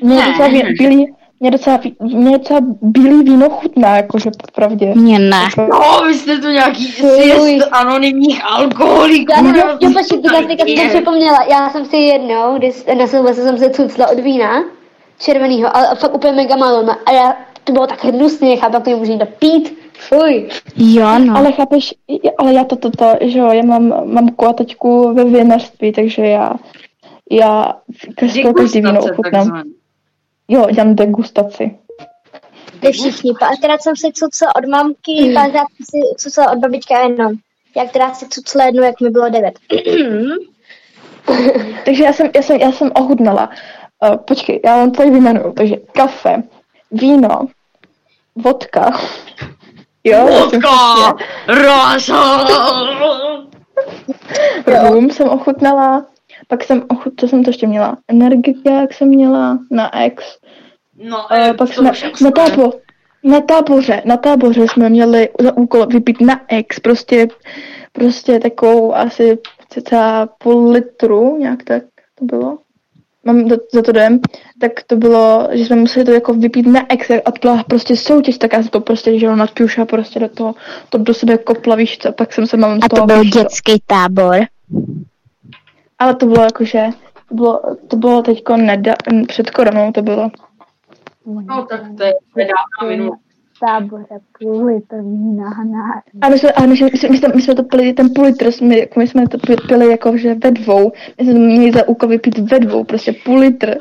Mě 0.02 0.16
Ne. 0.16 0.26
docela 0.26 0.48
bílý, 0.78 1.06
mě 1.40 1.50
docela, 1.50 1.80
mě 2.00 2.38
docela 2.38 2.60
bílý 2.82 3.22
víno 3.22 3.50
chutná, 3.50 3.96
jakože 3.96 4.30
popravdě. 4.46 4.92
Mně 4.94 5.18
ne. 5.18 5.44
No, 5.58 6.02
vy 6.06 6.14
jste 6.14 6.38
tu 6.38 6.48
nějaký 6.48 6.84
sjezd 6.86 7.68
anonymních 7.72 8.44
alkoholiků. 8.44 9.32
Já 9.32 9.36
jsem, 9.36 9.54
jo, 9.54 9.90
počkej, 9.92 10.18
teďka, 10.22 10.46
teďka 10.46 10.64
jsem 10.66 10.88
to 10.88 10.88
připomněla. 10.94 11.38
Já 11.50 11.70
jsem 11.70 11.84
si 11.84 11.96
jednou, 11.96 12.58
když 12.58 12.84
na 12.98 13.06
Silvestre 13.06 13.44
jsem 13.44 13.58
se 13.58 13.70
cucla 13.70 14.08
od 14.08 14.18
vína, 14.20 14.64
červenýho, 15.18 15.76
ale 15.76 15.94
fakt 15.96 16.14
úplně 16.14 16.32
mega 16.32 16.56
málo. 16.56 16.86
A 17.06 17.12
já, 17.12 17.36
to 17.64 17.72
bylo 17.72 17.86
tak 17.86 18.04
hnusně, 18.04 18.56
chápu, 18.56 18.74
jak 18.76 18.84
to 18.84 18.90
nemůžu 18.90 19.12
jít 19.12 19.22
pít. 19.38 19.78
Fuj. 19.98 20.48
Jo, 20.76 21.18
no. 21.18 21.36
Ale 21.36 21.52
chápeš, 21.52 21.94
ale 22.38 22.54
já 22.54 22.64
to, 22.64 22.76
to, 22.76 22.90
to 22.90 23.14
že 23.20 23.38
jo, 23.38 23.52
já 23.52 23.62
mám 23.62 24.12
mamku 24.12 24.46
a 24.46 24.52
taťku 24.52 25.14
ve 25.14 25.24
vinařství, 25.24 25.92
takže 25.92 26.26
já, 26.26 26.52
já 27.30 27.76
každý, 28.16 28.42
každý 28.56 28.80
víno 28.80 29.00
ochutnám. 29.00 29.32
takzvaný. 29.32 29.74
Jo, 30.48 30.66
dělám 30.72 30.94
degustaci. 30.94 31.78
Vy 32.82 32.92
všichni. 32.92 33.32
Párkrát 33.40 33.82
jsem 33.82 33.96
si 33.96 34.12
cucla 34.12 34.56
od 34.56 34.68
mamky, 34.68 35.32
párkrát 35.34 35.66
jsem 35.76 35.86
si 35.90 36.16
cucla 36.16 36.52
od 36.52 36.58
babičky 36.58 36.94
a 36.94 37.02
jenom. 37.02 37.32
Já 37.76 37.84
která 37.84 38.14
si 38.14 38.28
cucla 38.28 38.64
jednu, 38.64 38.82
jak 38.82 39.00
mi 39.00 39.10
bylo 39.10 39.28
devět. 39.28 39.58
Takže 41.84 42.04
já 42.04 42.12
jsem, 42.12 42.30
já 42.34 42.42
jsem, 42.42 42.56
já 42.56 42.72
jsem 42.72 42.90
ochutnala. 42.94 43.50
Uh, 44.02 44.16
počkej, 44.16 44.60
já 44.64 44.76
vám 44.76 44.90
tady 44.90 45.10
vyjmenuju. 45.10 45.52
Takže 45.52 45.76
kafe, 45.76 46.42
víno, 46.90 47.46
vodka. 48.34 49.00
Jo, 50.04 50.26
Vodka! 50.26 51.16
Rosa! 51.48 52.44
Rum 54.66 55.10
jsem 55.10 55.28
ochutnala, 55.28 56.06
pak 56.48 56.64
jsem 56.64 56.82
ochut, 56.88 57.12
co 57.16 57.28
jsem 57.28 57.44
to 57.44 57.50
ještě 57.50 57.66
měla? 57.66 57.96
Energiák 58.08 58.92
jsem 58.92 59.08
měla 59.08 59.58
na 59.70 59.98
ex. 60.02 60.38
No, 60.96 61.16
Uh, 61.16 61.56
pak 61.56 61.68
jsme 61.68 61.92
na, 62.22 62.30
tábo, 62.30 62.72
na 63.24 63.40
táboře, 63.40 64.02
na 64.04 64.16
táboře 64.16 64.68
jsme 64.68 64.88
měli 64.88 65.28
za 65.40 65.56
úkol 65.56 65.86
vypít 65.86 66.20
na 66.20 66.40
ex, 66.48 66.80
prostě, 66.80 67.28
prostě 67.92 68.40
takovou 68.40 68.94
asi 68.94 69.38
cca 69.68 70.28
půl 70.38 70.70
litru, 70.70 71.36
nějak 71.38 71.62
tak 71.64 71.82
to 72.14 72.24
bylo. 72.24 72.58
Mám 73.24 73.48
za, 73.48 73.56
za 73.72 73.82
to 73.82 73.90
jdem, 73.90 74.20
tak 74.60 74.72
to 74.86 74.96
bylo, 74.96 75.48
že 75.52 75.64
jsme 75.64 75.76
museli 75.76 76.04
to 76.04 76.12
jako 76.12 76.34
vypít 76.34 76.66
na 76.66 76.92
ex 76.92 77.10
a 77.10 77.30
to 77.30 77.38
byla 77.40 77.64
prostě 77.64 77.96
soutěž, 77.96 78.38
tak 78.38 78.52
já 78.52 78.62
jsem 78.62 78.68
to 78.68 78.80
prostě, 78.80 79.18
že 79.18 79.26
jo, 79.26 79.36
nadpjuša 79.36 79.84
prostě 79.84 80.20
do 80.20 80.28
toho, 80.28 80.54
to 80.88 80.98
do 80.98 81.14
sebe 81.14 81.38
kopla, 81.38 81.76
víš 81.76 81.98
co, 81.98 82.12
pak 82.12 82.32
jsem 82.32 82.46
se 82.46 82.56
mám 82.56 82.80
z 82.80 82.84
A 82.84 82.88
toho 82.88 83.02
to 83.02 83.06
byl 83.06 83.22
víš 83.22 83.32
co. 83.32 83.38
dětský 83.38 83.82
tábor. 83.86 84.36
Ale 85.98 86.14
to 86.14 86.26
bylo 86.26 86.42
jakože, 86.42 86.86
to 87.28 87.34
bylo, 87.34 87.60
to 87.88 87.96
bylo 87.96 88.22
teďko 88.22 88.56
neda, 88.56 88.94
před 89.28 89.50
koronou 89.50 89.92
to 89.92 90.02
bylo. 90.02 90.30
No, 91.26 91.66
tak 91.70 91.80
to 91.96 92.04
je 92.04 92.12
dávno 92.36 92.90
minulé. 92.90 93.16
Tábore 93.60 94.04
půl 94.38 94.66
litr 94.66 94.96
vína 95.02 95.50
na 95.50 96.02
A 96.20 96.28
my 96.28 96.38
jsme, 96.38 96.52
a 96.52 96.66
my, 96.66 96.76
jsme, 96.76 96.88
my, 96.92 96.98
jsme, 96.98 97.08
my, 97.08 97.18
jsme, 97.18 97.28
my 97.34 97.42
jsme 97.42 97.54
to 97.54 97.62
pili, 97.62 97.92
ten 97.92 98.10
půl 98.14 98.24
litr, 98.24 98.52
jsme, 98.52 98.78
jako 98.78 99.00
my 99.00 99.08
jsme 99.08 99.28
to 99.28 99.38
pi- 99.38 99.56
pili 99.68 99.90
jako, 99.90 100.16
že 100.16 100.34
ve 100.34 100.50
dvou. 100.50 100.92
My 101.18 101.24
jsme 101.24 101.32
to 101.32 101.38
měli 101.38 101.72
za 101.72 101.88
úkol 101.88 102.08
vypít 102.08 102.38
ve 102.38 102.58
dvou, 102.58 102.84
prostě 102.84 103.12
půl 103.24 103.38
litr. 103.38 103.74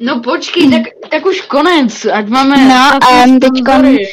No 0.00 0.20
počkej, 0.20 0.70
tak, 0.70 0.82
tak 1.10 1.26
už 1.26 1.40
konec, 1.40 2.06
ať 2.12 2.28
máme... 2.28 2.56
No, 2.68 2.98
um, 3.24 3.40
teďkon, 3.40 3.74
sponzory. 3.74 4.08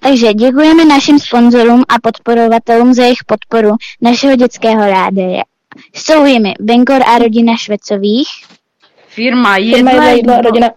takže 0.00 0.34
děkujeme 0.34 0.84
našim 0.84 1.18
sponzorům 1.18 1.82
a 1.88 1.94
podporovatelům 2.02 2.94
za 2.94 3.02
jejich 3.02 3.24
podporu 3.26 3.70
našeho 4.02 4.36
dětského 4.36 4.86
rádia. 4.86 5.42
Jsou 5.94 6.24
jimi 6.24 6.54
Benkor 6.60 7.02
a 7.06 7.18
rodina 7.18 7.56
Švecových, 7.56 8.28
Firma 9.08 9.54
Firma 9.54 9.76
jedla, 9.76 9.92
jedla, 9.92 10.10
jídlo, 10.10 10.32
jídlo, 10.34 10.50
rodina... 10.50 10.70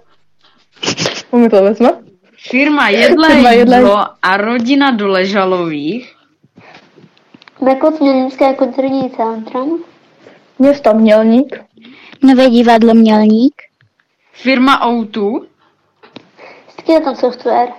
To 1.49 1.63
vezme? 1.63 2.10
Firma 2.49 2.89
jedla, 2.89 3.27
Firma 3.27 3.51
jedla, 3.51 3.77
jídlo 3.77 4.05
a 4.21 4.37
rodina 4.37 4.91
Doležalových. 4.91 6.15
Mekot 7.61 7.99
Mělnické 8.01 8.53
kulturní 8.53 9.09
centrum. 9.09 9.83
Město 10.59 10.93
Mělník. 10.93 11.59
Nové 12.23 12.49
divadlo 12.49 12.93
Mělník, 12.93 13.53
Firma 14.33 14.89
O2. 14.91 15.45
Jaký 16.77 16.91
je 16.91 17.01
tam 17.01 17.15
software? 17.15 17.69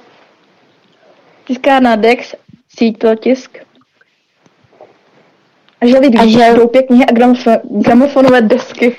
Tiskárna 1.45 1.97
Dex, 1.97 2.35
síť 2.79 2.99
pro 2.99 3.17
tisk. 3.17 3.59
A 5.81 5.87
želví 5.87 6.19
A 6.19 6.27
žel- 6.27 6.57
doupě 6.57 6.83
knihy 6.83 7.05
a 7.07 7.13
gramofo- 7.13 7.61
gramofonové 7.83 8.41
desky. 8.43 8.97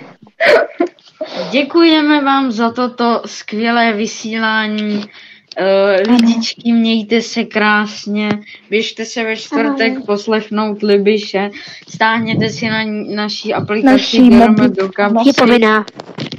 Děkujeme 1.51 2.21
vám 2.23 2.51
za 2.51 2.71
toto 2.71 3.21
skvělé 3.25 3.93
vysílání. 3.93 5.05
Uh, 5.59 6.11
lidičky, 6.13 6.71
mějte 6.71 7.21
se 7.21 7.43
krásně, 7.43 8.29
běžte 8.69 9.05
se 9.05 9.23
ve 9.23 9.35
čtvrtek 9.35 9.91
Ahoj. 9.93 10.03
poslechnout 10.05 10.83
Libiše, 10.83 11.49
stáhněte 11.89 12.49
si 12.49 12.69
na 12.69 12.77
naší 13.15 13.53
aplikaci 13.53 13.93
Naší 13.93 14.29
Germe 14.29 14.47
mobil- 14.47 14.69
do 14.69 14.89
kapsy. 14.89 15.27
Je 15.29 15.33
povinná. 15.33 15.85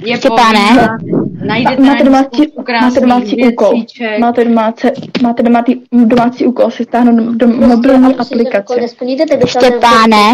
Je 0.05 0.17
Štěpáne. 0.17 0.59
povinná. 0.59 0.97
Najdete 1.45 1.81
máte 1.81 1.83
na 1.83 1.93
ní 1.99 2.03
domácí, 2.05 2.53
máte 2.81 2.99
domácí 2.99 3.43
úkol. 3.47 3.83
Máte 4.19 4.45
domácí, 4.45 4.87
máte 5.21 5.43
domácí, 5.43 5.83
domácí 5.91 6.45
úkol 6.45 6.71
si 6.71 6.83
stáhnout 6.83 7.35
do 7.35 7.47
mobilní 7.47 8.15
aplikace. 8.15 8.75
Štěpáne, 9.45 10.31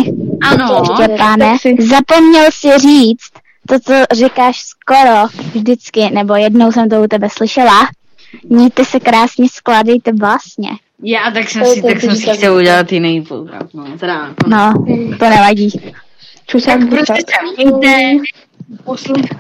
Ano, 0.52 0.84
Štěpáne, 0.94 1.58
zapomněl 1.80 2.46
si 2.52 2.68
říct 2.78 3.32
to, 3.68 3.80
co 3.80 3.94
říkáš 4.16 4.56
skoro 4.62 5.28
vždycky, 5.54 6.10
nebo 6.14 6.36
jednou 6.36 6.72
jsem 6.72 6.90
to 6.90 7.02
u 7.04 7.08
tebe 7.08 7.28
slyšela. 7.32 7.80
Mějte 8.44 8.86
se 8.86 9.00
krásně, 9.00 9.50
skládejte 9.50 10.12
vlastně. 10.14 10.70
já 11.04 11.32
tak 11.32 11.50
jsem 11.50 11.62
To- 11.64 11.70
si, 11.70 11.82
to 11.82 11.88
tak 11.88 12.02
jsem 12.02 12.16
si 12.16 12.30
chtěl 12.38 12.56
udělat 12.56 12.92
jiný 12.92 13.22
program. 13.22 13.68
No, 13.74 13.98
teda, 13.98 14.14
jako- 14.14 14.50
No, 14.50 14.74
to 15.20 15.30
nevadí. 15.30 15.70
Čusák, 16.48 16.80
Tak 16.80 16.90
prostě 16.90 17.14
se 17.14 17.64
mějte, 17.66 18.24
poslouchat 18.84 19.38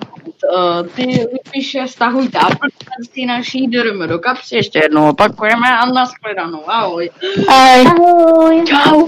uh, 0.56 0.88
ty 0.96 1.04
Libiše, 1.04 1.88
stahujte 1.88 2.38
aplikaci 2.40 3.26
naší, 3.28 3.68
jdeme 3.68 4.08
do 4.08 4.20
kapsy, 4.20 4.56
ještě 4.56 4.80
jednou 4.84 5.10
opakujeme 5.10 5.68
a 5.78 5.86
nashledanou, 5.86 6.70
ahoj. 6.70 7.10
Ahoj. 7.48 7.86
Ahoj. 7.88 8.64
Čau. 8.68 9.08